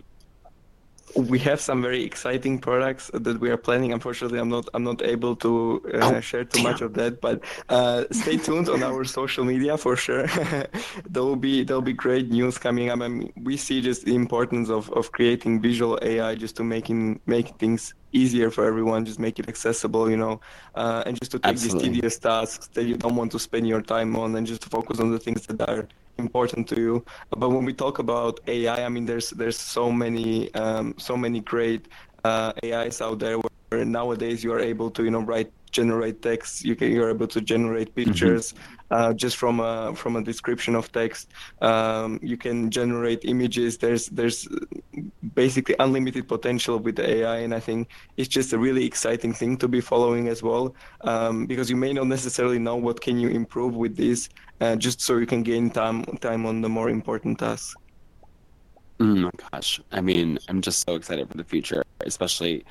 We 1.16 1.40
have 1.40 1.60
some 1.62 1.82
very 1.82 2.04
exciting 2.04 2.60
products 2.60 3.12
that 3.14 3.40
we 3.40 3.50
are 3.50 3.58
planning. 3.58 3.94
Unfortunately, 3.94 4.40
I'm 4.40 4.50
not 4.50 4.68
I'm 4.74 4.84
not 4.84 5.02
able 5.02 5.36
to 5.38 5.82
uh, 5.94 6.14
Oh, 6.16 6.20
share 6.20 6.44
too 6.44 6.62
much 6.64 6.82
of 6.82 6.94
that, 6.96 7.22
but 7.22 7.44
uh, 7.70 8.06
stay 8.12 8.38
tuned 8.38 8.70
on 8.70 8.84
our 8.84 9.04
social 9.20 9.44
media 9.46 9.78
for 9.78 9.96
sure. 9.96 10.28
there 11.10 11.24
will 11.24 11.36
be 11.36 11.64
there 11.64 11.76
will 11.78 11.82
be 11.82 11.94
great 11.94 12.30
news 12.30 12.58
coming 12.58 12.90
up. 12.90 13.02
I 13.02 13.08
mean, 13.08 13.32
we 13.36 13.58
see 13.58 13.82
just 13.82 14.06
the 14.06 14.16
importance 14.16 14.70
of, 14.70 14.90
of 14.92 15.12
creating 15.12 15.62
visual 15.62 15.98
AI 16.02 16.36
just 16.36 16.56
to 16.58 16.64
making 16.64 17.20
make 17.26 17.50
things 17.60 17.94
easier 18.14 18.50
for 18.52 18.66
everyone, 18.66 19.06
just 19.06 19.20
make 19.20 19.40
it 19.40 19.48
accessible, 19.48 20.10
you 20.10 20.18
know, 20.18 20.40
uh, 20.76 21.04
and 21.06 21.20
just 21.20 21.32
to 21.32 21.40
take 21.40 21.54
Absolutely. 21.54 21.90
these 21.90 21.96
tedious 21.96 22.20
tasks 22.20 22.68
that 22.74 22.84
you 22.84 22.98
don't 22.98 23.16
want 23.16 23.32
to 23.32 23.40
spend 23.40 23.68
your 23.68 23.82
time 23.82 24.16
on, 24.16 24.36
and 24.36 24.46
just 24.46 24.66
focus 24.66 25.00
on 25.00 25.12
the 25.12 25.20
things 25.20 25.46
that 25.48 25.62
are 25.70 25.88
important 26.18 26.68
to 26.70 26.80
you. 26.80 27.06
But 27.30 27.50
when 27.50 27.66
we 27.66 27.74
talk 27.74 28.00
about 28.00 28.40
AI, 28.48 28.86
I 28.86 28.90
mean, 28.90 29.06
there's 29.06 29.30
there's 29.32 29.58
so 29.58 29.92
many 29.92 30.54
um, 30.54 30.96
so 30.98 31.16
many 31.18 31.40
great 31.40 31.88
uh, 32.24 32.54
AIs 32.64 33.02
out 33.02 33.20
there 33.20 33.38
where 33.38 33.86
nowadays 33.86 34.44
you 34.44 34.52
are 34.54 34.60
able 34.60 34.90
to 34.92 35.04
you 35.04 35.12
know 35.12 35.22
write 35.22 35.52
generate 35.72 36.22
text. 36.22 36.64
You 36.64 36.76
can 36.76 36.92
you're 36.92 37.10
able 37.10 37.28
to 37.28 37.42
generate 37.42 37.96
pictures 37.96 38.54
uh, 38.92 39.14
just 39.14 39.38
from 39.38 39.60
a 39.60 39.96
from 39.96 40.16
a 40.16 40.22
description 40.22 40.76
of 40.76 40.92
text. 40.92 41.32
Um, 41.62 42.20
you 42.22 42.38
can 42.38 42.70
generate 42.70 43.26
images. 43.26 43.78
There's 43.78 44.08
there's 44.08 44.48
basically 45.34 45.76
unlimited 45.80 46.28
potential 46.28 46.78
with 46.78 47.00
AI, 47.00 47.38
and 47.38 47.56
I 47.56 47.60
think 47.60 47.90
it's 48.18 48.28
just 48.28 48.54
a 48.54 48.58
really 48.60 48.86
exciting 48.86 49.34
thing 49.34 49.58
to 49.58 49.68
be 49.68 49.82
following 49.82 50.28
as 50.28 50.44
well, 50.44 50.76
um, 51.02 51.46
because 51.46 51.70
you 51.70 51.78
may 51.78 51.94
not 51.94 52.08
necessarily 52.08 52.60
know 52.60 52.76
what 52.76 53.02
can 53.02 53.18
you 53.20 53.30
improve 53.30 53.76
with 53.76 53.96
this, 53.96 54.30
uh, 54.60 54.76
just 54.76 55.02
so 55.02 55.18
you 55.18 55.26
can 55.26 55.42
gain 55.44 55.72
time 55.72 56.04
time 56.20 56.46
on 56.46 56.62
the 56.62 56.70
more 56.70 56.90
important 56.90 57.40
tasks. 57.40 57.76
Oh 59.02 59.16
my 59.16 59.32
gosh. 59.52 59.82
I 59.92 60.00
mean, 60.00 60.38
I'm 60.48 60.62
just 60.62 60.86
so 60.86 60.94
excited 60.94 61.28
for 61.28 61.36
the 61.36 61.44
future, 61.44 61.84
especially 62.02 62.64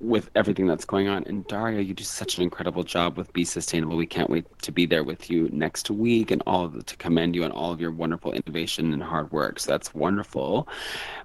with 0.00 0.30
everything 0.34 0.66
that's 0.66 0.84
going 0.84 1.08
on. 1.08 1.24
And 1.24 1.46
Daria, 1.46 1.80
you 1.80 1.94
do 1.94 2.04
such 2.04 2.36
an 2.36 2.42
incredible 2.42 2.82
job 2.82 3.16
with 3.16 3.32
Be 3.32 3.44
Sustainable. 3.44 3.96
We 3.96 4.06
can't 4.06 4.28
wait 4.28 4.46
to 4.62 4.72
be 4.72 4.86
there 4.86 5.04
with 5.04 5.30
you 5.30 5.48
next 5.52 5.90
week 5.90 6.30
and 6.30 6.42
all 6.46 6.64
of 6.64 6.74
the, 6.74 6.82
to 6.82 6.96
commend 6.96 7.34
you 7.34 7.44
on 7.44 7.52
all 7.52 7.72
of 7.72 7.80
your 7.80 7.92
wonderful 7.92 8.32
innovation 8.32 8.92
and 8.92 9.02
hard 9.02 9.30
work. 9.32 9.60
So 9.60 9.70
that's 9.70 9.94
wonderful. 9.94 10.68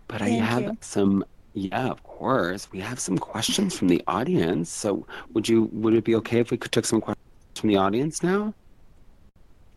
But 0.07 0.21
I 0.21 0.29
have 0.29 0.63
you. 0.63 0.77
some 0.81 1.25
yeah, 1.53 1.87
of 1.87 2.03
course. 2.03 2.71
We 2.71 2.79
have 2.79 2.99
some 2.99 3.17
questions 3.17 3.77
from 3.77 3.87
the 3.87 4.03
audience. 4.07 4.69
So 4.69 5.05
would 5.33 5.49
you 5.49 5.63
would 5.73 5.93
it 5.93 6.03
be 6.03 6.15
okay 6.15 6.39
if 6.39 6.51
we 6.51 6.57
could 6.57 6.71
take 6.71 6.85
some 6.85 7.01
questions 7.01 7.25
from 7.55 7.69
the 7.69 7.77
audience 7.77 8.23
now? 8.23 8.53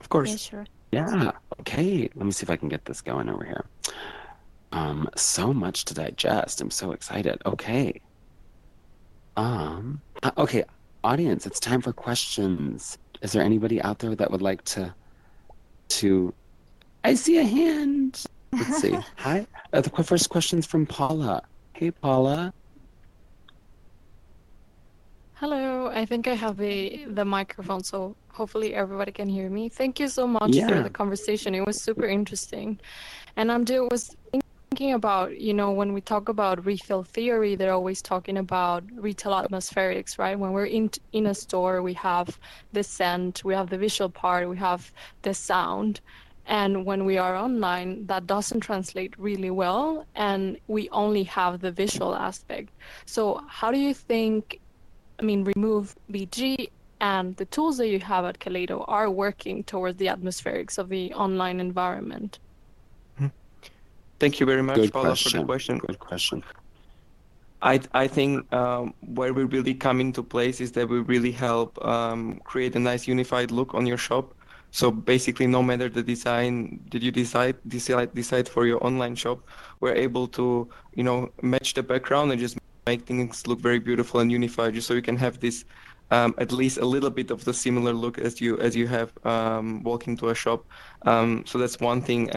Of 0.00 0.08
course. 0.08 0.30
Yeah, 0.30 0.36
sure. 0.36 0.66
Yeah. 0.92 1.32
Okay. 1.60 2.10
Let 2.14 2.26
me 2.26 2.32
see 2.32 2.44
if 2.44 2.50
I 2.50 2.56
can 2.56 2.68
get 2.68 2.84
this 2.84 3.00
going 3.00 3.28
over 3.28 3.44
here. 3.44 3.64
Um, 4.72 5.08
so 5.16 5.52
much 5.52 5.84
to 5.86 5.94
digest. 5.94 6.60
I'm 6.60 6.70
so 6.70 6.92
excited. 6.92 7.40
Okay. 7.46 8.00
Um, 9.36 10.00
uh, 10.22 10.30
okay, 10.38 10.64
audience, 11.04 11.46
it's 11.46 11.60
time 11.60 11.80
for 11.80 11.92
questions. 11.92 12.98
Is 13.22 13.32
there 13.32 13.42
anybody 13.42 13.80
out 13.82 13.98
there 13.98 14.14
that 14.14 14.30
would 14.30 14.42
like 14.42 14.64
to 14.64 14.94
to 15.88 16.34
I 17.04 17.14
see 17.14 17.38
a 17.38 17.44
hand. 17.44 18.24
Let's 18.52 18.80
see. 18.80 18.96
Hi. 19.16 19.46
Uh, 19.72 19.80
the 19.80 19.90
qu- 19.90 20.02
first 20.02 20.28
question's 20.30 20.66
from 20.66 20.86
Paula. 20.86 21.42
Hey 21.74 21.90
Paula. 21.90 22.52
Hello, 25.34 25.88
I 25.88 26.04
think 26.04 26.28
I 26.28 26.34
have 26.34 26.56
the 26.56 27.04
the 27.08 27.24
microphone, 27.24 27.82
so 27.82 28.14
hopefully 28.28 28.74
everybody 28.74 29.10
can 29.10 29.28
hear 29.28 29.50
me. 29.50 29.68
Thank 29.68 29.98
you 29.98 30.08
so 30.08 30.26
much 30.26 30.56
for 30.56 30.82
the 30.82 30.90
conversation. 30.90 31.54
It 31.54 31.66
was 31.66 31.80
super 31.80 32.06
interesting. 32.06 32.78
And 33.36 33.50
I'm 33.50 33.64
just 33.64 33.90
was 33.90 34.16
thinking 34.72 34.94
about, 34.94 35.38
you 35.38 35.52
know, 35.52 35.70
when 35.70 35.92
we 35.92 36.00
talk 36.00 36.30
about 36.30 36.64
retail 36.64 37.02
theory, 37.02 37.54
they're 37.54 37.74
always 37.74 38.00
talking 38.00 38.38
about 38.38 38.82
retail 38.94 39.32
atmospherics, 39.32 40.18
right? 40.18 40.38
When 40.38 40.52
we're 40.52 40.72
in 40.78 40.88
in 41.12 41.26
a 41.26 41.34
store, 41.34 41.82
we 41.82 41.92
have 41.92 42.38
the 42.72 42.82
scent, 42.82 43.44
we 43.44 43.52
have 43.52 43.68
the 43.68 43.76
visual 43.76 44.08
part, 44.08 44.48
we 44.48 44.56
have 44.56 44.90
the 45.20 45.34
sound. 45.34 46.00
And 46.46 46.86
when 46.86 47.04
we 47.04 47.18
are 47.18 47.36
online, 47.36 48.06
that 48.06 48.26
doesn't 48.26 48.60
translate 48.60 49.12
really 49.18 49.50
well, 49.50 50.06
and 50.14 50.56
we 50.68 50.88
only 50.88 51.24
have 51.24 51.60
the 51.60 51.70
visual 51.70 52.14
aspect. 52.14 52.70
So, 53.04 53.42
how 53.48 53.70
do 53.70 53.78
you 53.78 53.92
think 53.92 54.58
I 55.20 55.22
mean, 55.22 55.44
remove 55.54 55.94
BG 56.10 56.70
and 57.00 57.36
the 57.36 57.44
tools 57.44 57.76
that 57.76 57.88
you 57.88 58.00
have 58.00 58.24
at 58.24 58.38
Kaleido 58.38 58.84
are 58.88 59.10
working 59.10 59.64
towards 59.64 59.98
the 59.98 60.06
atmospherics 60.06 60.78
of 60.78 60.88
the 60.88 61.12
online 61.12 61.60
environment. 61.60 62.38
Thank 64.22 64.38
you 64.38 64.46
very 64.46 64.62
much, 64.62 64.76
Good 64.76 64.92
Paula, 64.92 65.16
for 65.16 65.30
the 65.30 65.42
question. 65.42 65.46
question. 65.46 65.78
Good 65.78 65.98
question. 65.98 66.44
I 67.60 67.80
I 67.92 68.06
think 68.06 68.30
um, 68.54 68.94
where 69.00 69.32
we 69.34 69.42
really 69.42 69.74
come 69.74 70.00
into 70.00 70.22
place 70.22 70.60
is 70.60 70.70
that 70.76 70.88
we 70.88 71.00
really 71.00 71.32
help 71.32 71.84
um, 71.84 72.38
create 72.44 72.76
a 72.76 72.78
nice 72.78 73.08
unified 73.08 73.50
look 73.50 73.74
on 73.74 73.84
your 73.84 73.98
shop. 73.98 74.32
So 74.70 74.92
basically, 74.92 75.48
no 75.48 75.60
matter 75.60 75.88
the 75.88 76.04
design, 76.04 76.78
did 76.88 77.02
you 77.02 77.10
decide 77.10 77.56
decide 77.66 78.14
decide 78.14 78.48
for 78.48 78.64
your 78.64 78.78
online 78.86 79.16
shop, 79.16 79.38
we're 79.80 79.98
able 80.06 80.28
to 80.38 80.68
you 80.94 81.02
know 81.02 81.18
match 81.42 81.74
the 81.74 81.82
background 81.82 82.30
and 82.30 82.38
just 82.40 82.56
make 82.86 83.02
things 83.02 83.48
look 83.48 83.58
very 83.58 83.80
beautiful 83.80 84.20
and 84.20 84.30
unified, 84.30 84.74
just 84.74 84.86
so 84.86 84.94
you 84.94 85.02
can 85.02 85.16
have 85.16 85.40
this 85.40 85.64
um, 86.12 86.32
at 86.38 86.52
least 86.52 86.78
a 86.78 86.86
little 86.86 87.10
bit 87.10 87.32
of 87.32 87.44
the 87.44 87.52
similar 87.52 87.92
look 87.92 88.18
as 88.18 88.40
you 88.40 88.56
as 88.60 88.76
you 88.76 88.86
have 88.86 89.10
um, 89.26 89.82
walking 89.82 90.16
to 90.18 90.28
a 90.28 90.34
shop. 90.34 90.64
Um, 91.10 91.42
so 91.44 91.58
that's 91.58 91.80
one 91.80 92.02
thing. 92.02 92.30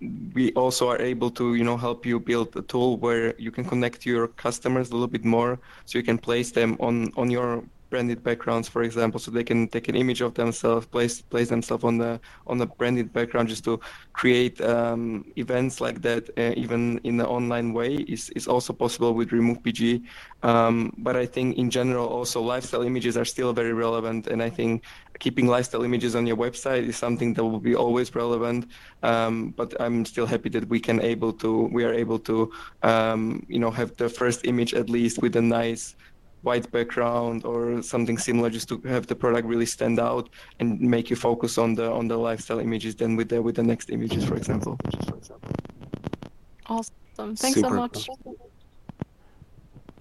We 0.00 0.52
also 0.52 0.88
are 0.90 1.00
able 1.00 1.30
to 1.30 1.54
you 1.54 1.64
know 1.64 1.76
help 1.76 2.04
you 2.04 2.20
build 2.20 2.54
a 2.56 2.62
tool 2.62 2.98
where 2.98 3.34
you 3.38 3.50
can 3.50 3.64
connect 3.64 4.04
your 4.04 4.28
customers 4.28 4.90
a 4.90 4.92
little 4.92 5.08
bit 5.08 5.24
more 5.24 5.58
so 5.86 5.98
you 5.98 6.04
can 6.04 6.18
place 6.18 6.50
them 6.52 6.76
on 6.80 7.12
on 7.16 7.30
your 7.30 7.64
branded 7.90 8.22
backgrounds 8.22 8.68
for 8.68 8.82
example 8.82 9.18
so 9.18 9.30
they 9.30 9.44
can 9.44 9.68
take 9.68 9.88
an 9.88 9.96
image 9.96 10.20
of 10.20 10.34
themselves 10.34 10.86
place 10.86 11.22
place 11.22 11.48
themselves 11.48 11.84
on 11.84 11.98
the 11.98 12.20
on 12.46 12.58
the 12.58 12.66
branded 12.66 13.12
background 13.12 13.48
just 13.48 13.64
to 13.64 13.80
create 14.12 14.60
um, 14.60 15.24
events 15.36 15.80
like 15.80 16.02
that 16.02 16.28
uh, 16.38 16.52
even 16.56 16.98
in 17.04 17.16
the 17.16 17.26
online 17.26 17.72
way 17.72 17.94
is, 17.94 18.30
is 18.30 18.46
also 18.46 18.72
possible 18.72 19.14
with 19.14 19.32
remove 19.32 19.62
bg 19.62 20.02
um, 20.42 20.92
but 20.98 21.16
i 21.16 21.26
think 21.26 21.56
in 21.56 21.70
general 21.70 22.06
also 22.06 22.40
lifestyle 22.40 22.82
images 22.82 23.16
are 23.16 23.24
still 23.24 23.52
very 23.52 23.72
relevant 23.72 24.26
and 24.26 24.42
i 24.42 24.50
think 24.50 24.82
keeping 25.18 25.46
lifestyle 25.46 25.82
images 25.82 26.14
on 26.14 26.26
your 26.26 26.36
website 26.36 26.86
is 26.86 26.96
something 26.96 27.32
that 27.34 27.44
will 27.44 27.60
be 27.60 27.74
always 27.74 28.14
relevant. 28.14 28.70
Um, 29.02 29.54
but 29.56 29.78
i'm 29.80 30.04
still 30.04 30.26
happy 30.26 30.48
that 30.50 30.68
we 30.68 30.80
can 30.80 31.00
able 31.00 31.32
to 31.34 31.68
we 31.72 31.84
are 31.84 31.92
able 31.92 32.18
to 32.20 32.52
um, 32.82 33.44
you 33.48 33.58
know 33.58 33.70
have 33.70 33.96
the 33.96 34.08
first 34.08 34.44
image 34.44 34.74
at 34.74 34.88
least 34.90 35.22
with 35.22 35.36
a 35.36 35.42
nice 35.42 35.94
white 36.46 36.70
background 36.70 37.44
or 37.44 37.82
something 37.82 38.16
similar 38.16 38.48
just 38.48 38.68
to 38.68 38.80
have 38.82 39.06
the 39.06 39.16
product 39.16 39.46
really 39.46 39.66
stand 39.66 39.98
out 39.98 40.30
and 40.60 40.80
make 40.80 41.10
you 41.10 41.16
focus 41.16 41.58
on 41.58 41.74
the 41.74 41.90
on 41.90 42.06
the 42.06 42.16
lifestyle 42.16 42.60
images 42.60 42.94
than 42.94 43.16
with 43.16 43.28
the 43.28 43.42
with 43.42 43.56
the 43.56 43.62
next 43.62 43.90
images 43.90 44.24
for 44.24 44.36
example 44.36 44.78
Awesome. 46.68 47.36
Thanks 47.36 47.60
so 47.60 47.68
Super 47.68 47.74
much. 47.74 48.08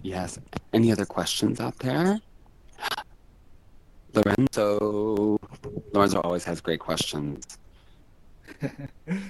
Yes. 0.02 0.39
Any 0.74 0.91
other 0.91 1.06
questions 1.06 1.60
out 1.60 1.78
there? 1.80 2.20
Lorenzo. 4.14 5.39
Lorenzo 5.93 6.22
always 6.22 6.43
has 6.43 6.62
great 6.62 6.80
questions. 6.80 7.58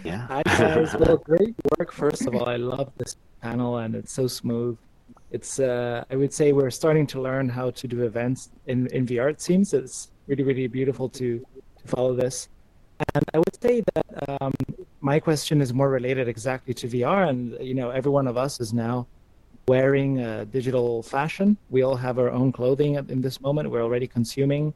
Yeah. 0.03 0.27
Hi 0.27 0.43
guys. 0.43 0.95
Well, 0.99 1.17
great 1.17 1.55
work. 1.77 1.91
First 1.91 2.27
of 2.27 2.35
all, 2.35 2.47
I 2.47 2.57
love 2.57 2.91
this 2.97 3.17
panel 3.41 3.77
and 3.77 3.95
it's 3.95 4.11
so 4.11 4.27
smooth. 4.27 4.77
It's 5.35 5.59
uh, 5.59 6.03
I 6.09 6.15
would 6.15 6.33
say 6.39 6.53
we're 6.53 6.75
starting 6.81 7.05
to 7.13 7.17
learn 7.27 7.45
how 7.49 7.67
to 7.79 7.85
do 7.93 7.97
events 8.11 8.39
in 8.71 8.87
in 8.95 9.01
VR. 9.09 9.29
It 9.35 9.41
seems 9.49 9.73
it's 9.73 9.97
really 10.27 10.45
really 10.49 10.67
beautiful 10.67 11.07
to 11.19 11.27
to 11.79 11.85
follow 11.93 12.13
this. 12.23 12.47
And 13.13 13.25
I 13.35 13.37
would 13.43 13.57
say 13.61 13.83
that 13.93 14.07
um, 14.29 14.53
my 15.01 15.17
question 15.19 15.55
is 15.65 15.69
more 15.73 15.89
related 15.99 16.25
exactly 16.35 16.73
to 16.81 16.85
VR, 16.87 17.21
and 17.31 17.39
you 17.69 17.75
know, 17.79 17.89
every 17.99 18.11
one 18.19 18.27
of 18.31 18.37
us 18.45 18.53
is 18.65 18.71
now 18.85 19.07
wearing 19.67 20.11
digital 20.57 21.03
fashion. 21.03 21.57
We 21.75 21.79
all 21.85 21.97
have 22.07 22.15
our 22.23 22.31
own 22.39 22.49
clothing 22.51 22.91
in 23.15 23.19
this 23.27 23.37
moment. 23.41 23.63
We're 23.71 23.85
already 23.89 24.07
consuming 24.07 24.73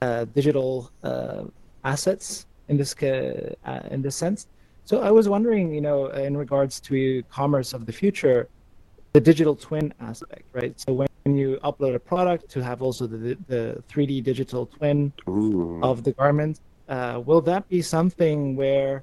uh, 0.00 0.24
digital 0.40 0.90
uh, 1.02 1.44
assets 1.84 2.46
in 2.68 2.76
this 2.76 2.92
uh, 3.02 3.94
in 3.94 4.02
this 4.02 4.16
sense. 4.16 4.48
So 4.84 4.94
I 5.08 5.10
was 5.18 5.28
wondering, 5.28 5.72
you 5.72 5.82
know, 5.88 6.06
in 6.06 6.36
regards 6.36 6.80
to 6.88 7.22
commerce 7.30 7.70
of 7.74 7.84
the 7.84 7.92
future, 7.92 8.48
the 9.18 9.24
digital 9.32 9.56
twin 9.56 9.92
aspect, 10.00 10.44
right? 10.52 10.78
So 10.78 10.92
when 10.92 11.36
you 11.36 11.58
upload 11.64 11.94
a 11.96 11.98
product 12.12 12.48
to 12.54 12.58
have 12.68 12.78
also 12.86 13.04
the 13.08 13.36
the 13.52 13.62
3D 13.90 14.12
digital 14.30 14.62
twin 14.76 15.12
Ooh. 15.28 15.80
of 15.90 15.96
the 16.06 16.12
garment, 16.20 16.54
uh, 16.88 17.20
will 17.28 17.42
that 17.50 17.68
be 17.68 17.80
something 17.96 18.38
where 18.62 19.02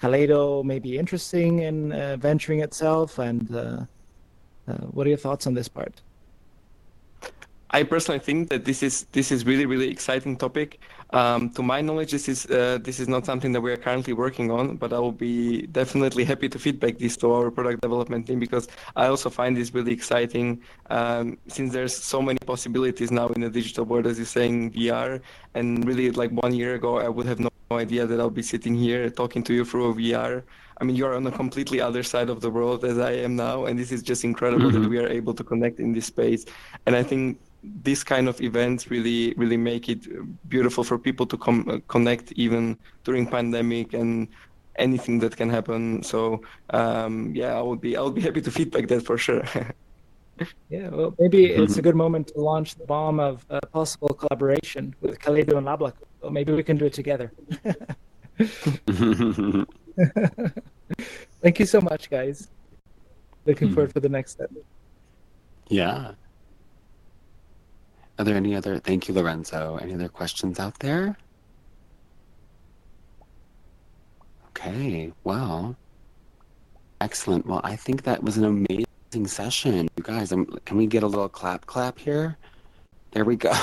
Kaleido 0.00 0.62
may 0.72 0.78
be 0.78 0.92
interesting 1.02 1.52
in 1.68 1.76
uh, 1.92 2.16
venturing 2.28 2.60
itself? 2.68 3.18
And 3.18 3.42
uh, 3.54 3.60
uh, 4.68 4.84
what 4.94 5.02
are 5.06 5.12
your 5.14 5.22
thoughts 5.26 5.44
on 5.48 5.54
this 5.54 5.68
part? 5.78 5.94
I 7.78 7.82
personally 7.82 8.22
think 8.28 8.48
that 8.50 8.64
this 8.64 8.80
is 8.88 8.94
this 9.18 9.28
is 9.34 9.44
really 9.50 9.66
really 9.72 9.88
exciting 9.96 10.36
topic. 10.46 10.68
Um, 11.12 11.50
to 11.50 11.62
my 11.62 11.80
knowledge, 11.80 12.10
this 12.10 12.28
is 12.28 12.46
uh, 12.46 12.78
this 12.82 12.98
is 12.98 13.06
not 13.08 13.24
something 13.24 13.52
that 13.52 13.60
we 13.60 13.70
are 13.70 13.76
currently 13.76 14.12
working 14.12 14.50
on, 14.50 14.76
but 14.76 14.92
I 14.92 14.98
will 14.98 15.12
be 15.12 15.62
definitely 15.68 16.24
happy 16.24 16.48
to 16.48 16.58
feedback 16.58 16.98
this 16.98 17.16
to 17.18 17.32
our 17.32 17.50
product 17.50 17.80
development 17.80 18.26
team 18.26 18.40
because 18.40 18.66
I 18.96 19.06
also 19.06 19.30
find 19.30 19.56
this 19.56 19.72
really 19.72 19.92
exciting. 19.92 20.60
Um, 20.90 21.38
since 21.46 21.72
there's 21.72 21.94
so 21.94 22.20
many 22.20 22.38
possibilities 22.44 23.10
now 23.12 23.28
in 23.28 23.40
the 23.42 23.50
digital 23.50 23.84
world, 23.84 24.06
as 24.06 24.18
you're 24.18 24.26
saying, 24.26 24.72
VR, 24.72 25.20
and 25.54 25.86
really 25.86 26.10
like 26.10 26.32
one 26.32 26.52
year 26.52 26.74
ago, 26.74 26.98
I 26.98 27.08
would 27.08 27.26
have 27.26 27.38
no 27.38 27.50
idea 27.70 28.04
that 28.06 28.18
I'll 28.20 28.30
be 28.30 28.42
sitting 28.42 28.74
here 28.74 29.08
talking 29.08 29.44
to 29.44 29.54
you 29.54 29.64
through 29.64 29.90
a 29.90 29.94
VR. 29.94 30.42
I 30.78 30.84
mean, 30.84 30.96
you're 30.96 31.14
on 31.14 31.26
a 31.26 31.32
completely 31.32 31.80
other 31.80 32.02
side 32.02 32.28
of 32.28 32.40
the 32.40 32.50
world 32.50 32.84
as 32.84 32.98
I 32.98 33.12
am 33.12 33.36
now, 33.36 33.64
and 33.64 33.78
this 33.78 33.92
is 33.92 34.02
just 34.02 34.24
incredible 34.24 34.70
Mhm. 34.70 34.82
that 34.82 34.88
we 34.90 34.98
are 34.98 35.08
able 35.08 35.34
to 35.34 35.44
connect 35.44 35.80
in 35.80 35.92
this 35.94 36.06
space. 36.06 36.44
And 36.84 36.94
I 36.94 37.02
think 37.02 37.38
this 37.82 38.04
kind 38.04 38.28
of 38.28 38.40
events 38.40 38.90
really 38.90 39.34
really 39.36 39.56
make 39.56 39.88
it 39.88 40.06
beautiful 40.48 40.84
for 40.84 40.98
people 40.98 41.26
to 41.26 41.36
come 41.38 41.64
uh, 41.68 41.78
connect 41.88 42.32
even 42.32 42.76
during 43.04 43.26
pandemic 43.26 43.92
and 43.94 44.28
anything 44.78 45.18
that 45.20 45.36
can 45.36 45.48
happen 45.50 46.02
so 46.02 46.40
um, 46.70 47.32
yeah 47.34 47.54
i 47.58 47.62
would 47.62 47.80
be 47.80 47.96
i 47.96 48.00
would 48.00 48.14
be 48.14 48.20
happy 48.20 48.40
to 48.40 48.50
feedback 48.50 48.86
that 48.88 49.02
for 49.04 49.18
sure 49.18 49.42
Yeah, 50.68 50.88
well, 50.90 51.14
maybe 51.18 51.46
it's 51.46 51.78
a 51.78 51.82
good 51.82 51.96
moment 51.96 52.26
to 52.34 52.38
launch 52.40 52.74
the 52.74 52.84
bomb 52.84 53.18
of 53.20 53.46
uh, 53.48 53.58
possible 53.72 54.08
collaboration 54.08 54.94
with 55.00 55.18
Kaleido 55.18 55.56
and 55.56 55.66
Lablaco. 55.66 56.04
Or 56.20 56.30
maybe 56.30 56.52
we 56.52 56.62
can 56.62 56.76
do 56.76 56.84
it 56.84 56.92
together. 56.92 57.32
Thank 61.42 61.58
you 61.58 61.64
so 61.64 61.80
much, 61.80 62.10
guys. 62.10 62.48
Looking 63.46 63.68
Mhm. 63.70 63.74
forward 63.74 63.92
for 63.94 64.00
the 64.00 64.10
next 64.10 64.32
step. 64.32 64.50
yeah. 65.70 66.12
Are 68.18 68.24
there 68.24 68.36
any 68.36 68.54
other? 68.54 68.78
Thank 68.78 69.08
you, 69.08 69.14
Lorenzo. 69.14 69.78
Any 69.80 69.94
other 69.94 70.08
questions 70.08 70.58
out 70.58 70.78
there? 70.78 71.16
Okay. 74.48 75.12
Well, 75.24 75.76
excellent. 77.00 77.46
Well, 77.46 77.60
I 77.62 77.76
think 77.76 78.04
that 78.04 78.22
was 78.22 78.38
an 78.38 78.44
amazing 78.44 79.26
session, 79.26 79.88
you 79.96 80.02
guys. 80.02 80.32
Um 80.32 80.46
can 80.64 80.76
we 80.76 80.86
get 80.86 81.02
a 81.02 81.06
little 81.06 81.28
clap, 81.28 81.66
clap 81.66 81.98
here? 81.98 82.36
There 83.12 83.24
we 83.24 83.36
go. 83.36 83.52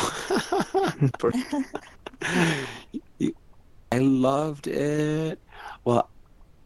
I 3.91 3.99
loved 3.99 4.67
it. 4.67 5.39
Well, 5.85 6.09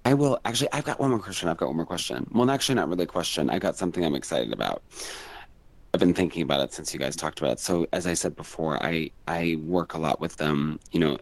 I 0.06 0.14
will 0.14 0.40
actually. 0.46 0.70
I've 0.72 0.86
got 0.86 1.00
one 1.00 1.10
more 1.10 1.20
question. 1.20 1.50
I've 1.50 1.58
got 1.58 1.68
one 1.68 1.78
more 1.78 1.86
question. 1.86 2.26
Well, 2.34 2.50
actually, 2.50 2.76
not 2.76 2.88
really 2.90 3.04
a 3.04 3.08
question. 3.08 3.50
I 3.50 3.60
got 3.60 3.76
something 3.76 4.06
I'm 4.06 4.16
excited 4.16 4.54
about. 4.54 4.84
I've 5.98 6.02
been 6.02 6.14
thinking 6.14 6.44
about 6.44 6.60
it 6.60 6.72
since 6.74 6.94
you 6.94 7.00
guys 7.00 7.16
talked 7.16 7.40
about 7.40 7.54
it. 7.54 7.60
So, 7.60 7.88
as 7.92 8.06
I 8.06 8.14
said 8.14 8.36
before, 8.36 8.78
I 8.86 9.10
I 9.28 9.58
work 9.64 9.96
a 9.96 9.98
lot 9.98 10.20
with 10.20 10.40
um, 10.40 10.80
you 10.92 11.00
know, 11.00 11.18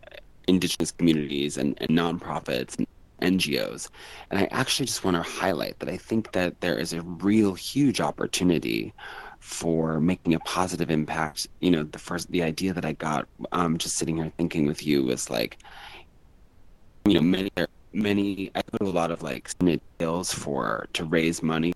indigenous 0.49 0.91
communities 0.91 1.55
and, 1.55 1.77
and 1.79 1.91
nonprofits 1.91 2.77
and 2.77 3.39
NGOs, 3.39 3.87
and 4.29 4.37
I 4.41 4.49
actually 4.51 4.87
just 4.87 5.05
want 5.05 5.15
to 5.15 5.23
highlight 5.23 5.79
that 5.79 5.87
I 5.87 5.95
think 5.95 6.33
that 6.33 6.59
there 6.59 6.77
is 6.77 6.91
a 6.91 7.01
real 7.03 7.53
huge 7.53 8.01
opportunity 8.01 8.93
for 9.39 10.01
making 10.01 10.33
a 10.33 10.39
positive 10.39 10.91
impact. 10.91 11.47
You 11.61 11.71
know, 11.71 11.83
the 11.83 11.99
first 11.99 12.29
the 12.29 12.43
idea 12.43 12.73
that 12.73 12.83
I 12.83 12.91
got 12.91 13.29
um, 13.53 13.77
just 13.77 13.95
sitting 13.95 14.17
here 14.17 14.33
thinking 14.35 14.65
with 14.67 14.85
you 14.85 15.03
was 15.03 15.29
like, 15.29 15.57
you 17.05 17.13
know, 17.13 17.21
many 17.21 17.49
many 17.93 18.51
I 18.55 18.61
go 18.71 18.79
to 18.79 18.91
a 18.91 18.97
lot 18.99 19.11
of 19.11 19.23
like 19.23 19.51
deals 19.99 20.33
for 20.33 20.89
to 20.91 21.05
raise 21.05 21.41
money 21.41 21.71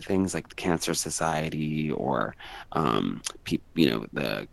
things 0.00 0.34
like 0.34 0.48
the 0.48 0.54
Cancer 0.54 0.94
Society 0.94 1.90
or 1.90 2.34
um, 2.72 3.22
pe- 3.44 3.58
you 3.74 3.90
know 3.90 4.06
the 4.12 4.48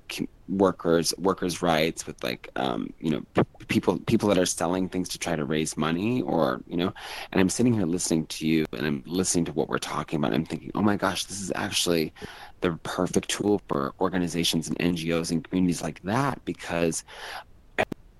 workers 0.50 1.14
workers' 1.18 1.62
rights 1.62 2.08
with 2.08 2.22
like 2.24 2.50
um, 2.56 2.92
you 3.00 3.12
know 3.12 3.22
p- 3.34 3.66
people 3.68 4.00
people 4.00 4.30
that 4.30 4.38
are 4.38 4.46
selling 4.46 4.90
things 4.90 5.10
to 5.10 5.20
try 5.20 5.36
to 5.36 5.46
raise 5.46 5.78
money 5.78 6.22
or 6.24 6.62
you 6.68 6.78
know 6.78 6.94
and 7.32 7.40
I'm 7.40 7.50
sitting 7.50 7.74
here 7.74 7.86
listening 7.86 8.26
to 8.28 8.48
you 8.48 8.66
and 8.74 8.86
I'm 8.86 9.04
listening 9.06 9.46
to 9.46 9.54
what 9.54 9.70
we're 9.70 9.78
talking 9.78 10.18
about. 10.18 10.34
I'm 10.34 10.46
thinking, 10.46 10.72
oh 10.76 10.82
my 10.82 10.96
gosh, 10.96 11.26
this 11.26 11.42
is 11.42 11.52
actually 11.56 12.14
the 12.62 12.72
perfect 12.84 13.30
tool 13.30 13.62
for 13.68 13.94
organizations 14.02 14.68
and 14.68 14.78
NGOs 14.80 15.32
and 15.32 15.44
communities 15.44 15.82
like 15.82 16.02
that 16.04 16.44
because 16.46 17.04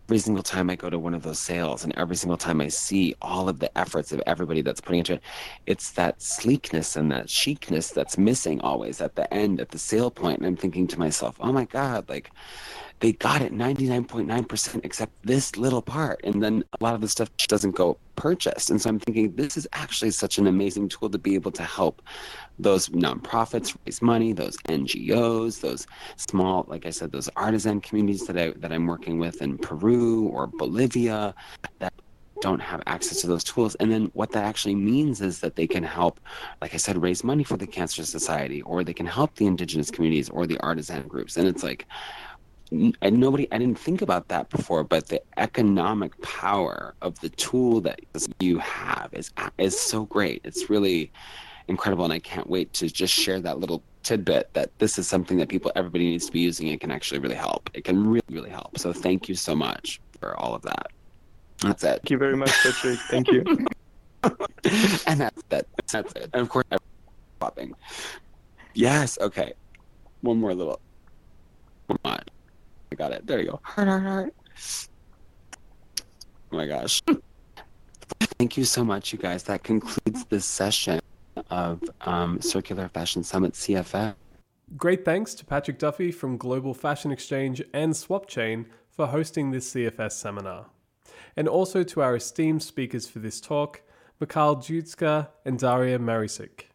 every 0.10 0.18
single 0.18 0.42
time 0.42 0.72
I 0.72 0.76
go 0.76 0.90
to 0.90 0.98
one 0.98 1.14
of 1.14 1.22
those 1.22 1.38
sales 1.38 1.84
and 1.84 1.96
every 1.96 2.16
single 2.16 2.36
time 2.36 2.62
I 2.62 2.68
see 2.68 3.14
all 3.22 3.48
of 3.48 3.60
the 3.60 3.78
efforts 3.78 4.12
of 4.12 4.20
everybody 4.26 4.64
that's 4.64 4.82
putting 4.82 4.98
into 4.98 5.14
it, 5.14 5.22
it's 5.68 5.92
that 5.92 6.20
sleekness 6.20 6.96
and 6.96 7.12
that 7.12 7.28
chicness 7.28 7.92
that's 7.92 8.18
missing 8.18 8.60
always 8.62 9.02
at 9.02 9.14
the 9.14 9.32
end, 9.32 9.62
at 9.62 9.70
the 9.70 9.78
sale 9.78 10.10
point. 10.10 10.40
And 10.40 10.48
I'm 10.48 10.56
thinking 10.56 10.88
to 10.88 10.98
myself, 10.98 11.36
oh 11.40 11.54
my 11.54 11.66
God, 11.66 12.10
like 12.10 12.32
they 13.02 13.12
got 13.12 13.44
it 13.44 13.54
99.9% 13.54 14.84
except 14.84 15.12
this 15.24 15.56
little 15.58 15.84
part. 15.84 16.22
And 16.24 16.42
then 16.42 16.64
a 16.80 16.84
lot 16.84 16.96
of 16.96 17.02
the 17.02 17.08
stuff 17.08 17.30
doesn't 17.46 17.76
go 17.76 17.96
purchased. 18.16 18.72
And 18.72 18.82
so 18.82 18.90
I'm 18.90 19.00
thinking 19.00 19.36
this 19.36 19.58
is 19.58 19.68
actually 19.74 20.10
such 20.10 20.40
an 20.40 20.48
amazing 20.48 20.90
tool 20.90 21.12
to 21.12 21.20
be 21.20 21.36
able 21.36 21.52
to 21.52 21.64
help 21.64 22.02
those 22.60 22.90
nonprofits 22.90 23.76
raise 23.86 24.02
money, 24.02 24.34
those 24.34 24.58
NGOs, 24.68 25.62
those 25.62 25.88
small, 26.18 26.66
like 26.68 26.86
I 26.86 26.90
said, 26.90 27.12
those 27.12 27.30
artisan 27.36 27.80
communities 27.82 28.28
that 28.28 28.38
I 28.38 28.52
that 28.58 28.72
I'm 28.72 28.86
working 28.86 29.18
with 29.18 29.42
in 29.42 29.58
Peru 29.58 30.28
or 30.28 30.48
Bolivia 30.48 31.34
that 31.80 31.94
don't 32.42 32.62
have 32.62 32.82
access 32.86 33.22
to 33.22 33.28
those 33.28 33.44
tools. 33.44 33.76
And 33.76 33.92
then 33.92 34.12
what 34.14 34.32
that 34.32 34.46
actually 34.46 34.76
means 34.76 35.22
is 35.22 35.40
that 35.42 35.56
they 35.56 35.68
can 35.68 35.84
help, 35.84 36.20
like 36.62 36.74
I 36.74 36.78
said, 36.78 37.02
raise 37.02 37.24
money 37.24 37.44
for 37.44 37.58
the 37.58 37.68
Cancer 37.68 38.06
Society, 38.06 38.62
or 38.62 38.84
they 38.84 38.94
can 38.94 39.06
help 39.06 39.36
the 39.36 39.46
indigenous 39.46 39.92
communities 39.92 40.30
or 40.30 40.46
the 40.46 40.58
artisan 40.60 41.08
groups. 41.08 41.38
And 41.38 41.48
it's 41.48 41.64
like 41.64 41.86
I 43.02 43.10
nobody 43.10 43.48
I 43.52 43.58
didn't 43.58 43.80
think 43.80 44.02
about 44.02 44.28
that 44.28 44.50
before, 44.50 44.84
but 44.84 45.08
the 45.08 45.22
economic 45.38 46.20
power 46.22 46.94
of 47.02 47.20
the 47.20 47.30
tool 47.30 47.82
that 47.82 48.00
you 48.40 48.60
have 48.60 49.10
is 49.14 49.32
is 49.58 49.80
so 49.80 50.06
great. 50.06 50.42
It's 50.44 50.70
really 50.70 51.12
incredible, 51.70 52.04
and 52.04 52.14
I 52.14 52.20
can't 52.20 52.50
wait 52.50 52.74
to 52.74 52.90
just 52.90 53.14
share 53.14 53.40
that 53.40 53.60
little 53.60 53.82
tidbit 54.04 54.50
that 54.54 54.72
this 54.80 54.98
is 54.98 55.08
something 55.08 55.38
that 55.38 55.50
people 55.50 55.72
everybody 55.76 56.10
needs 56.10 56.26
to 56.26 56.32
be 56.32 56.40
using. 56.40 56.68
It 56.68 56.82
can 56.82 56.92
actually 56.92 57.20
really 57.20 57.36
help. 57.36 57.70
It 57.74 57.84
can 57.84 58.10
really 58.10 58.22
really 58.30 58.50
help. 58.50 58.78
So 58.78 58.92
thank 58.92 59.30
you 59.30 59.36
so 59.36 59.56
much 59.56 60.02
for 60.20 60.36
all 60.38 60.54
of 60.54 60.62
that. 60.64 60.88
That's 61.62 61.84
it. 61.84 62.02
thank 62.02 62.10
you 62.10 62.18
very 62.18 62.38
much 62.38 62.52
patrick 62.64 62.98
thank 63.10 63.28
you 63.28 63.44
and 65.08 65.20
that's 65.20 65.44
that. 65.50 65.66
That's 65.92 66.14
it. 66.16 66.30
And 66.34 66.42
of 66.42 66.50
course, 66.50 66.66
I'm 66.72 66.80
popping. 67.40 67.74
Yes. 68.74 69.18
Okay. 69.20 69.54
One 70.22 70.38
more 70.38 70.54
little. 70.54 70.80
One 71.88 72.00
more. 72.04 72.18
I 72.92 72.96
got 72.96 73.12
it. 73.12 73.26
There 73.26 73.40
you 73.40 73.52
go. 73.52 73.60
Heart, 73.64 73.88
heart, 73.88 74.04
heart. 74.04 74.34
Oh 76.52 76.58
my 76.58 76.68
gosh. 76.68 77.02
Thank 78.40 78.58
you 78.58 78.66
so 78.66 78.84
much, 78.84 79.14
you 79.14 79.20
guys. 79.20 79.44
That 79.44 79.64
concludes 79.64 80.26
this 80.26 80.46
session 80.46 81.00
of 81.50 81.82
um, 82.02 82.42
Circular 82.42 82.88
Fashion 82.88 83.24
Summit 83.24 83.54
CFF. 83.54 84.16
Great 84.78 85.04
thanks 85.04 85.34
to 85.34 85.46
Patrick 85.46 85.80
Duffy 85.80 86.12
from 86.12 86.38
Global 86.38 86.74
Fashion 86.74 87.12
Exchange 87.12 87.62
and 87.74 87.94
SwapChain 87.94 88.66
for 88.90 89.08
hosting 89.08 89.52
this 89.52 89.74
CFS 89.74 90.12
seminar. 90.12 90.68
And 91.36 91.48
also 91.48 91.84
to 91.84 92.02
our 92.02 92.16
esteemed 92.16 92.62
speakers 92.62 93.08
for 93.08 93.20
this 93.20 93.42
talk, 93.42 93.82
Mikhail 94.20 94.58
Jutska 94.58 95.30
and 95.46 95.58
Daria 95.58 95.98
Marisik. 95.98 96.66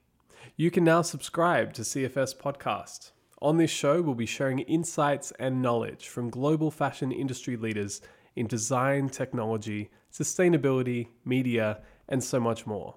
You 0.56 0.70
can 0.70 0.84
now 0.84 1.02
subscribe 1.02 1.72
to 1.74 1.82
CFS 1.82 2.36
Podcast. 2.36 3.12
On 3.42 3.58
this 3.58 3.70
show, 3.70 4.00
we'll 4.00 4.14
be 4.14 4.26
sharing 4.26 4.60
insights 4.60 5.32
and 5.38 5.60
knowledge 5.60 6.08
from 6.08 6.30
global 6.30 6.70
fashion 6.70 7.12
industry 7.12 7.56
leaders 7.56 8.00
in 8.34 8.46
design, 8.46 9.08
technology, 9.08 9.90
sustainability, 10.12 11.08
media, 11.24 11.80
and 12.08 12.24
so 12.24 12.40
much 12.40 12.66
more. 12.66 12.96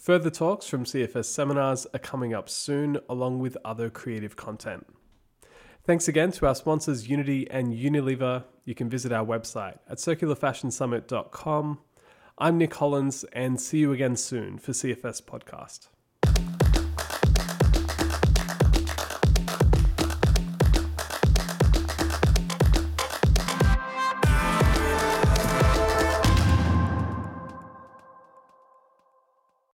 Further 0.00 0.30
talks 0.30 0.66
from 0.66 0.84
CFS 0.84 1.26
seminars 1.26 1.86
are 1.92 1.98
coming 1.98 2.32
up 2.32 2.48
soon, 2.48 2.98
along 3.06 3.40
with 3.40 3.58
other 3.66 3.90
creative 3.90 4.34
content. 4.34 4.86
Thanks 5.84 6.08
again 6.08 6.32
to 6.32 6.46
our 6.46 6.54
sponsors 6.54 7.06
Unity 7.10 7.46
and 7.50 7.74
Unilever. 7.74 8.44
You 8.64 8.74
can 8.74 8.88
visit 8.88 9.12
our 9.12 9.26
website 9.26 9.78
at 9.90 9.98
circularfashionsummit.com. 9.98 11.80
I'm 12.38 12.56
Nick 12.56 12.74
Hollins, 12.76 13.24
and 13.34 13.60
see 13.60 13.80
you 13.80 13.92
again 13.92 14.16
soon 14.16 14.56
for 14.56 14.72
CFS 14.72 15.20
Podcast. 15.22 15.88